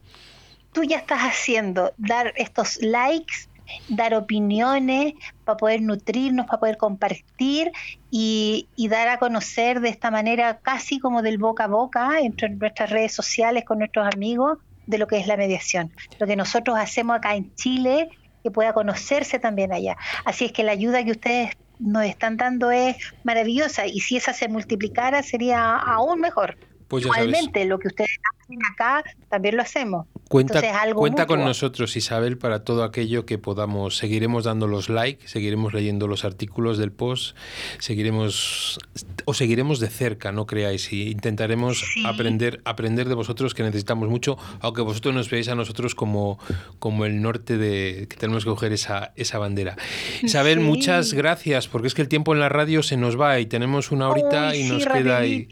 tú 0.72 0.84
ya 0.84 0.98
estás 0.98 1.20
haciendo, 1.20 1.94
dar 1.96 2.34
estos 2.36 2.76
likes, 2.82 3.48
dar 3.88 4.12
opiniones 4.12 5.14
para 5.46 5.56
poder 5.56 5.80
nutrirnos, 5.80 6.44
para 6.44 6.60
poder 6.60 6.76
compartir 6.76 7.72
y, 8.10 8.68
dar 8.90 9.08
a 9.08 9.18
conocer 9.18 9.80
de 9.80 9.88
esta 9.88 10.10
manera 10.10 10.58
casi 10.58 10.98
como 10.98 11.22
del 11.22 11.38
boca 11.38 11.64
a 11.64 11.68
boca 11.68 12.20
entre 12.20 12.50
nuestras 12.50 12.90
redes 12.90 13.14
sociales 13.14 13.64
con 13.64 13.78
nuestros 13.78 14.06
amigos 14.14 14.58
de 14.86 14.98
lo 14.98 15.06
que 15.06 15.16
es 15.16 15.26
la 15.26 15.38
mediación, 15.38 15.92
lo 16.18 16.26
que 16.26 16.36
nosotros 16.36 16.76
hacemos 16.78 17.16
acá 17.16 17.36
en 17.36 17.54
Chile, 17.54 18.10
que 18.42 18.50
pueda 18.50 18.74
conocerse 18.74 19.38
también 19.38 19.72
allá. 19.72 19.96
Así 20.26 20.44
es 20.44 20.52
que 20.52 20.62
la 20.62 20.72
ayuda 20.72 21.02
que 21.02 21.12
ustedes 21.12 21.52
nos 21.78 22.04
están 22.04 22.36
dando 22.36 22.70
es 22.70 22.96
maravillosa 23.22 23.86
y 23.86 24.00
si 24.00 24.18
esa 24.18 24.34
se 24.34 24.48
multiplicara 24.48 25.22
sería 25.22 25.74
aún 25.74 26.20
mejor. 26.20 26.58
Pues 26.88 27.04
Igualmente, 27.04 27.64
lo 27.64 27.78
que 27.78 27.88
ustedes 27.88 28.10
hacen 28.42 28.58
acá 28.72 29.04
también 29.28 29.56
lo 29.56 29.62
hacemos. 29.62 30.06
Cuenta, 30.28 30.62
cuenta 30.94 31.26
con 31.26 31.44
nosotros, 31.44 31.96
Isabel, 31.96 32.38
para 32.38 32.64
todo 32.64 32.82
aquello 32.82 33.26
que 33.26 33.38
podamos. 33.38 33.96
Seguiremos 33.96 34.44
dando 34.44 34.66
los 34.66 34.88
likes, 34.88 35.28
seguiremos 35.28 35.72
leyendo 35.74 36.08
los 36.08 36.24
artículos 36.24 36.78
del 36.78 36.92
post, 36.92 37.36
seguiremos 37.78 38.78
o 39.26 39.34
seguiremos 39.34 39.80
de 39.80 39.88
cerca, 39.88 40.32
no 40.32 40.46
creáis, 40.46 40.92
y 40.92 41.10
intentaremos 41.10 41.84
aprender, 42.04 42.60
aprender 42.64 43.08
de 43.08 43.14
vosotros 43.14 43.54
que 43.54 43.62
necesitamos 43.62 44.08
mucho, 44.08 44.36
aunque 44.60 44.82
vosotros 44.82 45.14
nos 45.14 45.30
veáis 45.30 45.48
a 45.48 45.54
nosotros 45.54 45.94
como, 45.94 46.38
como 46.78 47.04
el 47.04 47.22
norte 47.22 47.56
de 47.56 48.06
que 48.08 48.16
tenemos 48.16 48.44
que 48.44 48.50
coger 48.50 48.72
esa, 48.72 49.12
esa 49.16 49.38
bandera. 49.38 49.76
Isabel, 50.22 50.60
muchas 50.60 51.14
gracias, 51.14 51.68
porque 51.68 51.88
es 51.88 51.94
que 51.94 52.02
el 52.02 52.08
tiempo 52.08 52.34
en 52.34 52.40
la 52.40 52.48
radio 52.48 52.82
se 52.82 52.96
nos 52.96 53.20
va 53.20 53.38
y 53.40 53.46
tenemos 53.46 53.92
una 53.92 54.08
horita 54.08 54.56
y 54.56 54.64
nos 54.64 54.84
queda 54.86 55.18
ahí. 55.18 55.48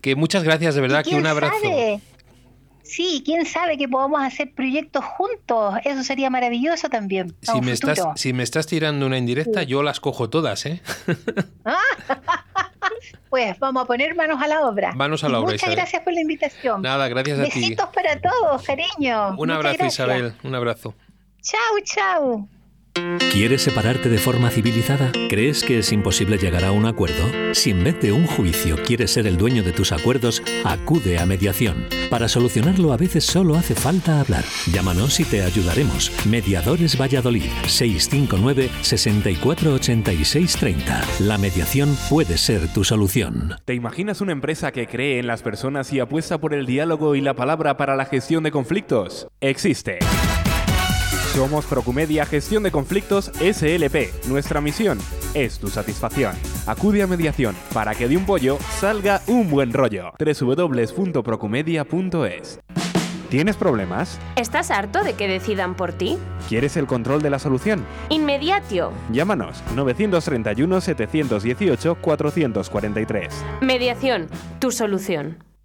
Que 0.00 0.16
muchas 0.16 0.44
gracias, 0.44 0.63
de 0.72 0.80
verdad, 0.80 1.04
que 1.04 1.16
un 1.16 1.26
abrazo. 1.26 2.00
Sí, 2.84 3.22
quién 3.24 3.46
sabe 3.46 3.78
que 3.78 3.88
podamos 3.88 4.22
hacer 4.22 4.52
proyectos 4.54 5.04
juntos. 5.04 5.74
Eso 5.84 6.04
sería 6.04 6.28
maravilloso 6.28 6.90
también. 6.90 7.34
Si 7.40 7.60
me, 7.62 7.72
estás, 7.72 7.98
si 8.16 8.34
me 8.34 8.42
estás 8.42 8.66
tirando 8.66 9.06
una 9.06 9.16
indirecta, 9.16 9.62
yo 9.62 9.82
las 9.82 10.00
cojo 10.00 10.28
todas, 10.30 10.66
¿eh? 10.66 10.80
Pues 13.30 13.58
vamos 13.58 13.82
a 13.82 13.86
poner 13.86 14.14
manos 14.14 14.40
a 14.40 14.46
la 14.46 14.60
obra. 14.60 14.92
Manos 14.92 15.24
a 15.24 15.28
la 15.28 15.40
obra. 15.40 15.52
Muchas 15.52 15.74
gracias 15.74 16.02
por 16.02 16.12
la 16.12 16.20
invitación. 16.20 16.82
Nada, 16.82 17.08
gracias 17.08 17.40
a 17.40 17.44
ti. 17.46 17.60
Besitos 17.62 17.88
para 17.92 18.20
todos, 18.20 18.62
cariño. 18.62 19.34
Un 19.36 19.50
abrazo, 19.50 19.86
Isabel. 19.86 20.34
Un 20.44 20.54
abrazo. 20.54 20.94
Chao, 21.42 21.80
chao. 21.82 22.48
¿Quieres 23.34 23.62
separarte 23.62 24.08
de 24.08 24.18
forma 24.18 24.48
civilizada? 24.48 25.10
¿Crees 25.28 25.64
que 25.64 25.80
es 25.80 25.90
imposible 25.90 26.38
llegar 26.38 26.64
a 26.64 26.70
un 26.70 26.86
acuerdo? 26.86 27.24
Si 27.52 27.70
en 27.70 27.82
vez 27.82 28.00
de 28.00 28.12
un 28.12 28.28
juicio 28.28 28.76
quieres 28.84 29.10
ser 29.10 29.26
el 29.26 29.36
dueño 29.36 29.64
de 29.64 29.72
tus 29.72 29.90
acuerdos, 29.90 30.40
acude 30.64 31.18
a 31.18 31.26
mediación. 31.26 31.88
Para 32.10 32.28
solucionarlo 32.28 32.92
a 32.92 32.96
veces 32.96 33.24
solo 33.24 33.56
hace 33.56 33.74
falta 33.74 34.20
hablar. 34.20 34.44
Llámanos 34.72 35.18
y 35.18 35.24
te 35.24 35.42
ayudaremos. 35.42 36.12
Mediadores 36.26 36.96
Valladolid 36.96 37.50
659 37.66 38.70
648630. 38.82 41.02
La 41.18 41.36
mediación 41.36 41.98
puede 42.08 42.38
ser 42.38 42.72
tu 42.72 42.84
solución. 42.84 43.56
¿Te 43.64 43.74
imaginas 43.74 44.20
una 44.20 44.30
empresa 44.30 44.70
que 44.70 44.86
cree 44.86 45.18
en 45.18 45.26
las 45.26 45.42
personas 45.42 45.92
y 45.92 45.98
apuesta 45.98 46.38
por 46.38 46.54
el 46.54 46.66
diálogo 46.66 47.16
y 47.16 47.20
la 47.20 47.34
palabra 47.34 47.76
para 47.76 47.96
la 47.96 48.04
gestión 48.04 48.44
de 48.44 48.52
conflictos? 48.52 49.26
Existe. 49.40 49.98
Somos 51.34 51.66
Procumedia 51.66 52.24
Gestión 52.26 52.62
de 52.62 52.70
Conflictos 52.70 53.32
SLP. 53.40 54.28
Nuestra 54.28 54.60
misión 54.60 54.98
es 55.34 55.58
tu 55.58 55.66
satisfacción. 55.66 56.36
Acude 56.64 57.02
a 57.02 57.08
mediación 57.08 57.56
para 57.72 57.96
que 57.96 58.06
de 58.06 58.16
un 58.16 58.24
pollo 58.24 58.56
salga 58.78 59.20
un 59.26 59.50
buen 59.50 59.72
rollo. 59.72 60.12
www.procumedia.es 60.16 62.60
¿Tienes 63.30 63.56
problemas? 63.56 64.20
¿Estás 64.36 64.70
harto 64.70 65.02
de 65.02 65.14
que 65.14 65.26
decidan 65.26 65.74
por 65.74 65.92
ti? 65.92 66.18
¿Quieres 66.48 66.76
el 66.76 66.86
control 66.86 67.20
de 67.20 67.30
la 67.30 67.40
solución? 67.40 67.84
Inmediatio. 68.10 68.92
Llámanos 69.10 69.60
931 69.74 70.80
718 70.80 71.96
443. 71.96 73.44
Mediación, 73.60 74.28
tu 74.60 74.70
solución. 74.70 75.38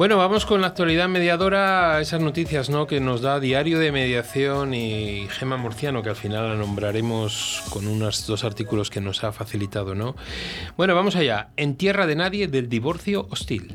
Bueno, 0.00 0.16
vamos 0.16 0.46
con 0.46 0.62
la 0.62 0.68
actualidad 0.68 1.10
mediadora, 1.10 2.00
esas 2.00 2.22
noticias 2.22 2.70
¿no? 2.70 2.86
que 2.86 3.00
nos 3.00 3.20
da 3.20 3.38
Diario 3.38 3.78
de 3.78 3.92
Mediación 3.92 4.72
y 4.72 5.28
Gema 5.28 5.58
Murciano, 5.58 6.02
que 6.02 6.08
al 6.08 6.16
final 6.16 6.48
la 6.48 6.54
nombraremos 6.54 7.62
con 7.68 7.86
unos 7.86 8.26
dos 8.26 8.42
artículos 8.42 8.88
que 8.88 9.02
nos 9.02 9.22
ha 9.24 9.32
facilitado. 9.32 9.94
¿no? 9.94 10.16
Bueno, 10.78 10.94
vamos 10.94 11.16
allá. 11.16 11.50
En 11.58 11.76
tierra 11.76 12.06
de 12.06 12.16
nadie 12.16 12.48
del 12.48 12.70
divorcio 12.70 13.26
hostil. 13.28 13.74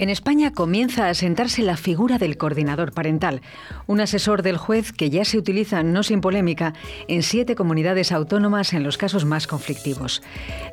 En 0.00 0.08
España 0.08 0.50
comienza 0.50 1.04
a 1.04 1.10
asentarse 1.10 1.60
la 1.60 1.76
figura 1.76 2.16
del 2.16 2.38
coordinador 2.38 2.92
parental, 2.92 3.42
un 3.86 4.00
asesor 4.00 4.42
del 4.42 4.56
juez 4.56 4.92
que 4.92 5.10
ya 5.10 5.26
se 5.26 5.36
utiliza, 5.36 5.82
no 5.82 6.02
sin 6.02 6.22
polémica, 6.22 6.72
en 7.06 7.22
siete 7.22 7.54
comunidades 7.54 8.10
autónomas 8.10 8.72
en 8.72 8.82
los 8.82 8.96
casos 8.96 9.26
más 9.26 9.46
conflictivos. 9.46 10.22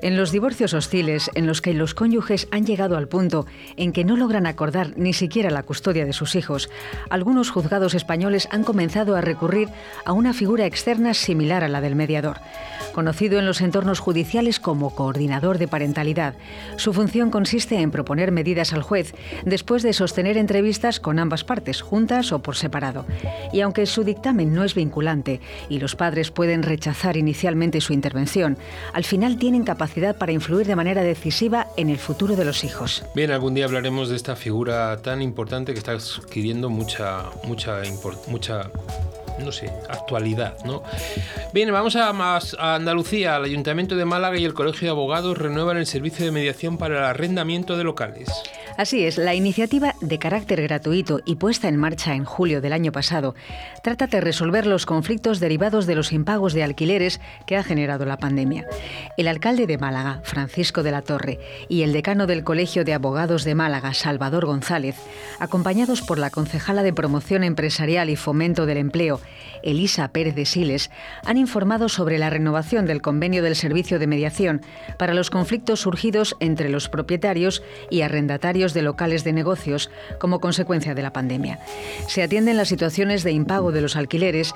En 0.01 0.15
los 0.15 0.31
divorcios 0.31 0.73
hostiles, 0.73 1.29
en 1.33 1.45
los 1.45 1.59
que 1.59 1.73
los 1.73 1.93
cónyuges 1.93 2.47
han 2.51 2.65
llegado 2.65 2.95
al 2.95 3.09
punto 3.09 3.45
en 3.75 3.91
que 3.91 4.05
no 4.05 4.15
logran 4.15 4.47
acordar 4.47 4.93
ni 4.95 5.11
siquiera 5.11 5.51
la 5.51 5.63
custodia 5.63 6.05
de 6.05 6.13
sus 6.13 6.35
hijos, 6.35 6.69
algunos 7.09 7.49
juzgados 7.49 7.95
españoles 7.95 8.47
han 8.51 8.63
comenzado 8.63 9.17
a 9.17 9.21
recurrir 9.21 9.67
a 10.05 10.13
una 10.13 10.31
figura 10.31 10.65
externa 10.65 11.13
similar 11.13 11.65
a 11.65 11.67
la 11.67 11.81
del 11.81 11.97
mediador. 11.97 12.37
Conocido 12.93 13.37
en 13.37 13.45
los 13.45 13.59
entornos 13.59 13.99
judiciales 13.99 14.61
como 14.61 14.95
coordinador 14.95 15.57
de 15.57 15.67
parentalidad, 15.67 16.35
su 16.77 16.93
función 16.93 17.29
consiste 17.29 17.81
en 17.81 17.91
proponer 17.91 18.31
medidas 18.31 18.71
al 18.71 18.83
juez 18.83 19.13
después 19.45 19.83
de 19.83 19.93
sostener 19.93 20.37
entrevistas 20.37 20.99
con 20.99 21.19
ambas 21.19 21.43
partes, 21.43 21.81
juntas 21.81 22.31
o 22.31 22.39
por 22.39 22.55
separado. 22.55 23.05
Y 23.51 23.61
aunque 23.61 23.85
su 23.85 24.03
dictamen 24.03 24.53
no 24.53 24.63
es 24.63 24.75
vinculante 24.75 25.39
y 25.69 25.79
los 25.79 25.95
padres 25.95 26.31
pueden 26.31 26.63
rechazar 26.63 27.17
inicialmente 27.17 27.81
su 27.81 27.93
intervención, 27.93 28.57
al 28.93 29.03
final 29.03 29.37
tienen 29.37 29.63
capacidad 29.63 30.17
para 30.17 30.31
influir 30.31 30.67
de 30.67 30.75
manera 30.75 31.03
decisiva 31.03 31.67
en 31.77 31.89
el 31.89 31.97
futuro 31.97 32.35
de 32.35 32.45
los 32.45 32.63
hijos. 32.63 33.03
Bien, 33.15 33.31
algún 33.31 33.53
día 33.53 33.65
hablaremos 33.65 34.09
de 34.09 34.15
esta 34.15 34.35
figura 34.35 34.97
tan 35.01 35.21
importante 35.21 35.73
que 35.73 35.79
está 35.79 35.93
adquiriendo 35.93 36.69
mucha, 36.69 37.25
mucha, 37.43 37.81
mucha 38.27 38.71
no 39.43 39.51
sé, 39.51 39.71
actualidad, 39.89 40.57
¿no? 40.65 40.83
Bien, 41.53 41.71
vamos 41.71 41.95
a, 41.95 42.09
a, 42.09 42.75
Andalucía. 42.75 43.37
El 43.37 43.45
Ayuntamiento 43.45 43.95
de 43.95 44.05
Málaga 44.05 44.37
y 44.37 44.45
el 44.45 44.53
Colegio 44.53 44.87
de 44.87 44.91
Abogados 44.91 45.37
renuevan 45.37 45.77
el 45.77 45.85
servicio 45.85 46.25
de 46.25 46.31
mediación 46.31 46.77
para 46.77 46.97
el 46.97 47.03
arrendamiento 47.03 47.77
de 47.77 47.83
locales. 47.83 48.29
Así 48.77 49.05
es, 49.05 49.17
la 49.17 49.33
iniciativa 49.33 49.95
de 50.01 50.19
carácter 50.19 50.61
gratuito 50.61 51.21
y 51.25 51.37
puesta 51.37 51.67
en 51.67 51.77
marcha 51.77 52.13
en 52.13 52.25
julio 52.25 52.61
del 52.61 52.73
año 52.73 52.91
pasado 52.91 53.33
trata 53.81 54.05
de 54.05 54.21
resolver 54.21 54.67
los 54.67 54.85
conflictos 54.85 55.39
derivados 55.39 55.87
de 55.87 55.95
los 55.95 56.11
impagos 56.11 56.53
de 56.53 56.63
alquileres 56.63 57.19
que 57.47 57.57
ha 57.57 57.63
generado 57.63 58.05
la 58.05 58.17
pandemia. 58.17 58.67
El 59.17 59.27
alcalde 59.29 59.65
de 59.65 59.79
Málaga, 59.79 60.21
Francisco 60.23 60.83
de 60.83 60.91
la 60.91 61.01
Torre, 61.01 61.39
y 61.69 61.81
el 61.81 61.91
decano 61.91 62.27
del 62.27 62.43
Colegio 62.43 62.83
de 62.83 62.93
Abogados 62.93 63.43
de 63.45 63.55
Málaga, 63.55 63.95
Salvador 63.95 64.45
González, 64.45 64.95
acompañados 65.39 66.03
por 66.03 66.19
la 66.19 66.29
concejala 66.29 66.83
de 66.83 66.93
Promoción 66.93 67.43
Empresarial 67.43 68.11
y 68.11 68.15
Fomento 68.15 68.67
del 68.67 68.77
Empleo, 68.77 69.19
Elisa 69.63 70.07
Pérez 70.09 70.35
de 70.35 70.45
Siles, 70.45 70.91
han 71.25 71.37
informado 71.37 71.89
sobre 71.89 72.19
la 72.19 72.29
renovación 72.29 72.85
del 72.85 73.01
convenio 73.01 73.41
del 73.41 73.55
servicio 73.55 73.97
de 73.97 74.05
mediación 74.05 74.61
para 74.99 75.15
los 75.15 75.31
conflictos 75.31 75.79
surgidos 75.79 76.35
entre 76.39 76.69
los 76.69 76.89
propietarios 76.89 77.63
y 77.89 78.01
arrendatarios 78.01 78.66
de 78.73 78.81
locales 78.81 79.23
de 79.23 79.33
negocios 79.33 79.89
como 80.19 80.39
consecuencia 80.39 80.95
de 80.95 81.01
la 81.01 81.13
pandemia. 81.13 81.59
Se 82.07 82.23
atienden 82.23 82.57
las 82.57 82.69
situaciones 82.69 83.23
de 83.23 83.31
impago 83.31 83.71
de 83.71 83.81
los 83.81 83.95
alquileres 83.95 84.53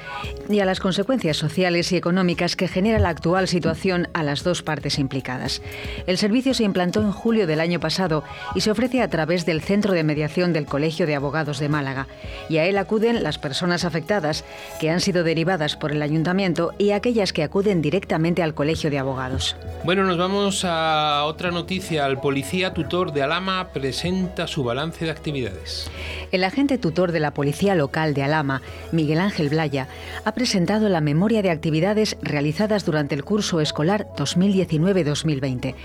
y 0.49 0.59
a 0.59 0.65
las 0.65 0.79
consecuencias 0.79 1.37
sociales 1.37 1.91
y 1.91 1.97
económicas 1.97 2.55
que 2.55 2.67
genera 2.67 2.99
la 2.99 3.09
actual 3.09 3.47
situación 3.47 4.07
a 4.13 4.23
las 4.23 4.43
dos 4.43 4.63
partes 4.63 4.99
implicadas. 4.99 5.61
El 6.07 6.17
servicio 6.17 6.53
se 6.53 6.63
implantó 6.63 7.01
en 7.01 7.11
julio 7.11 7.47
del 7.47 7.59
año 7.59 7.79
pasado 7.79 8.23
y 8.55 8.61
se 8.61 8.71
ofrece 8.71 9.01
a 9.01 9.09
través 9.09 9.45
del 9.45 9.61
Centro 9.61 9.93
de 9.93 10.03
Mediación 10.03 10.53
del 10.53 10.65
Colegio 10.65 11.05
de 11.07 11.15
Abogados 11.15 11.59
de 11.59 11.69
Málaga. 11.69 12.07
Y 12.49 12.57
a 12.57 12.65
él 12.65 12.77
acuden 12.77 13.23
las 13.23 13.37
personas 13.37 13.85
afectadas 13.85 14.43
que 14.79 14.89
han 14.89 15.01
sido 15.01 15.23
derivadas 15.23 15.75
por 15.75 15.91
el 15.91 16.01
ayuntamiento 16.01 16.73
y 16.77 16.91
aquellas 16.91 17.33
que 17.33 17.43
acuden 17.43 17.81
directamente 17.81 18.43
al 18.43 18.53
Colegio 18.53 18.89
de 18.89 18.99
Abogados. 18.99 19.55
Bueno, 19.83 20.03
nos 20.03 20.17
vamos 20.17 20.63
a 20.65 21.23
otra 21.25 21.51
noticia. 21.51 22.05
El 22.05 22.17
policía 22.17 22.73
tutor 22.73 23.13
de 23.13 23.23
Alama 23.23 23.69
presenta 23.73 24.00
su 24.47 24.63
balance 24.63 25.05
de 25.05 25.11
actividades. 25.11 25.91
El 26.31 26.43
agente 26.43 26.79
tutor 26.79 27.11
de 27.11 27.19
la 27.19 27.35
Policía 27.35 27.75
Local 27.75 28.15
de 28.15 28.23
Alama, 28.23 28.63
Miguel 28.91 29.19
Ángel 29.19 29.49
Blaya, 29.49 29.87
ha 30.25 30.31
presentado 30.31 30.89
la 30.89 31.01
memoria 31.01 31.43
de 31.43 31.51
actividades 31.51 32.17
realizadas 32.23 32.83
durante 32.83 33.13
el 33.13 33.23
curso 33.23 33.61
escolar 33.61 34.07
2019-2020. 34.17 35.75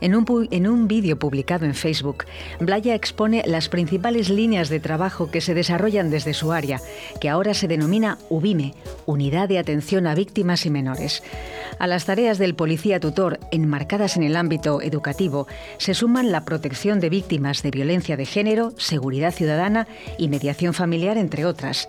En 0.00 0.14
un, 0.14 0.48
en 0.50 0.66
un 0.66 0.88
vídeo 0.88 1.18
publicado 1.18 1.66
en 1.66 1.74
Facebook, 1.74 2.24
Blaya 2.60 2.94
expone 2.94 3.42
las 3.46 3.68
principales 3.68 4.30
líneas 4.30 4.70
de 4.70 4.80
trabajo 4.80 5.30
que 5.30 5.42
se 5.42 5.52
desarrollan 5.52 6.08
desde 6.08 6.32
su 6.32 6.52
área, 6.52 6.80
que 7.20 7.28
ahora 7.28 7.52
se 7.52 7.68
denomina 7.68 8.16
UBIME, 8.30 8.74
Unidad 9.04 9.48
de 9.48 9.58
Atención 9.58 10.06
a 10.06 10.14
Víctimas 10.14 10.64
y 10.64 10.70
Menores. 10.70 11.22
A 11.78 11.86
las 11.86 12.06
tareas 12.06 12.38
del 12.38 12.54
policía 12.54 13.00
tutor, 13.00 13.38
enmarcadas 13.50 14.16
en 14.16 14.22
el 14.22 14.36
ámbito 14.36 14.80
educativo, 14.80 15.46
se 15.76 15.92
suman 15.92 16.32
la 16.32 16.46
protección 16.46 17.00
de 17.00 17.10
víctimas 17.10 17.65
de 17.66 17.72
violencia 17.72 18.16
de 18.16 18.26
género, 18.26 18.72
seguridad 18.76 19.34
ciudadana 19.34 19.88
y 20.18 20.28
mediación 20.28 20.72
familiar, 20.72 21.18
entre 21.18 21.44
otras. 21.44 21.88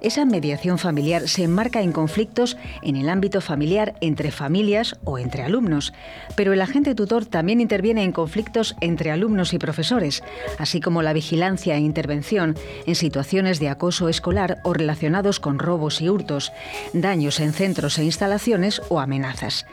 Esa 0.00 0.24
mediación 0.24 0.78
familiar 0.78 1.28
se 1.28 1.44
enmarca 1.44 1.82
en 1.82 1.92
conflictos 1.92 2.56
en 2.82 2.96
el 2.96 3.10
ámbito 3.10 3.42
familiar 3.42 3.94
entre 4.00 4.30
familias 4.30 4.96
o 5.04 5.18
entre 5.18 5.42
alumnos, 5.42 5.92
pero 6.34 6.54
el 6.54 6.62
agente 6.62 6.94
tutor 6.94 7.26
también 7.26 7.60
interviene 7.60 8.04
en 8.04 8.12
conflictos 8.12 8.74
entre 8.80 9.10
alumnos 9.10 9.52
y 9.52 9.58
profesores, 9.58 10.22
así 10.56 10.80
como 10.80 11.02
la 11.02 11.12
vigilancia 11.12 11.76
e 11.76 11.80
intervención 11.80 12.56
en 12.86 12.94
situaciones 12.94 13.60
de 13.60 13.68
acoso 13.68 14.08
escolar 14.08 14.60
o 14.64 14.72
relacionados 14.72 15.40
con 15.40 15.58
robos 15.58 16.00
y 16.00 16.08
hurtos, 16.08 16.52
daños 16.94 17.38
en 17.40 17.52
centros 17.52 17.98
e 17.98 18.04
instalaciones 18.04 18.80
o 18.88 18.98
amenazas. 18.98 19.66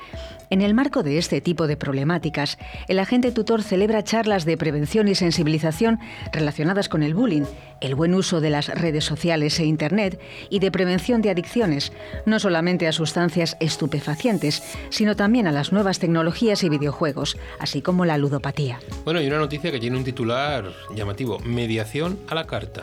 En 0.49 0.61
el 0.61 0.73
marco 0.73 1.03
de 1.03 1.17
este 1.17 1.41
tipo 1.41 1.67
de 1.67 1.77
problemáticas, 1.77 2.57
el 2.87 2.99
agente 2.99 3.31
tutor 3.31 3.63
celebra 3.63 4.03
charlas 4.03 4.45
de 4.45 4.57
prevención 4.57 5.07
y 5.07 5.15
sensibilización 5.15 5.99
relacionadas 6.31 6.89
con 6.89 7.03
el 7.03 7.13
bullying, 7.15 7.45
el 7.81 7.95
buen 7.95 8.13
uso 8.13 8.41
de 8.41 8.49
las 8.49 8.67
redes 8.67 9.03
sociales 9.05 9.59
e 9.59 9.65
Internet 9.65 10.19
y 10.49 10.59
de 10.59 10.71
prevención 10.71 11.21
de 11.21 11.29
adicciones, 11.29 11.91
no 12.25 12.39
solamente 12.39 12.87
a 12.87 12.91
sustancias 12.91 13.57
estupefacientes, 13.59 14.63
sino 14.89 15.15
también 15.15 15.47
a 15.47 15.51
las 15.51 15.71
nuevas 15.71 15.99
tecnologías 15.99 16.63
y 16.63 16.69
videojuegos, 16.69 17.37
así 17.59 17.81
como 17.81 18.05
la 18.05 18.17
ludopatía. 18.17 18.79
Bueno, 19.03 19.21
y 19.21 19.27
una 19.27 19.39
noticia 19.39 19.71
que 19.71 19.79
tiene 19.79 19.97
un 19.97 20.03
titular 20.03 20.71
llamativo, 20.95 21.39
mediación 21.39 22.19
a 22.27 22.35
la 22.35 22.45
carta. 22.45 22.81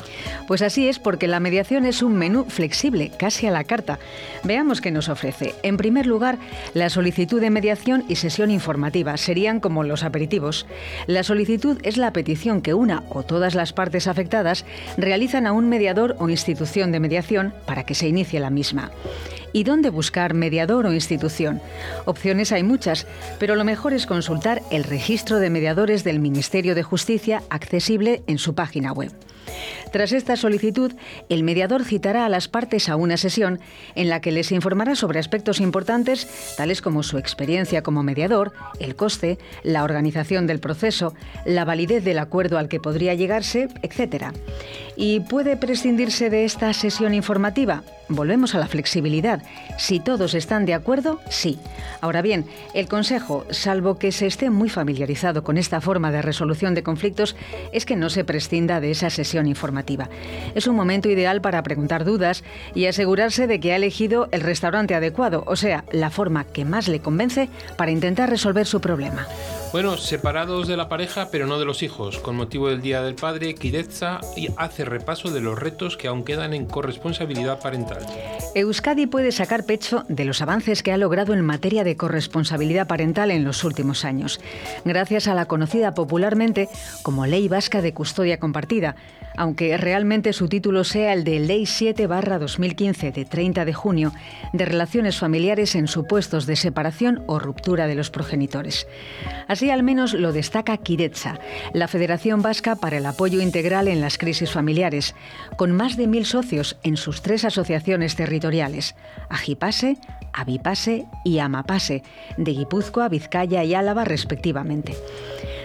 Pues 0.49 0.63
así 0.63 0.89
es, 0.89 0.99
porque 0.99 1.29
la 1.29 1.41
mediación 1.41 1.85
es 1.85 2.03
un 2.03 2.17
menú 2.17 2.45
flexible, 2.45 3.13
casi 3.19 3.47
a 3.47 3.51
la 3.51 3.65
carta. 3.65 3.99
Veamos 4.45 4.81
qué 4.81 4.91
nos 4.91 5.09
ofrece. 5.09 5.55
En 5.63 5.77
primer 5.77 6.07
lugar, 6.07 6.39
la 6.75 6.91
solicitud 6.91 7.41
de 7.41 7.51
mediación 7.53 8.05
y 8.09 8.17
sesión 8.17 8.51
informativa 8.51 9.17
serían 9.17 9.61
como 9.61 9.85
los 9.85 10.03
aperitivos. 10.03 10.67
La 11.07 11.23
solicitud 11.23 11.79
es 11.83 11.97
la 11.97 12.13
petición 12.13 12.63
que 12.63 12.75
una 12.75 13.05
o 13.11 13.23
todas 13.23 13.55
las 13.55 13.73
partes 13.73 14.07
afectadas 14.07 14.65
realizan 14.97 15.47
a 15.47 15.53
un 15.53 15.69
mediador 15.69 16.17
o 16.19 16.29
institución 16.29 16.93
de 16.93 17.01
mediación 17.01 17.55
para 17.67 17.85
que 17.85 17.95
se 17.95 18.09
inicie 18.09 18.41
la 18.41 18.51
misma. 18.51 18.91
¿Y 19.53 19.65
dónde 19.65 19.91
buscar 19.91 20.35
mediador 20.35 20.87
o 20.87 20.93
institución? 20.93 21.61
Opciones 22.07 22.53
hay 22.53 22.63
muchas, 22.63 23.07
pero 23.39 23.55
lo 23.55 23.65
mejor 23.65 23.93
es 23.93 24.07
consultar 24.07 24.63
el 24.71 24.85
registro 24.85 25.39
de 25.39 25.51
mediadores 25.51 26.05
del 26.05 26.21
Ministerio 26.21 26.75
de 26.75 26.83
Justicia 26.83 27.43
accesible 27.51 28.23
en 28.27 28.39
su 28.39 28.55
página 28.55 28.93
web. 28.93 29.13
Tras 29.93 30.13
esta 30.13 30.37
solicitud, 30.37 30.93
el 31.29 31.43
mediador 31.43 31.85
citará 31.85 32.25
a 32.25 32.29
las 32.29 32.49
partes 32.49 32.89
a 32.89 32.97
una 32.97 33.17
sesión 33.17 33.61
en 33.95 34.09
la 34.09 34.21
que 34.21 34.33
les 34.33 34.53
informará 34.53 34.95
sobre 34.95 35.19
aspectos 35.19 35.61
importantes 35.61 36.29
tales 36.57 36.81
como 36.81 37.03
su 37.03 37.19
experiencia 37.19 37.83
como 37.83 38.03
mediador, 38.03 38.53
el 38.81 38.97
coste, 38.97 39.39
la 39.63 39.85
organización 39.85 40.47
del 40.47 40.61
proceso, 40.61 41.15
la 41.45 41.65
validez 41.65 42.05
del 42.05 42.19
acuerdo 42.19 42.59
al 42.59 42.69
que 42.69 42.81
podría 42.81 43.15
llegarse, 43.15 43.69
etc. 43.83 44.27
¿Y 44.97 45.21
puede 45.21 45.57
prescindirse 45.57 46.31
de 46.31 46.45
esta 46.45 46.73
sesión 46.73 47.15
informativa? 47.15 47.83
Volvemos 48.09 48.55
a 48.55 48.59
la 48.59 48.67
flexibilidad. 48.67 49.43
Si 49.79 50.01
todos 50.01 50.35
están 50.35 50.67
de 50.67 50.75
acuerdo, 50.75 51.21
sí. 51.31 51.59
Ahora 52.01 52.21
bien, 52.21 52.45
el 52.75 52.89
Consejo, 52.89 53.47
salvo 53.51 53.99
que 53.99 54.13
se 54.13 54.27
esté 54.27 54.51
muy 54.51 54.69
familiarizado 54.69 55.43
con 55.45 55.57
esta 55.57 55.81
forma 55.81 56.13
de 56.13 56.21
resolución 56.21 56.75
de 56.75 56.83
conflictos, 56.83 57.37
es 57.73 57.87
que 57.87 57.97
no 57.97 58.11
se 58.11 58.25
prescinda 58.25 58.81
de 58.81 58.91
esa 58.91 59.09
sesión 59.09 59.32
informativa. 59.41 60.09
Es 60.55 60.67
un 60.67 60.77
momento 60.77 61.09
ideal 61.09 61.41
para 61.41 61.63
preguntar 61.63 62.05
dudas 62.05 62.45
y 62.75 62.87
asegurarse 62.87 63.47
de 63.47 63.61
que 63.61 63.73
ha 63.73 63.77
elegido 63.77 64.29
el 64.33 64.41
restaurante 64.41 64.95
adecuado, 64.95 65.45
o 65.47 65.57
sea, 65.57 65.85
la 65.93 66.11
forma 66.11 66.45
que 66.45 66.65
más 66.65 66.89
le 66.89 67.01
convence 67.01 67.49
para 67.77 67.91
intentar 67.91 68.31
resolver 68.31 68.67
su 68.67 68.81
problema. 68.81 69.27
Bueno, 69.73 69.97
separados 69.97 70.69
de 70.69 70.77
la 70.77 70.91
pareja, 70.91 71.29
pero 71.33 71.47
no 71.47 71.59
de 71.59 71.65
los 71.65 71.83
hijos. 71.83 72.19
Con 72.19 72.37
motivo 72.37 72.69
del 72.69 72.83
Día 72.83 73.03
del 73.03 73.15
Padre, 73.15 73.55
Kidetza 73.55 74.21
hace 74.59 74.85
repaso 74.85 75.31
de 75.31 75.41
los 75.41 75.59
retos 75.59 75.97
que 75.97 76.09
aún 76.09 76.25
quedan 76.25 76.53
en 76.53 76.67
corresponsabilidad 76.67 77.59
parental. 77.59 78.05
Euskadi 78.55 79.07
puede 79.07 79.33
sacar 79.33 79.65
pecho 79.65 80.05
de 80.09 80.27
los 80.27 80.43
avances 80.43 80.83
que 80.83 80.93
ha 80.93 80.99
logrado 80.99 81.33
en 81.33 81.41
materia 81.41 81.85
de 81.85 81.97
corresponsabilidad 81.97 82.87
parental 82.87 83.31
en 83.31 83.45
los 83.45 83.65
últimos 83.65 84.05
años, 84.05 84.41
gracias 84.85 85.27
a 85.27 85.35
la 85.35 85.47
conocida 85.47 85.95
popularmente 85.95 86.69
como 87.03 87.25
Ley 87.25 87.49
Vasca 87.49 87.81
de 87.81 87.95
Custodia 87.95 88.39
Compartida, 88.39 88.95
aunque 89.37 89.77
realmente 89.77 90.33
su 90.33 90.49
título 90.49 90.85
sea 90.85 91.13
el 91.13 91.25
de 91.25 91.41
Ley 91.41 91.65
7-2015 91.65 93.13
de 93.13 93.25
30 93.25 93.65
de 93.65 93.73
junio 93.73 94.13
de 94.53 94.65
relaciones 94.65 95.19
familiares 95.19 95.75
en 95.75 95.89
supuestos 95.89 96.47
de 96.47 96.57
separación 96.57 97.23
o 97.27 97.39
ruptura 97.39 97.87
de 97.87 97.95
los 97.95 98.11
progenitores. 98.11 98.87
Así 99.49 99.71
al 99.71 99.83
menos 99.83 100.15
lo 100.15 100.33
destaca 100.33 100.77
Kiretsa, 100.77 101.39
la 101.73 101.89
Federación 101.89 102.43
Vasca 102.43 102.77
para 102.77 102.99
el 102.99 103.07
Apoyo 103.07 103.41
Integral 103.41 103.89
en 103.89 104.01
las 104.01 104.19
Crisis 104.19 104.51
Familiares, 104.51 105.15
con 105.57 105.73
más 105.73 105.97
de 105.97 106.07
mil 106.07 106.27
socios 106.27 106.77
en 106.83 106.97
sus 106.97 107.23
tres 107.23 107.45
asociaciones 107.45 108.17
territoriales, 108.17 108.95
Agipase, 109.29 109.97
Avipase 110.33 111.07
y 111.25 111.39
Amapase, 111.39 112.03
de 112.37 112.53
Guipúzcoa, 112.53 113.09
Vizcaya 113.09 113.65
y 113.65 113.75
Álava 113.75 114.05
respectivamente. 114.05 114.95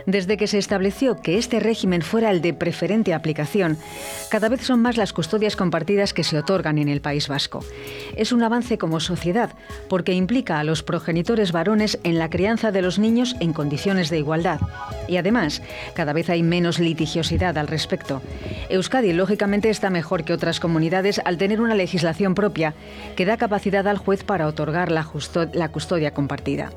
Desde 0.08 0.38
que 0.38 0.48
se 0.48 0.58
estableció 0.58 1.18
que 1.18 1.38
este 1.38 1.60
régimen 1.60 2.02
fuera 2.02 2.32
el 2.32 2.42
de 2.42 2.54
preferente 2.54 3.14
aplicación, 3.14 3.78
cada 4.32 4.48
vez 4.48 4.62
son 4.62 4.82
más 4.82 4.96
las 4.96 5.12
custodias 5.12 5.58
compartidas 5.58 6.14
que 6.14 6.24
se 6.24 6.40
otorgan 6.40 6.78
en 6.78 6.88
el 6.88 7.02
País 7.02 7.28
Vasco. 7.28 7.60
Es 8.16 8.32
un 8.32 8.42
avance 8.42 8.78
como 8.78 9.02
sociedad 9.02 9.50
porque 9.90 10.14
implica 10.14 10.60
a 10.60 10.64
los 10.64 10.82
progenitores 10.82 11.52
varones 11.52 12.00
en 12.06 12.20
la 12.20 12.30
crianza 12.30 12.72
de 12.72 12.82
los 12.82 13.00
niños 13.00 13.36
en 13.42 13.52
condiciones 13.52 14.10
de 14.10 14.20
igualdad. 14.20 14.62
Y 15.10 15.18
además, 15.18 15.62
cada 15.94 16.14
vez 16.14 16.30
hay 16.30 16.42
menos 16.42 16.80
litigiosidad 16.80 17.58
al 17.58 17.68
respecto. 17.68 18.22
Euskadi, 18.70 19.12
lógicamente, 19.12 19.70
está 19.70 19.90
mejor 19.90 20.24
que 20.24 20.32
otras 20.32 20.62
comunidades 20.62 21.20
al 21.26 21.38
tener 21.38 21.60
una 21.60 21.76
legislación 21.76 22.34
propia 22.34 22.76
que 23.18 23.26
da 23.26 23.36
capacidad 23.36 23.86
al 23.90 23.98
juez 23.98 24.24
para 24.24 24.48
otorgar 24.48 24.90
la, 24.90 25.04
custodia 25.68 26.12
compartida. 26.12 26.72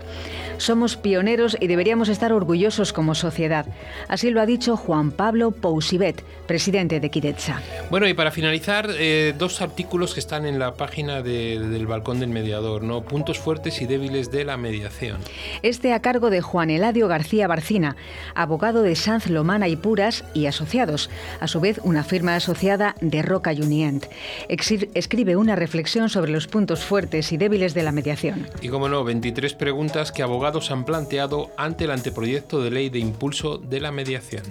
Somos 0.59 0.97
pioneros 0.97 1.57
y 1.61 1.69
deberíamos 1.69 2.09
estar 2.09 2.33
orgullosos 2.33 2.93
como 2.93 3.15
sociedad. 3.21 3.67
Así 4.09 4.31
lo 4.31 4.41
ha 4.41 4.47
dicho 4.47 4.77
Juan 4.77 5.13
Pablo 5.13 5.53
Pousibet, 5.53 6.25
presidente 6.47 6.99
de 6.99 7.11
Kidetza. 7.11 7.63
Bueno, 7.91 8.09
y 8.09 8.15
para 8.15 8.31
finalizar, 8.33 8.91
eh, 8.99 9.35
dos 9.39 9.63
artículos 9.63 10.15
que 10.15 10.21
están 10.21 10.47
en 10.47 10.59
la 10.59 10.75
página 10.75 11.23
del 11.23 11.87
balcón 11.87 12.19
del 12.19 12.31
mediador, 12.31 12.83
¿no? 12.83 13.03
Puntos 13.03 13.39
fuertes 13.39 13.81
y 13.83 13.87
débiles 13.87 14.31
de 14.31 14.45
la 14.45 14.57
mediación. 14.57 15.19
Este 15.63 15.93
a 15.93 16.01
cargo 16.01 16.31
de 16.31 16.41
Juan 16.41 16.71
Eladio 16.71 17.07
García 17.09 17.47
Barcina, 17.47 17.97
abogado 18.35 18.83
de 18.83 18.97
Sanz 18.97 19.29
Lomana 19.29 19.69
y 19.69 19.77
Puras 19.77 20.25
y 20.35 20.47
asociados, 20.47 21.11
a 21.41 21.47
su 21.47 21.61
vez 21.61 21.81
una 21.85 22.05
firma 22.05 22.35
asociada 22.35 22.95
de 23.01 23.23
Roca 23.23 23.51
Unient. 23.51 24.07
Escribe 24.49 25.37
una 25.37 25.57
reflexión 25.57 26.09
sobre 26.09 26.33
los 26.33 26.47
puntos 26.47 26.85
fuertes 26.85 27.33
y 27.33 27.37
débiles 27.37 27.75
de 27.75 27.83
la 27.83 27.93
mediación. 27.93 28.49
Y 28.63 28.69
como 28.69 28.89
no, 28.89 29.05
23 29.05 29.55
preguntas 29.55 30.13
que 30.13 30.23
abogados 30.23 30.71
han 30.71 30.85
planteado 30.85 31.51
ante 31.57 31.85
el 31.85 31.91
anteproyecto 31.91 32.63
de 32.63 32.71
ley 32.71 32.89
de 32.89 33.00
impulso 33.01 33.59
de 33.59 33.81
la 33.81 33.91
mediación. 33.91 34.43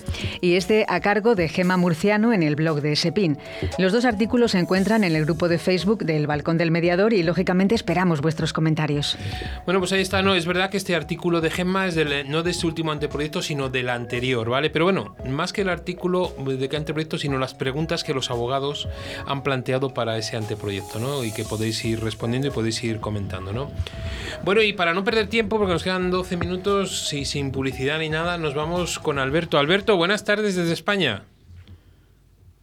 Y 0.42 0.56
este 0.56 0.86
a 0.88 1.00
cargo 1.00 1.36
de 1.36 1.48
Gema 1.48 1.78
Murciano 1.78 2.34
en 2.34 2.44
el 2.44 2.56
blog 2.56 2.82
de 2.82 2.96
SEPIN. 2.96 3.38
Los 3.78 3.94
dos 3.94 4.06
artículos 4.06 4.52
se 4.52 4.60
encuentran 4.60 5.04
en 5.04 5.16
el 5.16 5.26
grupo 5.26 5.48
de 5.48 5.58
Facebook 5.58 6.04
del 6.04 6.28
Balcón 6.28 6.58
del 6.58 6.72
Mediador 6.72 7.14
y 7.14 7.24
lógicamente 7.24 7.76
esperamos 7.76 8.22
vuestros 8.22 8.54
comentarios. 8.54 9.18
Bueno, 9.66 9.80
pues 9.80 9.92
ahí 9.94 10.02
está, 10.02 10.22
no, 10.22 10.36
es 10.36 10.46
verdad 10.46 10.70
que 10.70 10.78
este 10.78 10.96
artículo 10.96 11.42
de 11.42 11.50
Gema 11.50 11.88
es 11.88 11.96
del, 11.96 12.30
no 12.30 12.44
de 12.44 12.52
este 12.52 12.68
último 12.68 12.92
anteproyecto, 12.92 13.42
sino 13.42 13.70
del 13.70 13.90
anterior, 13.90 14.50
¿vale? 14.50 14.70
Pero 14.70 14.86
bueno, 14.86 15.16
más 15.28 15.54
que 15.54 15.62
el 15.62 15.70
artículo 15.70 16.34
de 16.38 16.70
qué 16.70 16.78
anteproyecto, 16.78 17.18
sino 17.18 17.38
las 17.38 17.54
preguntas 17.54 18.04
que 18.04 18.14
los 18.14 18.32
abogados 18.32 18.88
han 19.26 19.44
planteado 19.44 19.94
para 19.94 20.18
ese 20.18 20.38
anteproyecto, 20.38 21.00
¿no? 21.00 21.24
Y 21.24 21.32
que 21.32 21.44
podéis 21.44 21.84
ir 21.86 22.02
respondiendo 22.02 22.48
y 22.48 22.52
podéis 22.52 22.84
ir 22.84 23.00
comentando, 23.00 23.54
¿no? 23.54 23.72
Bueno, 24.44 24.62
y 24.62 24.74
para 24.74 24.94
no 24.94 25.04
perder 25.04 25.28
tiempo, 25.28 25.58
porque 25.58 25.74
nos 25.74 25.84
quedan 25.84 26.12
12 26.12 26.38
minutos 26.38 27.14
y 27.14 27.26
sin 27.26 27.52
publicidad 27.52 28.00
ni 28.00 28.10
nada, 28.10 28.38
nos 28.40 28.56
vamos 28.56 29.00
con 29.00 29.20
Alberto. 29.20 29.58
Alberto, 29.58 29.98
buenas 29.98 30.24
tardes 30.24 30.56
desde 30.56 30.74
España. 30.74 31.24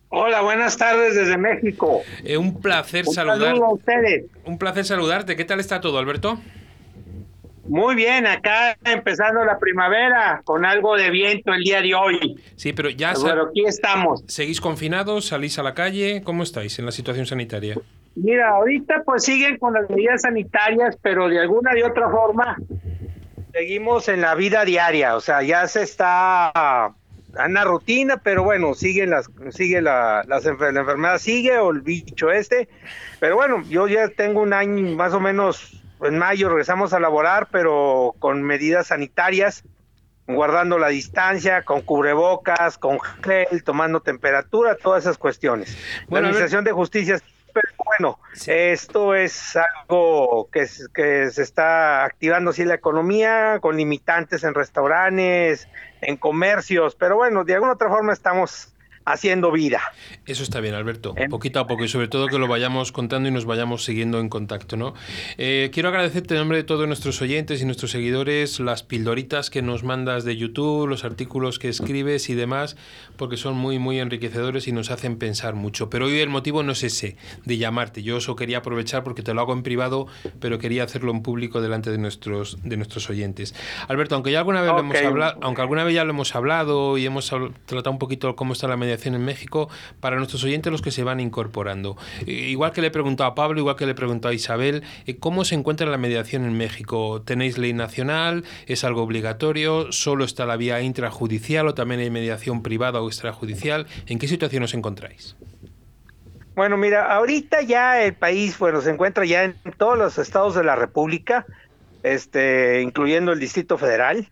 Hola, 0.08 0.40
buenas 0.40 0.76
tardes 0.76 1.14
desde 1.14 1.36
México. 1.36 2.00
Eh, 2.24 2.36
un 2.36 2.60
placer 2.60 3.04
saludarte. 3.04 4.26
Un 4.44 4.58
placer 4.58 4.84
saludarte. 4.84 5.36
¿Qué 5.36 5.44
tal 5.44 5.60
está 5.60 5.80
todo, 5.80 5.98
Alberto? 5.98 6.38
Muy 7.68 7.96
bien, 7.96 8.26
acá 8.26 8.76
empezando 8.84 9.44
la 9.44 9.58
primavera 9.58 10.40
con 10.44 10.64
algo 10.64 10.96
de 10.96 11.10
viento 11.10 11.52
el 11.52 11.64
día 11.64 11.82
de 11.82 11.94
hoy. 11.94 12.40
Sí, 12.54 12.72
pero 12.72 12.90
ya 12.90 13.12
pero 13.22 13.48
aquí 13.48 13.64
estamos. 13.66 14.22
¿Seguís 14.28 14.60
confinados? 14.60 15.26
¿Salís 15.26 15.58
a 15.58 15.64
la 15.64 15.74
calle? 15.74 16.22
¿Cómo 16.22 16.44
estáis 16.44 16.78
en 16.78 16.86
la 16.86 16.92
situación 16.92 17.26
sanitaria? 17.26 17.76
Mira, 18.14 18.50
ahorita 18.50 19.02
pues 19.04 19.24
siguen 19.24 19.58
con 19.58 19.74
las 19.74 19.90
medidas 19.90 20.22
sanitarias, 20.22 20.96
pero 21.02 21.28
de 21.28 21.40
alguna 21.40 21.76
y 21.76 21.82
otra 21.82 22.08
forma 22.08 22.56
seguimos 23.57 24.09
en 24.09 24.20
la 24.20 24.34
vida 24.34 24.66
diaria, 24.66 25.16
o 25.16 25.20
sea, 25.22 25.40
ya 25.40 25.66
se 25.66 25.82
está 25.82 26.92
en 27.38 27.50
una 27.52 27.64
rutina, 27.64 28.18
pero 28.18 28.44
bueno, 28.44 28.74
sigue 28.74 29.07
las, 29.07 29.30
sigue 29.48 29.80
la, 29.80 30.22
la 30.26 30.36
enfermedad 30.36 31.16
sigue 31.16 31.57
o 31.57 31.70
el 31.70 31.80
bicho 31.80 32.30
este, 32.30 32.68
pero 33.18 33.36
bueno, 33.36 33.62
yo 33.66 33.88
ya 33.88 34.09
tengo 34.09 34.42
un 34.42 34.52
año 34.52 34.94
más 34.94 35.14
o 35.14 35.20
menos, 35.20 35.82
en 36.02 36.18
mayo 36.18 36.50
regresamos 36.50 36.92
a 36.92 37.00
laborar, 37.00 37.48
pero 37.50 38.14
con 38.18 38.42
medidas 38.42 38.88
sanitarias, 38.88 39.64
guardando 40.26 40.76
la 40.76 40.88
distancia, 40.88 41.62
con 41.62 41.80
cubrebocas, 41.80 42.76
con 42.76 42.98
gel, 43.00 43.64
tomando 43.64 44.00
temperatura, 44.00 44.76
todas 44.76 45.04
esas 45.04 45.16
cuestiones. 45.16 45.78
la 46.11 46.18
Administración 46.18 46.62
de 46.62 46.72
Justicia 46.72 47.22
bueno, 47.99 48.18
esto 48.47 49.14
es 49.14 49.57
algo 49.57 50.49
que, 50.53 50.66
que 50.94 51.30
se 51.30 51.42
está 51.42 52.05
activando 52.05 52.51
así 52.51 52.64
la 52.64 52.74
economía, 52.74 53.59
con 53.61 53.76
limitantes 53.76 54.44
en 54.44 54.55
restaurantes, 54.55 55.68
en 56.01 56.16
comercios, 56.16 56.94
pero 56.94 57.16
bueno, 57.16 57.44
de 57.44 57.55
alguna 57.55 57.72
otra 57.72 57.88
forma 57.88 58.12
estamos 58.12 58.75
haciendo 59.07 59.52
vida. 59.52 59.80
Eso 60.26 60.42
está 60.42 60.61
bien, 60.61 60.74
Alberto, 60.74 61.14
poquito 61.30 61.61
a 61.61 61.66
poco 61.66 61.84
y 61.84 61.88
sobre 61.88 62.09
todo 62.09 62.26
que 62.26 62.38
lo 62.38 62.48
vayamos 62.48 62.90
contando 62.90 63.28
y 63.28 63.32
nos 63.32 63.44
vayamos 63.44 63.84
siguiendo 63.84 64.18
en 64.18 64.28
contacto. 64.28 64.76
¿no? 64.76 64.94
Eh, 65.38 65.70
quiero 65.72 65.88
agradecerte 65.90 66.34
en 66.34 66.40
nombre 66.40 66.59
de 66.59 66.64
todos 66.64 66.86
nuestros 66.88 67.22
oyentes 67.22 67.62
y 67.62 67.64
nuestros 67.64 67.92
seguidores 67.92 68.59
las 68.59 68.82
pildoritas 68.82 69.48
que 69.48 69.62
nos 69.62 69.84
mandas 69.84 70.24
de 70.24 70.36
YouTube, 70.36 70.88
los 70.88 71.04
artículos 71.04 71.61
que 71.61 71.68
escribes 71.68 72.28
y 72.30 72.34
demás, 72.34 72.76
porque 73.16 73.36
son 73.36 73.57
muy, 73.57 73.78
muy 73.78 74.00
enriquecedores 74.00 74.66
y 74.66 74.72
nos 74.72 74.90
hacen 74.90 75.18
pensar 75.18 75.54
mucho. 75.54 75.88
Pero 75.88 76.07
hoy 76.07 76.18
el 76.18 76.28
motivo 76.28 76.64
no 76.64 76.72
es 76.72 76.82
ese, 76.82 77.16
de 77.44 77.59
llamarte. 77.59 78.02
Yo 78.02 78.16
eso 78.16 78.34
quería 78.34 78.59
aprovechar 78.59 79.04
porque 79.04 79.22
te 79.22 79.32
lo 79.34 79.40
hago 79.40 79.52
en 79.52 79.62
privado, 79.62 80.09
pero 80.40 80.59
quería 80.59 80.82
hacerlo 80.82 81.12
en 81.12 81.22
público 81.22 81.61
delante 81.61 81.92
de 81.92 81.98
nuestros, 81.98 82.59
de 82.64 82.76
nuestros 82.76 83.09
oyentes. 83.09 83.54
Alberto, 83.86 84.16
aunque 84.16 84.32
ya 84.32 84.40
alguna 84.40 84.62
vez 84.62 84.72
lo 84.72 84.80
hemos 84.80 84.96
hablado, 84.96 85.38
aunque 85.42 85.61
alguna 85.62 85.84
vez 85.84 85.94
ya 85.94 86.02
lo 86.02 86.11
hemos 86.11 86.34
hablado 86.34 86.98
y 86.98 87.07
hemos 87.07 87.32
tratado 87.66 87.92
un 87.92 88.00
poquito 88.00 88.34
cómo 88.34 88.52
está 88.52 88.66
la 88.66 88.76
media 88.76 88.95
en 89.05 89.24
México 89.24 89.68
para 90.01 90.16
nuestros 90.16 90.42
oyentes 90.44 90.72
los 90.72 90.82
que 90.82 90.90
se 90.90 91.05
van 91.05 91.20
incorporando. 91.20 91.97
Igual 92.26 92.72
que 92.72 92.80
le 92.80 92.88
he 92.88 92.90
preguntado 92.90 93.30
a 93.30 93.34
Pablo, 93.34 93.61
igual 93.61 93.76
que 93.76 93.86
le 93.86 93.92
he 93.92 93.94
preguntado 93.94 94.32
a 94.32 94.34
Isabel, 94.34 94.82
eh, 95.07 95.16
¿cómo 95.18 95.44
se 95.44 95.55
encuentra 95.55 95.86
la 95.86 95.99
mediación 95.99 96.44
en 96.44 96.57
México? 96.57 97.22
¿Tenéis 97.22 97.59
ley 97.59 97.72
nacional? 97.72 98.44
¿Es 98.66 98.84
algo 98.84 99.03
obligatorio? 99.03 99.92
¿Solo 99.92 100.24
está 100.24 100.47
la 100.47 100.57
vía 100.57 100.80
intrajudicial 100.80 101.68
o 101.68 101.74
también 101.74 102.01
hay 102.01 102.11
mediación 102.11 102.62
privada 102.62 103.01
o 103.01 103.09
extrajudicial? 103.09 103.86
¿En 104.07 104.18
qué 104.18 104.28
situación 104.28 104.62
os 104.62 104.74
encontráis? 104.74 105.36
Bueno, 106.55 106.78
mira, 106.78 107.12
ahorita 107.12 107.61
ya 107.61 108.03
el 108.03 108.14
país, 108.14 108.59
bueno, 108.59 108.80
se 108.80 108.90
encuentra 108.90 109.26
ya 109.26 109.44
en 109.44 109.57
todos 109.76 109.99
los 109.99 110.16
estados 110.16 110.55
de 110.55 110.64
la 110.64 110.74
República, 110.74 111.44
este, 112.03 112.80
incluyendo 112.80 113.32
el 113.32 113.40
Distrito 113.40 113.76
Federal 113.76 114.30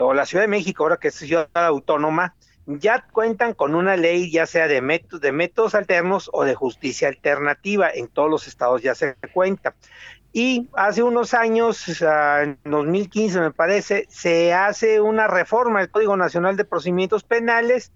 o 0.00 0.14
la 0.14 0.24
Ciudad 0.24 0.44
de 0.44 0.48
México, 0.48 0.84
ahora 0.84 0.98
que 0.98 1.08
es 1.08 1.14
ciudad 1.14 1.48
autónoma, 1.52 2.34
ya 2.66 3.06
cuentan 3.12 3.54
con 3.54 3.74
una 3.74 3.96
ley 3.96 4.30
ya 4.30 4.46
sea 4.46 4.68
de, 4.68 4.80
de 5.20 5.32
métodos 5.32 5.74
alternos 5.74 6.30
o 6.32 6.44
de 6.44 6.54
justicia 6.54 7.08
alternativa. 7.08 7.90
En 7.92 8.08
todos 8.08 8.30
los 8.30 8.46
estados 8.48 8.82
ya 8.82 8.94
se 8.94 9.16
cuenta. 9.32 9.74
Y 10.32 10.68
hace 10.72 11.02
unos 11.04 11.32
años, 11.32 12.02
en 12.02 12.58
2015 12.64 13.40
me 13.40 13.50
parece, 13.52 14.06
se 14.08 14.52
hace 14.52 15.00
una 15.00 15.28
reforma 15.28 15.78
del 15.78 15.90
Código 15.90 16.16
Nacional 16.16 16.56
de 16.56 16.64
Procedimientos 16.64 17.22
Penales 17.22 17.92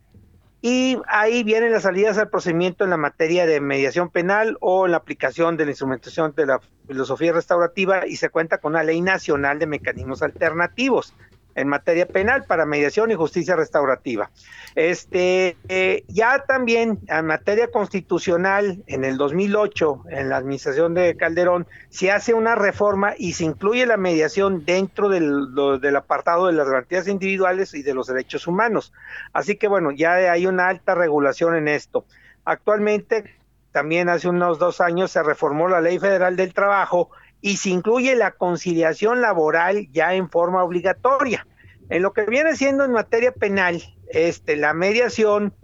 y 0.60 0.98
ahí 1.08 1.42
vienen 1.42 1.72
las 1.72 1.84
salidas 1.84 2.18
al 2.18 2.30
procedimiento 2.30 2.84
en 2.84 2.90
la 2.90 2.96
materia 2.96 3.46
de 3.46 3.60
mediación 3.60 4.08
penal 4.10 4.56
o 4.60 4.86
en 4.86 4.92
la 4.92 4.98
aplicación 4.98 5.56
de 5.56 5.64
la 5.64 5.72
instrumentación 5.72 6.32
de 6.36 6.46
la 6.46 6.60
filosofía 6.86 7.32
restaurativa 7.32 8.06
y 8.06 8.16
se 8.16 8.28
cuenta 8.28 8.58
con 8.58 8.72
una 8.72 8.82
ley 8.82 9.00
nacional 9.00 9.58
de 9.58 9.66
mecanismos 9.66 10.22
alternativos 10.22 11.14
en 11.58 11.68
materia 11.68 12.06
penal 12.06 12.44
para 12.44 12.66
mediación 12.66 13.10
y 13.10 13.14
justicia 13.14 13.56
restaurativa. 13.56 14.30
Este, 14.76 15.56
eh, 15.68 16.04
ya 16.06 16.44
también 16.46 17.00
en 17.08 17.26
materia 17.26 17.68
constitucional, 17.70 18.84
en 18.86 19.04
el 19.04 19.16
2008, 19.16 20.04
en 20.10 20.28
la 20.28 20.36
administración 20.36 20.94
de 20.94 21.16
Calderón, 21.16 21.66
se 21.88 22.12
hace 22.12 22.32
una 22.32 22.54
reforma 22.54 23.14
y 23.18 23.32
se 23.32 23.44
incluye 23.44 23.86
la 23.86 23.96
mediación 23.96 24.64
dentro 24.64 25.08
del, 25.08 25.48
del 25.80 25.96
apartado 25.96 26.46
de 26.46 26.52
las 26.52 26.68
garantías 26.68 27.08
individuales 27.08 27.74
y 27.74 27.82
de 27.82 27.94
los 27.94 28.06
derechos 28.06 28.46
humanos. 28.46 28.92
Así 29.32 29.56
que 29.56 29.66
bueno, 29.66 29.90
ya 29.90 30.14
hay 30.14 30.46
una 30.46 30.68
alta 30.68 30.94
regulación 30.94 31.56
en 31.56 31.66
esto. 31.66 32.04
Actualmente, 32.44 33.36
también 33.72 34.08
hace 34.08 34.28
unos 34.28 34.60
dos 34.60 34.80
años 34.80 35.10
se 35.10 35.24
reformó 35.24 35.68
la 35.68 35.80
Ley 35.80 35.98
Federal 35.98 36.36
del 36.36 36.54
Trabajo 36.54 37.10
y 37.40 37.56
se 37.56 37.70
incluye 37.70 38.14
la 38.14 38.32
conciliación 38.32 39.20
laboral 39.20 39.88
ya 39.90 40.14
en 40.14 40.30
forma 40.30 40.62
obligatoria. 40.62 41.46
En 41.90 42.02
lo 42.02 42.12
que 42.12 42.24
viene 42.24 42.56
siendo 42.56 42.84
en 42.84 42.92
materia 42.92 43.32
penal, 43.32 43.82
este, 44.08 44.56
la 44.56 44.74
mediación 44.74 45.54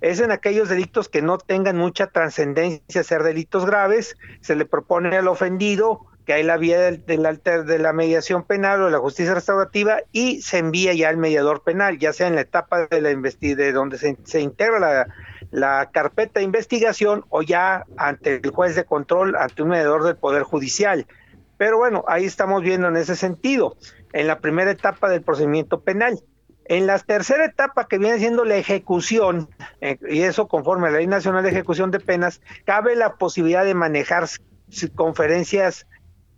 es 0.00 0.20
en 0.20 0.30
aquellos 0.30 0.68
delitos 0.68 1.08
que 1.08 1.22
no 1.22 1.38
tengan 1.38 1.76
mucha 1.76 2.08
trascendencia, 2.08 3.02
ser 3.02 3.22
delitos 3.22 3.66
graves, 3.66 4.16
se 4.40 4.56
le 4.56 4.64
propone 4.64 5.16
al 5.16 5.28
ofendido 5.28 6.06
que 6.28 6.34
hay 6.34 6.42
la 6.42 6.58
vía 6.58 6.78
del, 6.78 7.06
de 7.06 7.78
la 7.78 7.92
mediación 7.94 8.44
penal 8.44 8.82
o 8.82 8.84
de 8.84 8.90
la 8.90 8.98
justicia 8.98 9.32
restaurativa 9.32 10.00
y 10.12 10.42
se 10.42 10.58
envía 10.58 10.92
ya 10.92 11.08
al 11.08 11.16
mediador 11.16 11.62
penal, 11.62 11.98
ya 11.98 12.12
sea 12.12 12.26
en 12.26 12.34
la 12.34 12.42
etapa 12.42 12.86
de 12.86 13.00
la 13.00 13.08
de 13.08 13.72
donde 13.72 13.96
se, 13.96 14.18
se 14.24 14.40
integra 14.42 14.78
la, 14.78 15.06
la 15.50 15.88
carpeta 15.90 16.40
de 16.40 16.44
investigación 16.44 17.24
o 17.30 17.40
ya 17.40 17.86
ante 17.96 18.40
el 18.44 18.50
juez 18.50 18.76
de 18.76 18.84
control, 18.84 19.36
ante 19.36 19.62
un 19.62 19.70
mediador 19.70 20.04
del 20.04 20.16
Poder 20.16 20.42
Judicial. 20.42 21.06
Pero 21.56 21.78
bueno, 21.78 22.04
ahí 22.06 22.26
estamos 22.26 22.62
viendo 22.62 22.88
en 22.88 22.96
ese 22.96 23.16
sentido, 23.16 23.78
en 24.12 24.26
la 24.26 24.40
primera 24.40 24.70
etapa 24.70 25.08
del 25.08 25.22
procedimiento 25.22 25.80
penal. 25.80 26.18
En 26.64 26.86
la 26.86 26.98
tercera 26.98 27.46
etapa, 27.46 27.88
que 27.88 27.98
viene 27.98 28.18
siendo 28.18 28.44
la 28.44 28.56
ejecución, 28.56 29.48
eh, 29.80 29.98
y 30.08 30.20
eso 30.20 30.48
conforme 30.48 30.88
a 30.88 30.90
la 30.90 30.98
Ley 30.98 31.06
Nacional 31.06 31.42
de 31.42 31.50
Ejecución 31.50 31.90
de 31.90 32.00
Penas, 32.00 32.42
cabe 32.64 32.94
la 32.94 33.14
posibilidad 33.16 33.64
de 33.64 33.74
manejar 33.74 34.28
conferencias 34.94 35.86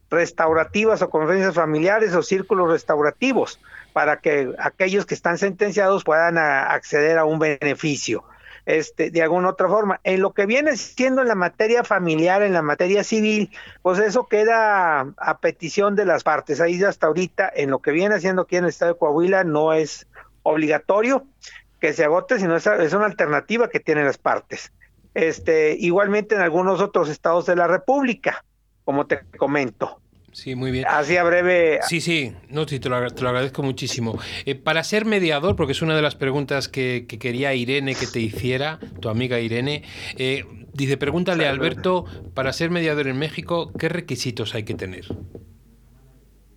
restaurativas 0.08 1.02
o 1.02 1.10
conferencias 1.10 1.54
familiares 1.54 2.14
o 2.14 2.22
círculos 2.22 2.70
restaurativos 2.70 3.60
para 3.92 4.20
que 4.20 4.52
aquellos 4.58 5.06
que 5.06 5.14
están 5.14 5.38
sentenciados 5.38 6.04
puedan 6.04 6.38
acceder 6.38 7.18
a 7.18 7.24
un 7.24 7.38
beneficio 7.38 8.24
este, 8.66 9.10
de 9.10 9.22
alguna 9.22 9.50
otra 9.50 9.68
forma. 9.68 10.00
En 10.04 10.20
lo 10.20 10.32
que 10.32 10.46
viene 10.46 10.76
siendo 10.76 11.22
en 11.22 11.28
la 11.28 11.34
materia 11.34 11.84
familiar, 11.84 12.42
en 12.42 12.52
la 12.52 12.62
materia 12.62 13.04
civil, 13.04 13.50
pues 13.82 13.98
eso 13.98 14.26
queda 14.26 15.12
a 15.16 15.38
petición 15.38 15.96
de 15.96 16.04
las 16.04 16.22
partes. 16.22 16.60
Ahí 16.60 16.82
hasta 16.82 17.06
ahorita, 17.06 17.50
en 17.54 17.70
lo 17.70 17.80
que 17.80 17.92
viene 17.92 18.20
siendo 18.20 18.42
aquí 18.42 18.56
en 18.56 18.64
el 18.64 18.70
estado 18.70 18.92
de 18.92 18.98
Coahuila, 18.98 19.44
no 19.44 19.72
es 19.72 20.06
obligatorio 20.42 21.26
que 21.80 21.92
se 21.92 22.04
agote, 22.04 22.38
sino 22.38 22.56
es, 22.56 22.66
es 22.66 22.92
una 22.92 23.06
alternativa 23.06 23.68
que 23.68 23.80
tienen 23.80 24.04
las 24.04 24.18
partes. 24.18 24.72
Este, 25.14 25.76
igualmente 25.78 26.34
en 26.34 26.40
algunos 26.40 26.80
otros 26.80 27.08
estados 27.08 27.46
de 27.46 27.56
la 27.56 27.66
República, 27.66 28.44
como 28.84 29.06
te 29.06 29.20
comento. 29.36 30.00
Sí, 30.32 30.54
muy 30.54 30.70
bien. 30.70 30.84
Así 30.88 31.16
a 31.16 31.24
breve. 31.24 31.80
Sí, 31.88 32.00
sí, 32.00 32.32
no, 32.48 32.66
te, 32.66 32.78
lo, 32.88 32.96
agradezco 32.96 33.62
muchísimo. 33.62 34.18
Eh, 34.46 34.54
para 34.54 34.84
ser 34.84 35.04
mediador, 35.04 35.56
porque 35.56 35.72
es 35.72 35.82
una 35.82 35.96
de 35.96 36.02
las 36.02 36.14
preguntas 36.14 36.68
que, 36.68 37.06
quería 37.06 37.54
Irene 37.54 37.94
que 37.94 38.06
te 38.06 38.20
hiciera, 38.20 38.78
tu 39.00 39.08
amiga 39.08 39.40
Irene, 39.40 39.82
eh, 40.16 40.44
dice, 40.72 40.96
pregúntale 40.96 41.46
a 41.46 41.50
Alberto, 41.50 42.04
para 42.34 42.52
ser 42.52 42.70
mediador 42.70 43.08
en 43.08 43.18
México, 43.18 43.72
¿qué 43.78 43.88
requisitos 43.88 44.54
hay 44.54 44.62
que 44.62 44.74
tener? 44.74 45.06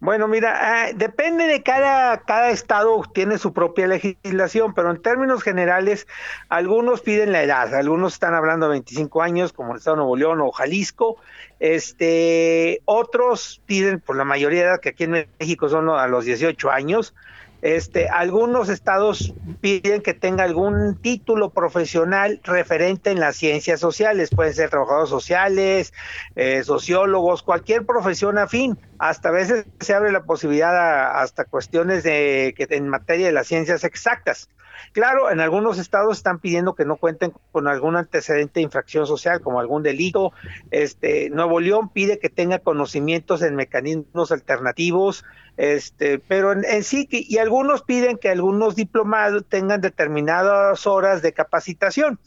Bueno, 0.03 0.27
mira, 0.27 0.89
eh, 0.89 0.93
depende 0.97 1.47
de 1.47 1.63
cada, 1.63 2.17
cada 2.23 2.49
estado, 2.49 3.03
tiene 3.13 3.37
su 3.37 3.53
propia 3.53 3.87
legislación, 3.87 4.73
pero 4.73 4.91
en 4.91 5.01
términos 5.01 5.41
generales, 5.41 6.07
algunos 6.49 6.99
piden 6.99 7.31
la 7.31 7.41
edad, 7.41 7.73
algunos 7.73 8.11
están 8.11 8.33
hablando 8.33 8.65
de 8.65 8.71
25 8.71 9.21
años, 9.21 9.53
como 9.53 9.71
el 9.71 9.77
estado 9.77 9.95
de 9.95 9.99
Nuevo 9.99 10.17
León 10.17 10.41
o 10.41 10.51
Jalisco, 10.51 11.15
este, 11.61 12.81
otros 12.83 13.61
piden 13.65 14.01
por 14.01 14.17
la 14.17 14.25
mayoría 14.25 14.63
de 14.63 14.67
edad, 14.67 14.81
que 14.81 14.89
aquí 14.89 15.05
en 15.05 15.25
México 15.39 15.69
son 15.69 15.87
a 15.87 16.05
los 16.07 16.25
18 16.25 16.69
años, 16.69 17.15
este, 17.63 18.09
algunos 18.09 18.67
estados 18.67 19.33
piden 19.61 20.01
que 20.01 20.13
tenga 20.13 20.43
algún 20.43 20.97
título 21.01 21.51
profesional 21.51 22.41
referente 22.43 23.09
en 23.09 23.21
las 23.21 23.37
ciencias 23.37 23.79
sociales, 23.79 24.31
pueden 24.35 24.53
ser 24.53 24.69
trabajadores 24.69 25.09
sociales, 25.09 25.93
eh, 26.35 26.65
sociólogos, 26.65 27.41
cualquier 27.41 27.85
profesión 27.85 28.37
afín. 28.37 28.77
Hasta 28.99 29.29
a 29.29 29.31
veces 29.31 29.65
se 29.79 29.93
abre 29.93 30.11
la 30.11 30.23
posibilidad 30.25 31.21
hasta 31.21 31.45
cuestiones 31.45 32.03
de 32.03 32.53
que 32.57 32.67
en 32.69 32.89
materia 32.89 33.27
de 33.27 33.31
las 33.31 33.47
ciencias 33.47 33.85
exactas. 33.85 34.49
Claro, 34.91 35.31
en 35.31 35.39
algunos 35.39 35.79
estados 35.79 36.17
están 36.17 36.39
pidiendo 36.39 36.75
que 36.75 36.83
no 36.83 36.97
cuenten 36.97 37.33
con 37.53 37.69
algún 37.69 37.95
antecedente 37.95 38.59
de 38.59 38.65
infracción 38.65 39.07
social, 39.07 39.41
como 39.41 39.61
algún 39.61 39.83
delito. 39.83 40.33
Este, 40.69 41.29
Nuevo 41.29 41.61
León 41.61 41.89
pide 41.89 42.19
que 42.19 42.29
tenga 42.29 42.59
conocimientos 42.59 43.41
en 43.41 43.55
mecanismos 43.55 44.31
alternativos, 44.33 45.23
este, 45.57 46.19
pero 46.19 46.51
en, 46.53 46.83
sí, 46.83 47.07
y 47.09 47.37
algunos 47.37 47.83
piden 47.83 48.17
que 48.17 48.29
algunos 48.29 48.75
diplomados 48.75 49.45
tengan 49.47 49.81
determinadas 49.81 50.87
horas 50.87 51.21
de 51.21 51.33
capacitación 51.33 52.19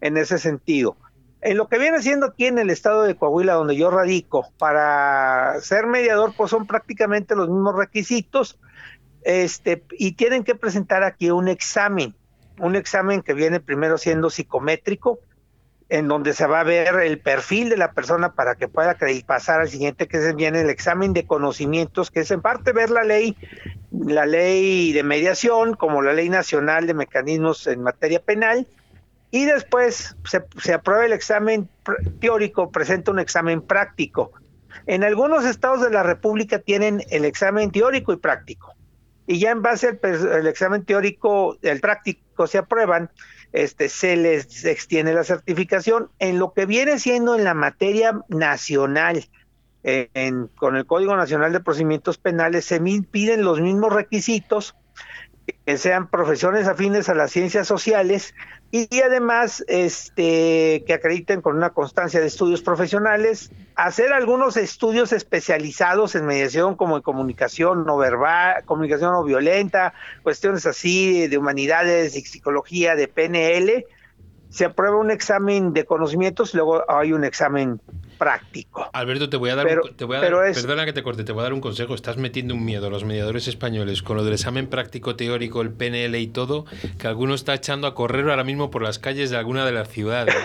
en 0.00 0.16
ese 0.16 0.38
sentido. 0.38 0.96
En 1.40 1.58
lo 1.58 1.68
que 1.68 1.78
viene 1.78 2.00
siendo 2.00 2.26
aquí 2.26 2.46
en 2.46 2.58
el 2.58 2.70
estado 2.70 3.02
de 3.02 3.16
Coahuila, 3.16 3.54
donde 3.54 3.76
yo 3.76 3.90
radico, 3.90 4.48
para 4.58 5.60
ser 5.60 5.86
mediador, 5.86 6.32
pues 6.36 6.50
son 6.50 6.66
prácticamente 6.66 7.36
los 7.36 7.48
mismos 7.48 7.76
requisitos, 7.76 8.58
este, 9.24 9.84
y 9.92 10.12
tienen 10.12 10.42
que 10.42 10.54
presentar 10.54 11.02
aquí 11.02 11.30
un 11.30 11.48
examen, 11.48 12.14
un 12.58 12.76
examen 12.76 13.22
que 13.22 13.34
viene 13.34 13.60
primero 13.60 13.98
siendo 13.98 14.30
psicométrico, 14.30 15.18
en 15.88 16.08
donde 16.08 16.32
se 16.32 16.46
va 16.46 16.60
a 16.60 16.64
ver 16.64 16.94
el 16.96 17.18
perfil 17.18 17.68
de 17.68 17.76
la 17.76 17.92
persona 17.92 18.32
para 18.32 18.54
que 18.54 18.68
pueda 18.68 18.96
pasar 19.26 19.60
al 19.60 19.68
siguiente, 19.68 20.08
que 20.08 20.16
es 20.16 20.34
bien 20.34 20.56
el 20.56 20.70
examen 20.70 21.12
de 21.12 21.26
conocimientos, 21.26 22.10
que 22.10 22.20
es 22.20 22.30
en 22.30 22.40
parte 22.40 22.72
ver 22.72 22.90
la 22.90 23.04
ley, 23.04 23.36
la 23.92 24.26
ley 24.26 24.92
de 24.92 25.02
mediación, 25.02 25.74
como 25.74 26.02
la 26.02 26.12
ley 26.12 26.28
nacional 26.28 26.86
de 26.86 26.94
mecanismos 26.94 27.66
en 27.66 27.82
materia 27.82 28.20
penal, 28.20 28.66
y 29.30 29.44
después 29.44 30.16
se, 30.24 30.44
se 30.62 30.74
aprueba 30.74 31.04
el 31.04 31.12
examen 31.12 31.68
teórico, 32.20 32.70
presenta 32.70 33.10
un 33.10 33.18
examen 33.18 33.60
práctico. 33.60 34.32
En 34.86 35.04
algunos 35.04 35.44
estados 35.44 35.82
de 35.82 35.90
la 35.90 36.02
República 36.02 36.58
tienen 36.58 37.02
el 37.10 37.24
examen 37.24 37.70
teórico 37.70 38.12
y 38.12 38.16
práctico. 38.16 38.74
Y 39.26 39.38
ya 39.38 39.50
en 39.50 39.62
base 39.62 39.98
al 40.02 40.46
examen 40.46 40.84
teórico, 40.84 41.56
el 41.62 41.80
práctico 41.80 42.46
se 42.46 42.58
aprueban, 42.58 43.10
este, 43.54 43.88
se 43.88 44.16
les 44.16 44.64
extiende 44.64 45.14
la 45.14 45.22
certificación 45.22 46.10
en 46.18 46.40
lo 46.40 46.52
que 46.52 46.66
viene 46.66 46.98
siendo 46.98 47.36
en 47.36 47.44
la 47.44 47.54
materia 47.54 48.20
nacional. 48.28 49.24
con 50.56 50.76
el 50.76 50.86
Código 50.86 51.14
Nacional 51.14 51.52
de 51.52 51.60
Procedimientos 51.60 52.18
Penales 52.18 52.64
se 52.64 52.80
piden 52.80 53.44
los 53.44 53.60
mismos 53.60 53.92
requisitos 53.92 54.74
que 55.46 55.78
sean 55.78 56.08
profesiones 56.08 56.66
afines 56.66 57.08
a 57.08 57.14
las 57.14 57.30
ciencias 57.30 57.66
sociales 57.66 58.34
y, 58.70 58.88
además 59.02 59.64
este, 59.68 60.84
que 60.86 60.94
acrediten 60.94 61.42
con 61.42 61.56
una 61.56 61.70
constancia 61.70 62.20
de 62.20 62.26
estudios 62.26 62.62
profesionales, 62.62 63.50
hacer 63.76 64.12
algunos 64.12 64.56
estudios 64.56 65.12
especializados 65.12 66.14
en 66.14 66.26
mediación 66.26 66.76
como 66.76 66.96
en 66.96 67.02
comunicación 67.02 67.84
no 67.84 67.96
verbal, 67.96 68.64
comunicación 68.64 69.12
no 69.12 69.22
violenta, 69.22 69.94
cuestiones 70.22 70.66
así 70.66 71.28
de 71.28 71.38
humanidades 71.38 72.16
y 72.16 72.22
psicología 72.22 72.94
de 72.94 73.08
PNL, 73.08 73.86
se 74.48 74.64
aprueba 74.64 74.96
un 74.96 75.10
examen 75.10 75.72
de 75.72 75.84
conocimientos 75.84 76.54
luego 76.54 76.84
hay 76.88 77.12
un 77.12 77.24
examen 77.24 77.80
práctico. 78.18 78.88
Alberto, 78.92 79.28
te 79.28 79.36
voy 79.36 79.50
a 79.50 79.56
dar, 79.56 79.66
un, 79.66 79.96
te 79.96 80.04
voy 80.04 80.16
a 80.16 80.20
perdona 80.20 80.84
que 80.84 80.92
te 80.92 81.02
corte, 81.02 81.24
te 81.24 81.32
voy 81.32 81.40
a 81.40 81.44
dar 81.44 81.52
un 81.52 81.60
consejo. 81.60 81.94
Estás 81.94 82.16
metiendo 82.16 82.54
un 82.54 82.64
miedo 82.64 82.86
a 82.86 82.90
los 82.90 83.04
mediadores 83.04 83.48
españoles 83.48 84.02
con 84.02 84.16
lo 84.16 84.24
del 84.24 84.34
examen 84.34 84.66
práctico 84.68 85.16
teórico, 85.16 85.62
el 85.62 85.70
PNL 85.70 86.14
y 86.16 86.26
todo, 86.28 86.66
que 86.98 87.06
alguno 87.06 87.34
está 87.34 87.54
echando 87.54 87.86
a 87.86 87.94
correr 87.94 88.28
ahora 88.30 88.44
mismo 88.44 88.70
por 88.70 88.82
las 88.82 88.98
calles 88.98 89.30
de 89.30 89.36
alguna 89.36 89.64
de 89.66 89.72
las 89.72 89.88
ciudades. 89.88 90.34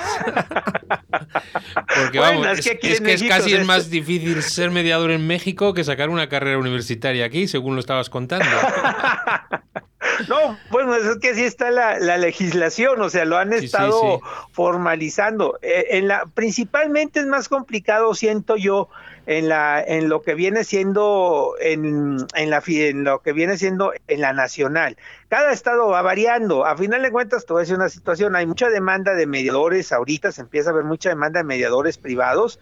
Porque 1.95 2.19
vamos, 2.19 2.47
es, 2.47 2.77
que, 2.79 2.79
es, 3.13 3.23
casi 3.23 3.53
es 3.53 3.65
más 3.65 3.89
difícil 3.89 4.41
ser 4.41 4.71
mediador 4.71 5.11
en 5.11 5.25
México 5.27 5.73
que 5.73 5.83
sacar 5.83 6.09
una 6.09 6.29
carrera 6.29 6.57
universitaria 6.57 7.25
aquí, 7.25 7.47
según 7.47 7.75
lo 7.75 7.79
estabas 7.79 8.09
contando. 8.09 8.45
no, 10.27 10.57
bueno, 10.69 10.95
es 10.95 11.17
que 11.19 11.35
sí 11.35 11.43
está 11.43 11.71
la, 11.71 12.17
legislación, 12.17 13.01
o 13.01 13.09
sea, 13.09 13.25
lo 13.25 13.37
han 13.37 13.53
estado 13.53 14.21
formalizando. 14.51 15.57
Eh, 15.61 15.87
en 15.91 16.07
la, 16.07 16.25
principalmente 16.33 17.19
es 17.19 17.25
más 17.25 17.49
complicado, 17.49 18.13
siento 18.15 18.55
yo, 18.55 18.89
en 19.25 19.47
la 19.47 19.83
en 19.85 20.09
lo 20.09 20.23
que 20.23 20.33
viene 20.33 20.63
siendo 20.63 21.53
en, 21.59 22.17
en 22.35 22.49
la 22.49 22.63
en 22.65 23.03
lo 23.03 23.19
que 23.19 23.31
viene 23.31 23.57
siendo 23.57 23.93
en 24.07 24.21
la 24.21 24.33
nacional. 24.33 24.97
Cada 25.27 25.51
estado 25.51 25.87
va 25.87 26.01
variando. 26.01 26.65
A 26.65 26.75
final 26.75 27.03
de 27.03 27.11
cuentas, 27.11 27.45
a 27.47 27.53
decir 27.53 27.75
una 27.75 27.89
situación, 27.89 28.35
hay 28.35 28.47
mucha 28.47 28.69
demanda 28.69 29.13
de 29.13 29.27
mediadores, 29.27 29.91
ahorita 29.91 30.31
se 30.31 30.41
empieza 30.41 30.71
a 30.71 30.73
ver 30.73 30.83
mucha 30.83 31.09
demanda 31.09 31.41
de 31.41 31.43
mediadores 31.43 31.99
privados 31.99 32.59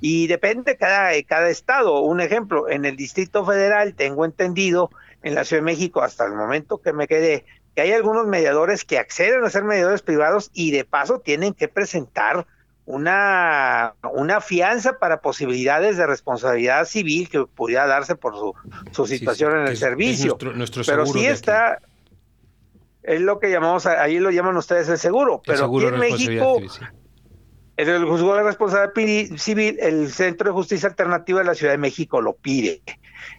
y 0.00 0.26
depende 0.26 0.76
cada, 0.76 1.10
cada 1.26 1.48
estado. 1.48 2.00
Un 2.00 2.20
ejemplo, 2.20 2.68
en 2.68 2.84
el 2.84 2.96
Distrito 2.96 3.44
Federal 3.44 3.94
tengo 3.94 4.24
entendido, 4.24 4.90
en 5.26 5.34
la 5.34 5.44
Ciudad 5.44 5.60
de 5.60 5.64
México, 5.64 6.02
hasta 6.02 6.24
el 6.24 6.34
momento 6.34 6.78
que 6.78 6.92
me 6.92 7.08
quedé, 7.08 7.44
que 7.74 7.80
hay 7.82 7.90
algunos 7.90 8.28
mediadores 8.28 8.84
que 8.84 8.96
acceden 8.96 9.44
a 9.44 9.50
ser 9.50 9.64
mediadores 9.64 10.00
privados 10.00 10.52
y 10.54 10.70
de 10.70 10.84
paso 10.84 11.18
tienen 11.18 11.52
que 11.52 11.66
presentar 11.66 12.46
una, 12.84 13.94
una 14.12 14.40
fianza 14.40 15.00
para 15.00 15.20
posibilidades 15.20 15.96
de 15.96 16.06
responsabilidad 16.06 16.84
civil 16.84 17.28
que 17.28 17.44
pudiera 17.44 17.88
darse 17.88 18.14
por 18.14 18.36
su, 18.36 18.54
su 18.92 19.04
situación 19.08 19.58
en 19.58 19.66
el 19.66 19.76
servicio. 19.76 20.38
pero 20.86 21.06
sí 21.06 21.26
está, 21.26 21.80
es 23.02 23.20
lo 23.20 23.40
que 23.40 23.50
llamamos, 23.50 23.84
ahí 23.86 24.20
lo 24.20 24.30
llaman 24.30 24.56
ustedes 24.56 24.88
el 24.88 24.98
seguro, 24.98 25.42
pero 25.44 25.64
aquí 25.64 25.86
en 25.86 25.98
México, 25.98 26.62
en 27.76 27.88
el 27.88 28.04
juzgado 28.04 28.36
de 28.36 28.42
responsabilidad 28.44 29.36
civil, 29.38 29.76
el 29.80 30.08
Centro 30.08 30.50
de 30.50 30.52
Justicia 30.52 30.88
Alternativa 30.88 31.40
de 31.40 31.46
la 31.46 31.56
Ciudad 31.56 31.72
de 31.72 31.78
México 31.78 32.20
lo 32.20 32.36
pide. 32.36 32.80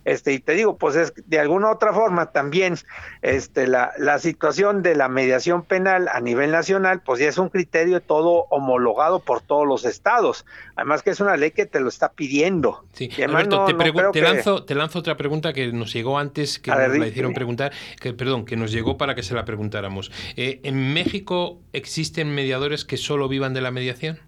Este, 0.07 0.31
y 0.31 0.39
te 0.39 0.53
digo, 0.53 0.77
pues 0.77 0.95
es 0.95 1.13
de 1.25 1.37
alguna 1.37 1.69
otra 1.69 1.91
forma 1.91 2.31
también 2.31 2.75
este, 3.21 3.67
la, 3.67 3.91
la 3.97 4.19
situación 4.19 4.81
de 4.81 4.95
la 4.95 5.09
mediación 5.09 5.63
penal 5.63 6.07
a 6.07 6.21
nivel 6.21 6.49
nacional, 6.51 7.01
pues 7.01 7.19
ya 7.19 7.27
es 7.27 7.37
un 7.37 7.49
criterio 7.49 7.99
todo 7.99 8.45
homologado 8.49 9.19
por 9.19 9.41
todos 9.41 9.67
los 9.67 9.83
estados. 9.83 10.45
Además 10.77 11.03
que 11.03 11.09
es 11.09 11.19
una 11.19 11.35
ley 11.35 11.51
que 11.51 11.65
te 11.65 11.81
lo 11.81 11.89
está 11.89 12.13
pidiendo. 12.13 12.85
Sí. 12.93 13.09
Alberto, 13.21 13.65
te, 14.13 14.21
lanzo, 14.21 14.63
te 14.63 14.75
lanzo 14.75 14.99
otra 14.99 15.17
pregunta 15.17 15.51
que 15.51 15.73
nos 15.73 15.91
llegó 15.91 16.17
antes, 16.17 16.57
que 16.57 16.71
nos 16.71 16.97
la 16.97 17.07
hicieron 17.07 17.33
preguntar, 17.33 17.73
que, 17.99 18.13
perdón, 18.13 18.45
que 18.45 18.55
nos 18.55 18.71
llegó 18.71 18.97
para 18.97 19.13
que 19.13 19.23
se 19.23 19.35
la 19.35 19.43
preguntáramos. 19.43 20.09
Eh, 20.37 20.61
¿En 20.63 20.93
México 20.93 21.59
existen 21.73 22.33
mediadores 22.33 22.85
que 22.85 22.95
solo 22.95 23.27
vivan 23.27 23.53
de 23.53 23.59
la 23.59 23.71
mediación? 23.71 24.19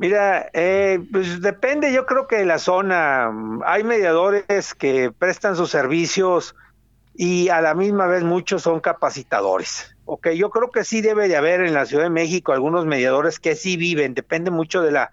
Mira, 0.00 0.48
eh, 0.54 0.98
pues 1.12 1.42
depende, 1.42 1.92
yo 1.92 2.06
creo 2.06 2.26
que 2.26 2.36
de 2.36 2.46
la 2.46 2.58
zona. 2.58 3.30
Hay 3.66 3.84
mediadores 3.84 4.74
que 4.74 5.12
prestan 5.12 5.56
sus 5.56 5.70
servicios 5.70 6.56
y 7.14 7.50
a 7.50 7.60
la 7.60 7.74
misma 7.74 8.06
vez 8.06 8.24
muchos 8.24 8.62
son 8.62 8.80
capacitadores. 8.80 9.94
Ok, 10.06 10.30
yo 10.30 10.48
creo 10.48 10.70
que 10.70 10.84
sí 10.84 11.02
debe 11.02 11.28
de 11.28 11.36
haber 11.36 11.60
en 11.60 11.74
la 11.74 11.84
Ciudad 11.84 12.04
de 12.04 12.08
México 12.08 12.52
algunos 12.52 12.86
mediadores 12.86 13.38
que 13.38 13.54
sí 13.54 13.76
viven, 13.76 14.14
depende 14.14 14.50
mucho 14.50 14.80
de 14.80 14.90
la, 14.90 15.12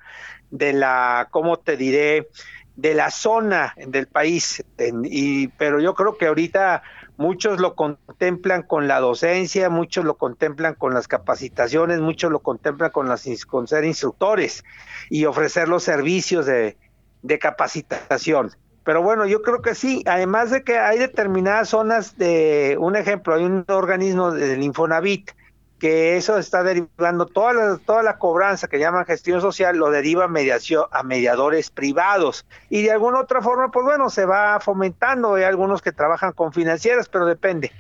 de 0.52 0.72
la, 0.72 1.28
¿cómo 1.32 1.58
te 1.58 1.76
diré? 1.76 2.30
de 2.78 2.94
la 2.94 3.10
zona 3.10 3.74
del 3.76 4.06
país, 4.06 4.64
y, 5.04 5.48
pero 5.48 5.82
yo 5.82 5.96
creo 5.96 6.16
que 6.16 6.28
ahorita 6.28 6.84
muchos 7.18 7.60
lo 7.60 7.76
contemplan 7.76 8.64
con 8.64 8.88
la 8.88 9.00
docencia, 9.00 9.70
muchos 9.70 10.06
lo 10.06 10.16
contemplan 10.16 10.76
con 10.76 10.94
las 10.94 11.08
capacitaciones, 11.08 12.00
muchos 12.00 12.32
lo 12.32 12.40
contemplan 12.40 12.92
con, 12.92 13.10
las, 13.10 13.28
con 13.46 13.68
ser 13.68 13.84
instructores 13.84 14.64
y 15.10 15.26
ofrecer 15.26 15.68
los 15.68 15.84
servicios 15.84 16.46
de, 16.46 16.78
de 17.24 17.40
capacitación. 17.40 18.52
Pero 18.84 19.02
bueno, 19.02 19.26
yo 19.26 19.42
creo 19.42 19.62
que 19.62 19.76
sí, 19.76 20.04
además 20.06 20.50
de 20.50 20.64
que 20.64 20.78
hay 20.78 20.98
determinadas 20.98 21.70
zonas 21.70 22.18
de, 22.18 22.78
un 22.80 22.96
ejemplo, 22.96 23.36
hay 23.36 23.44
un 23.44 23.66
organismo 23.68 24.32
del 24.32 24.64
Infonavit 24.64 25.32
que 25.80 26.18
eso 26.18 26.38
está 26.38 26.64
derivando 26.64 27.26
toda 27.26 27.54
la, 27.54 27.78
toda 27.78 28.04
la 28.04 28.18
cobranza 28.18 28.68
que 28.68 28.80
llaman 28.80 29.06
gestión 29.06 29.42
social 29.42 29.78
lo 29.78 29.92
deriva 29.92 30.26
a 30.26 30.28
mediación 30.28 30.86
a 30.92 31.04
mediadores 31.04 31.70
privados. 31.70 32.46
Y 32.70 32.84
de 32.84 32.92
alguna 32.92 33.20
otra 33.20 33.42
forma 33.42 33.70
pues 33.72 33.86
bueno 33.86 34.10
se 34.10 34.26
va 34.26 34.60
fomentando. 34.60 35.36
Hay 35.36 35.44
algunos 35.44 35.82
que 35.82 35.92
trabajan 35.92 36.34
con 36.34 36.54
financieras 36.54 37.10
pero 37.10 37.26
depende. 37.26 37.72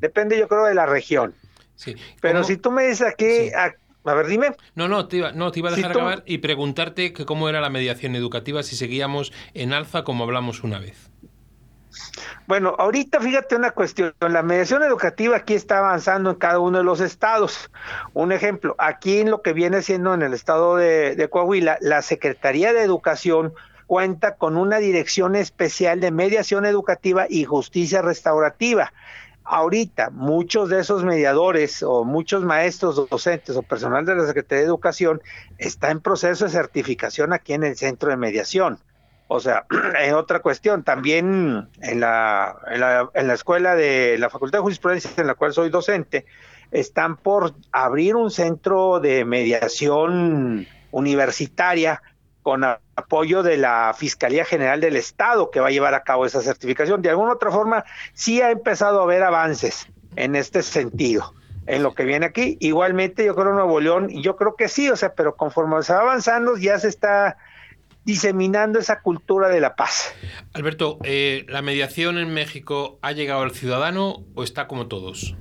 Depende 0.00 0.38
yo 0.38 0.48
creo 0.48 0.64
de 0.64 0.74
la 0.74 0.86
región. 0.86 1.34
Sí. 1.74 1.96
Pero 2.20 2.44
si 2.44 2.56
tú 2.56 2.70
me 2.70 2.86
dices 2.86 3.06
aquí 3.06 3.50
a, 3.52 3.74
ver 4.14 4.26
dime. 4.26 4.54
No 4.74 4.86
no 4.86 5.08
te 5.08 5.18
iba 5.18 5.32
no 5.32 5.50
te 5.50 5.58
iba 5.58 5.70
a 5.70 5.74
dejar 5.74 5.90
acabar 5.90 6.22
y 6.26 6.38
preguntarte 6.38 7.12
que 7.12 7.24
cómo 7.24 7.48
era 7.48 7.60
la 7.60 7.70
mediación 7.70 8.14
educativa 8.14 8.62
si 8.62 8.76
seguíamos 8.76 9.32
en 9.54 9.72
alza 9.72 10.04
como 10.04 10.24
hablamos 10.24 10.62
una 10.62 10.78
vez 10.78 11.09
bueno, 12.46 12.74
ahorita 12.78 13.20
fíjate 13.20 13.56
una 13.56 13.70
cuestión, 13.70 14.12
la 14.20 14.42
mediación 14.42 14.82
educativa 14.82 15.36
aquí 15.36 15.54
está 15.54 15.78
avanzando 15.78 16.30
en 16.30 16.36
cada 16.36 16.58
uno 16.58 16.78
de 16.78 16.84
los 16.84 17.00
estados. 17.00 17.70
Un 18.12 18.32
ejemplo, 18.32 18.74
aquí 18.78 19.20
en 19.20 19.30
lo 19.30 19.42
que 19.42 19.52
viene 19.52 19.82
siendo 19.82 20.14
en 20.14 20.22
el 20.22 20.34
estado 20.34 20.76
de, 20.76 21.28
Coahuila, 21.30 21.78
la 21.80 22.02
Secretaría 22.02 22.72
de 22.72 22.82
Educación 22.82 23.52
cuenta 23.86 24.36
con 24.36 24.56
una 24.56 24.78
dirección 24.78 25.36
especial 25.36 26.00
de 26.00 26.10
mediación 26.10 26.64
educativa 26.64 27.26
y 27.28 27.44
justicia 27.44 28.02
restaurativa. 28.02 28.92
Ahorita, 29.44 30.10
muchos 30.10 30.68
de 30.68 30.80
esos 30.80 31.02
mediadores 31.02 31.82
o 31.82 32.04
muchos 32.04 32.44
maestros, 32.44 33.08
docentes 33.08 33.56
o 33.56 33.62
personal 33.62 34.04
de 34.06 34.14
la 34.14 34.26
Secretaría 34.26 34.60
de 34.60 34.68
Educación 34.68 35.20
está 35.58 35.90
en 35.90 36.00
proceso 36.00 36.44
de 36.44 36.52
certificación 36.52 37.32
aquí 37.32 37.52
en 37.52 37.64
el 37.64 37.76
centro 37.76 38.10
de 38.10 38.16
mediación. 38.16 38.78
O 39.32 39.38
sea, 39.38 39.64
en 40.00 40.14
otra 40.14 40.40
cuestión, 40.40 40.82
también 40.82 41.68
en 41.80 42.00
la, 42.00 42.56
en 42.66 42.80
la, 42.80 43.10
en 43.14 43.28
la 43.28 43.34
escuela 43.34 43.76
de 43.76 44.18
la 44.18 44.28
Facultad 44.28 44.58
de 44.58 44.62
Jurisprudencia, 44.62 45.10
en 45.16 45.28
la 45.28 45.36
cual 45.36 45.52
soy 45.52 45.70
docente, 45.70 46.26
están 46.72 47.16
por 47.16 47.54
abrir 47.70 48.16
un 48.16 48.32
centro 48.32 48.98
de 48.98 49.24
mediación 49.24 50.66
universitaria 50.90 52.02
con 52.42 52.64
apoyo 52.64 53.44
de 53.44 53.56
la 53.56 53.94
Fiscalía 53.96 54.44
General 54.44 54.80
del 54.80 54.96
Estado 54.96 55.52
que 55.52 55.60
va 55.60 55.68
a 55.68 55.72
llevar 55.72 55.94
a 55.94 56.02
cabo 56.02 56.26
esa 56.26 56.42
certificación. 56.42 57.00
De 57.00 57.10
alguna 57.10 57.34
otra 57.34 57.52
forma, 57.52 57.84
sí 58.12 58.42
ha 58.42 58.50
empezado 58.50 58.98
a 58.98 59.04
haber 59.04 59.22
avances 59.22 59.86
en 60.16 60.34
este 60.34 60.64
sentido 60.64 61.34
en 61.66 61.84
lo 61.84 61.94
que 61.94 62.04
viene 62.04 62.26
aquí. 62.26 62.56
Igualmente, 62.58 63.24
yo 63.24 63.36
creo 63.36 63.52
Nuevo 63.52 63.78
León, 63.78 64.08
yo 64.08 64.34
creo 64.34 64.56
que 64.56 64.66
sí, 64.66 64.90
o 64.90 64.96
sea, 64.96 65.14
pero 65.14 65.36
conforme 65.36 65.80
se 65.84 65.92
va 65.92 66.00
avanzando, 66.00 66.56
ya 66.56 66.80
se 66.80 66.88
está 66.88 67.36
diseminando 68.04 68.78
esa 68.78 69.00
cultura 69.00 69.48
de 69.48 69.60
la 69.60 69.76
paz. 69.76 70.14
Alberto, 70.52 70.98
eh, 71.04 71.44
¿la 71.48 71.62
mediación 71.62 72.18
en 72.18 72.32
México 72.32 72.98
ha 73.02 73.12
llegado 73.12 73.42
al 73.42 73.52
ciudadano 73.52 74.24
o 74.34 74.42
está 74.42 74.66
como 74.66 74.86
todos? 74.86 75.36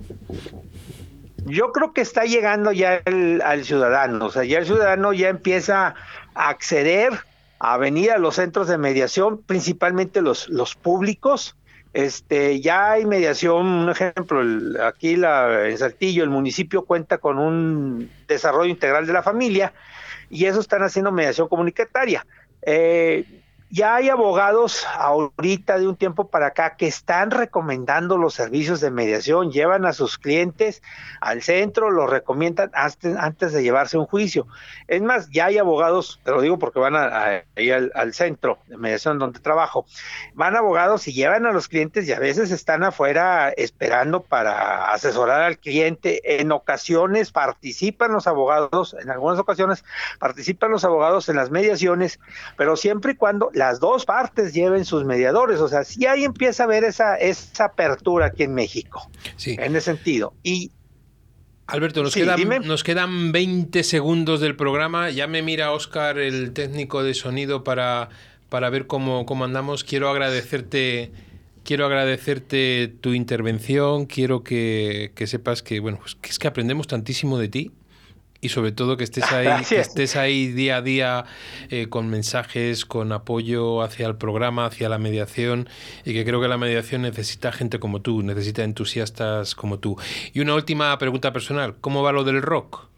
Yo 1.45 1.71
creo 1.71 1.93
que 1.93 2.01
está 2.01 2.25
llegando 2.25 2.71
ya 2.71 3.01
al 3.43 3.63
ciudadano, 3.63 4.25
o 4.25 4.31
sea, 4.31 4.43
ya 4.43 4.59
el 4.59 4.65
ciudadano 4.65 5.13
ya 5.13 5.29
empieza 5.29 5.95
a 6.35 6.49
acceder 6.49 7.13
a 7.59 7.77
venir 7.77 8.11
a 8.11 8.17
los 8.17 8.35
centros 8.35 8.67
de 8.67 8.77
mediación, 8.77 9.41
principalmente 9.41 10.21
los, 10.21 10.47
los 10.49 10.75
públicos. 10.75 11.55
Este, 11.93 12.61
ya 12.61 12.91
hay 12.91 13.05
mediación, 13.05 13.65
un 13.65 13.89
ejemplo, 13.89 14.41
aquí 14.85 15.15
la, 15.15 15.67
en 15.67 15.77
Saltillo 15.77 16.23
el 16.23 16.29
municipio 16.29 16.85
cuenta 16.85 17.17
con 17.17 17.39
un 17.39 18.11
desarrollo 18.27 18.69
integral 18.69 19.07
de 19.07 19.13
la 19.13 19.23
familia 19.23 19.73
y 20.29 20.45
eso 20.45 20.59
están 20.59 20.83
haciendo 20.83 21.11
mediación 21.11 21.47
comunitaria. 21.47 22.25
Eh, 22.71 23.25
ya 23.71 23.95
hay 23.95 24.09
abogados 24.09 24.85
ahorita 24.95 25.77
de 25.77 25.87
un 25.87 25.95
tiempo 25.95 26.27
para 26.27 26.47
acá 26.47 26.75
que 26.75 26.87
están 26.87 27.29
recomendando 27.29 28.17
los 28.17 28.33
servicios 28.33 28.81
de 28.81 28.89
mediación, 28.89 29.51
llevan 29.51 29.85
a 29.85 29.93
sus 29.93 30.17
clientes 30.17 30.81
al 31.21 31.43
centro, 31.43 31.91
los 31.91 32.09
recomiendan 32.09 32.71
antes, 32.73 33.53
de 33.53 33.63
llevarse 33.63 33.97
un 33.97 34.05
juicio. 34.05 34.47
Es 34.87 35.01
más, 35.01 35.29
ya 35.29 35.45
hay 35.45 35.59
abogados, 35.59 36.19
te 36.23 36.31
lo 36.31 36.41
digo 36.41 36.57
porque 36.57 36.79
van 36.79 36.95
a, 36.95 37.43
al, 37.93 38.13
centro 38.13 38.57
de 38.67 38.77
mediación 38.77 39.19
donde 39.19 39.39
trabajo, 39.39 39.85
van 40.33 40.55
abogados 40.55 41.07
y 41.07 41.13
llevan 41.13 41.45
a 41.45 41.51
los 41.51 41.67
clientes 41.67 42.07
y 42.07 42.13
a 42.13 42.19
veces 42.19 42.51
están 42.51 42.83
afuera 42.83 43.49
esperando 43.49 44.21
para 44.21 44.91
asesorar 44.91 45.41
al 45.43 45.59
cliente. 45.59 46.41
En 46.41 46.51
ocasiones 46.51 47.31
participan 47.31 48.11
los 48.11 48.25
abogados, 48.25 48.95
en 48.99 49.11
algunas 49.11 49.37
ocasiones 49.37 49.83
participan 50.17 50.71
los 50.71 50.83
abogados 50.83 51.29
en 51.29 51.35
las 51.35 51.51
mediaciones, 51.51 52.19
pero 52.57 52.75
siempre 52.75 53.11
y 53.11 53.15
cuando 53.15 53.51
las 53.59 53.81
dos 53.81 54.05
partes 54.05 54.53
lleven 54.53 54.85
sus 54.85 55.03
mediadores. 55.03 55.59
O 55.59 55.67
sea, 55.67 55.83
si 55.83 56.05
ahí 56.07 56.23
empieza 56.23 56.63
a 56.63 56.65
haber 56.65 56.85
esa, 56.85 57.17
esa 57.17 57.65
apertura 57.65 58.27
aquí 58.27 58.43
en 58.43 58.53
México. 58.53 59.11
Sí. 59.35 59.57
En 59.59 59.75
ese 59.75 59.91
sentido. 59.91 60.33
Y 60.41 60.71
Alberto, 61.67 62.01
nos, 62.01 62.15
quedan, 62.15 62.65
nos 62.65 62.83
quedan 62.83 63.33
20 63.33 63.83
segundos 63.83 64.39
del 64.39 64.55
programa. 64.55 65.09
Ya 65.09 65.27
me 65.27 65.41
mira 65.41 65.73
Oscar, 65.73 66.17
el 66.17 66.53
técnico 66.53 67.03
de 67.03 67.13
sonido, 67.13 67.65
para, 67.65 68.09
para 68.47 68.69
ver 68.69 68.87
cómo, 68.87 69.25
cómo 69.25 69.43
andamos. 69.43 69.83
Quiero 69.83 70.09
agradecerte. 70.09 71.11
Quiero 71.65 71.85
agradecerte 71.85 72.93
tu 73.01 73.13
intervención. 73.13 74.05
Quiero 74.05 74.41
que, 74.41 75.11
que 75.15 75.27
sepas 75.27 75.61
que, 75.61 75.81
bueno, 75.81 75.99
pues 75.99 76.15
que 76.15 76.29
es 76.29 76.39
que 76.39 76.47
aprendemos 76.47 76.87
tantísimo 76.87 77.37
de 77.37 77.49
ti 77.49 77.71
y 78.41 78.49
sobre 78.49 78.71
todo 78.71 78.97
que 78.97 79.03
estés 79.03 79.31
ahí, 79.31 79.63
que 79.67 79.79
estés 79.79 80.15
ahí 80.15 80.47
día 80.47 80.77
a 80.77 80.81
día 80.81 81.25
eh, 81.69 81.87
con 81.89 82.09
mensajes, 82.09 82.85
con 82.85 83.11
apoyo 83.11 83.81
hacia 83.81 84.07
el 84.07 84.15
programa, 84.15 84.65
hacia 84.65 84.89
la 84.89 84.97
mediación 84.97 85.67
y 86.05 86.13
que 86.13 86.25
creo 86.25 86.41
que 86.41 86.47
la 86.47 86.57
mediación 86.57 87.01
necesita 87.01 87.51
gente 87.51 87.79
como 87.79 88.01
tú, 88.01 88.23
necesita 88.23 88.63
entusiastas 88.63 89.55
como 89.55 89.79
tú. 89.79 89.97
Y 90.33 90.39
una 90.39 90.55
última 90.55 90.97
pregunta 90.97 91.33
personal, 91.33 91.75
¿cómo 91.81 92.03
va 92.03 92.11
lo 92.11 92.23
del 92.23 92.41
rock? 92.41 92.88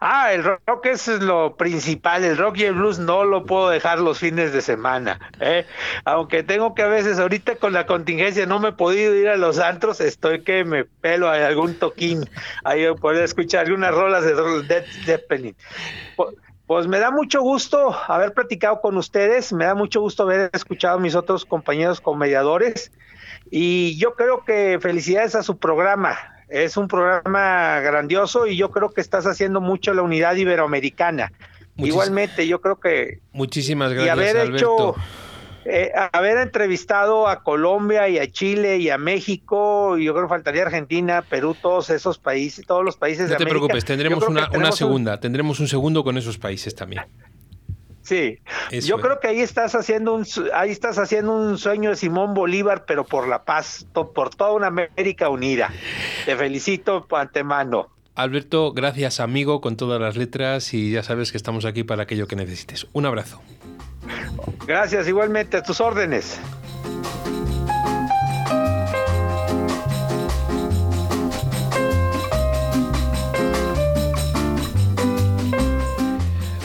Ah, 0.00 0.32
el 0.32 0.44
rock 0.44 0.86
es 0.86 1.08
lo 1.08 1.56
principal, 1.56 2.24
el 2.24 2.36
rock 2.36 2.58
y 2.58 2.64
el 2.64 2.74
blues 2.74 2.98
no 2.98 3.24
lo 3.24 3.44
puedo 3.44 3.70
dejar 3.70 3.98
los 3.98 4.18
fines 4.18 4.52
de 4.52 4.62
semana, 4.62 5.18
¿eh? 5.40 5.66
aunque 6.04 6.42
tengo 6.42 6.74
que 6.74 6.82
a 6.82 6.86
veces, 6.86 7.18
ahorita 7.18 7.56
con 7.56 7.72
la 7.72 7.86
contingencia 7.86 8.46
no 8.46 8.60
me 8.60 8.68
he 8.68 8.72
podido 8.72 9.14
ir 9.14 9.28
a 9.28 9.36
los 9.36 9.58
antros, 9.58 10.00
estoy 10.00 10.42
que 10.42 10.64
me 10.64 10.84
pelo 10.84 11.28
a 11.28 11.34
algún 11.46 11.74
toquín, 11.74 12.28
ahí 12.62 12.86
poder 13.00 13.24
escuchar 13.24 13.66
algunas 13.66 13.92
rolas 13.94 14.24
de 14.24 14.34
Dead 14.62 14.84
Zeppelin. 15.04 15.56
Pues 16.66 16.86
me 16.86 16.98
da 16.98 17.10
mucho 17.10 17.42
gusto 17.42 17.94
haber 18.08 18.32
platicado 18.32 18.80
con 18.80 18.96
ustedes, 18.96 19.52
me 19.52 19.66
da 19.66 19.74
mucho 19.74 20.00
gusto 20.00 20.22
haber 20.22 20.50
escuchado 20.52 20.96
a 20.96 21.00
mis 21.00 21.14
otros 21.14 21.44
compañeros 21.44 22.00
comediadores 22.00 22.90
y 23.50 23.98
yo 23.98 24.14
creo 24.14 24.44
que 24.44 24.78
felicidades 24.80 25.34
a 25.34 25.42
su 25.42 25.58
programa. 25.58 26.33
Es 26.54 26.76
un 26.76 26.86
programa 26.86 27.80
grandioso 27.80 28.46
y 28.46 28.56
yo 28.56 28.70
creo 28.70 28.92
que 28.92 29.00
estás 29.00 29.26
haciendo 29.26 29.60
mucho 29.60 29.92
la 29.92 30.02
unidad 30.02 30.36
iberoamericana. 30.36 31.32
Igualmente, 31.76 32.46
yo 32.46 32.60
creo 32.60 32.78
que... 32.78 33.18
Muchísimas 33.32 33.92
gracias, 33.92 34.06
y 34.06 34.20
haber 34.20 34.54
Hecho, 34.54 34.94
eh, 35.64 35.90
haber 36.12 36.38
entrevistado 36.38 37.26
a 37.26 37.42
Colombia 37.42 38.08
y 38.08 38.18
a 38.18 38.30
Chile 38.30 38.78
y 38.78 38.88
a 38.88 38.98
México, 38.98 39.98
y 39.98 40.04
yo 40.04 40.12
creo 40.12 40.26
que 40.26 40.28
faltaría 40.28 40.62
Argentina, 40.62 41.22
Perú, 41.28 41.56
todos 41.60 41.90
esos 41.90 42.18
países, 42.18 42.64
todos 42.64 42.84
los 42.84 42.96
países 42.96 43.30
no 43.30 43.36
te 43.36 43.46
preocupes, 43.46 43.84
tendremos 43.84 44.28
una, 44.28 44.48
una 44.54 44.70
segunda, 44.70 45.18
tendremos 45.18 45.58
un 45.58 45.66
segundo 45.66 46.04
con 46.04 46.16
esos 46.16 46.38
países 46.38 46.76
también. 46.76 47.02
Sí, 48.04 48.38
yo 48.70 48.98
creo 48.98 49.18
que 49.18 49.28
ahí 49.28 49.40
estás 49.40 49.74
haciendo 49.74 50.14
un 50.14 50.26
ahí 50.52 50.70
estás 50.70 50.98
haciendo 50.98 51.34
un 51.34 51.56
sueño 51.56 51.88
de 51.88 51.96
Simón 51.96 52.34
Bolívar, 52.34 52.84
pero 52.86 53.04
por 53.04 53.26
la 53.26 53.44
paz, 53.44 53.86
por 53.92 54.28
toda 54.34 54.52
una 54.52 54.66
América 54.66 55.30
unida. 55.30 55.72
Te 56.26 56.36
felicito 56.36 57.06
por 57.06 57.20
antemano. 57.20 57.88
Alberto, 58.14 58.72
gracias 58.72 59.20
amigo 59.20 59.62
con 59.62 59.76
todas 59.76 60.00
las 60.00 60.16
letras 60.16 60.74
y 60.74 60.92
ya 60.92 61.02
sabes 61.02 61.32
que 61.32 61.38
estamos 61.38 61.64
aquí 61.64 61.82
para 61.82 62.02
aquello 62.02 62.28
que 62.28 62.36
necesites. 62.36 62.86
Un 62.92 63.06
abrazo. 63.06 63.40
Gracias 64.66 65.08
igualmente 65.08 65.56
a 65.56 65.62
tus 65.62 65.80
órdenes. 65.80 66.38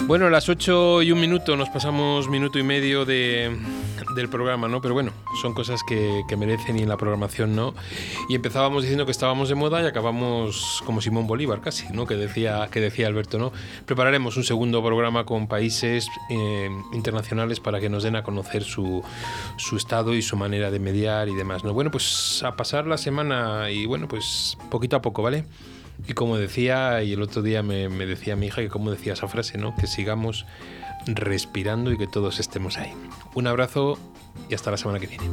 Bueno, 0.10 0.26
a 0.26 0.32
las 0.32 0.50
8 0.50 1.04
y 1.04 1.12
un 1.12 1.20
minuto 1.20 1.56
nos 1.56 1.70
pasamos 1.70 2.30
minuto 2.30 2.58
y 2.58 2.64
medio 2.64 3.06
de, 3.06 3.56
del 4.16 4.28
programa, 4.28 4.68
¿no? 4.68 4.82
Pero 4.82 4.96
bueno, 4.96 5.12
son 5.40 5.54
cosas 5.54 5.82
que, 5.88 6.24
merecen 6.36 6.80
y 6.80 6.82
en 6.82 6.90
la 6.90 6.98
programación 6.98 7.56
no. 7.56 7.76
Y 8.28 8.34
empezábamos 8.34 8.82
diciendo 8.82 9.06
que 9.06 9.12
estábamos 9.12 9.50
de 9.50 9.56
moda 9.56 9.84
y 9.84 9.86
acabamos 9.86 10.82
como 10.84 11.00
Simón 11.00 11.28
Bolívar 11.28 11.62
casi, 11.62 11.94
¿no? 11.94 12.08
Que 12.08 12.16
decía, 12.16 12.70
que 12.72 12.80
decía 12.80 13.06
Alberto, 13.06 13.38
¿no? 13.38 13.54
Prepararemos 13.86 14.36
un 14.36 14.44
segundo 14.44 14.84
programa 14.84 15.28
con 15.28 15.46
países 15.46 16.10
eh, 16.32 16.72
internacionales 16.92 17.60
para 17.60 17.80
que 17.80 17.88
nos 17.88 18.02
den 18.02 18.16
a 18.16 18.24
conocer 18.24 18.64
su, 18.64 19.04
su 19.58 19.78
estado 19.78 20.16
y 20.16 20.24
su 20.24 20.36
manera 20.36 20.72
de 20.72 20.80
mediar 20.80 21.30
y 21.30 21.36
demás, 21.36 21.64
¿no? 21.64 21.72
Bueno, 21.72 21.92
pues 21.92 22.42
a 22.44 22.56
pasar 22.56 22.88
la 22.88 22.98
semana 22.98 23.70
y 23.70 23.86
bueno, 23.86 24.08
pues 24.08 24.58
poquito 24.72 24.96
a 24.96 25.04
poco, 25.04 25.22
¿vale? 25.22 25.46
Y 26.08 26.14
como 26.14 26.38
decía, 26.38 27.04
y 27.04 27.14
el 27.14 27.22
otro 27.22 27.42
día 27.42 27.64
me, 27.64 27.88
decía 27.90 28.36
mi 28.36 28.48
hija 28.48 28.62
que 28.62 28.70
como 28.70 28.92
decía 28.92 29.14
esa 29.14 29.28
frase, 29.28 29.58
¿no? 29.58 29.76
Que 29.76 29.88
sigamos 29.88 30.46
respirando 31.06 31.92
y 31.92 31.98
que 31.98 32.08
todos 32.08 32.40
estemos 32.40 32.78
ahí. 32.78 32.94
Un 33.36 33.48
abrazo 33.48 33.98
y 34.50 34.56
hasta 34.56 34.72
la 34.72 34.78
semana 34.78 35.00
que 35.00 35.08
viene. 35.08 35.26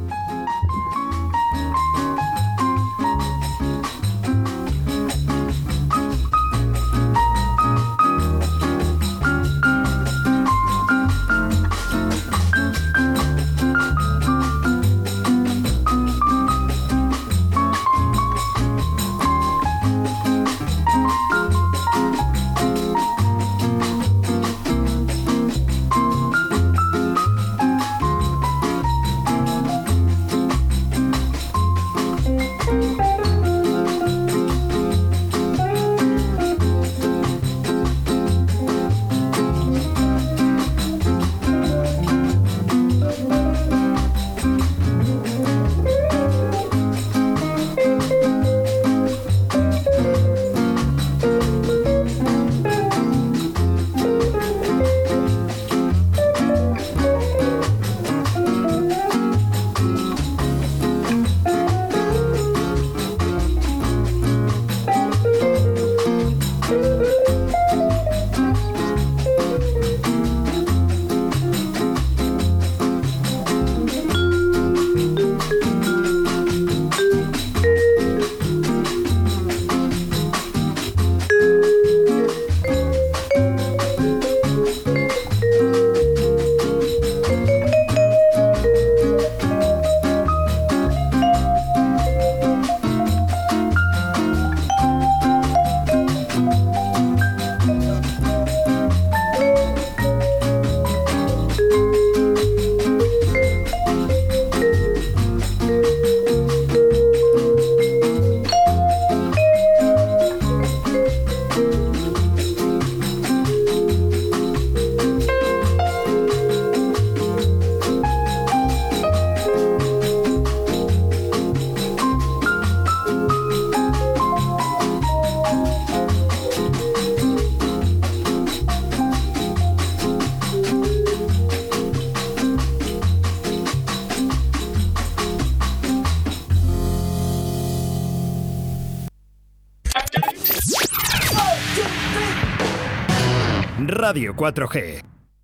Radio 144.17 144.33
4G. 144.33 145.06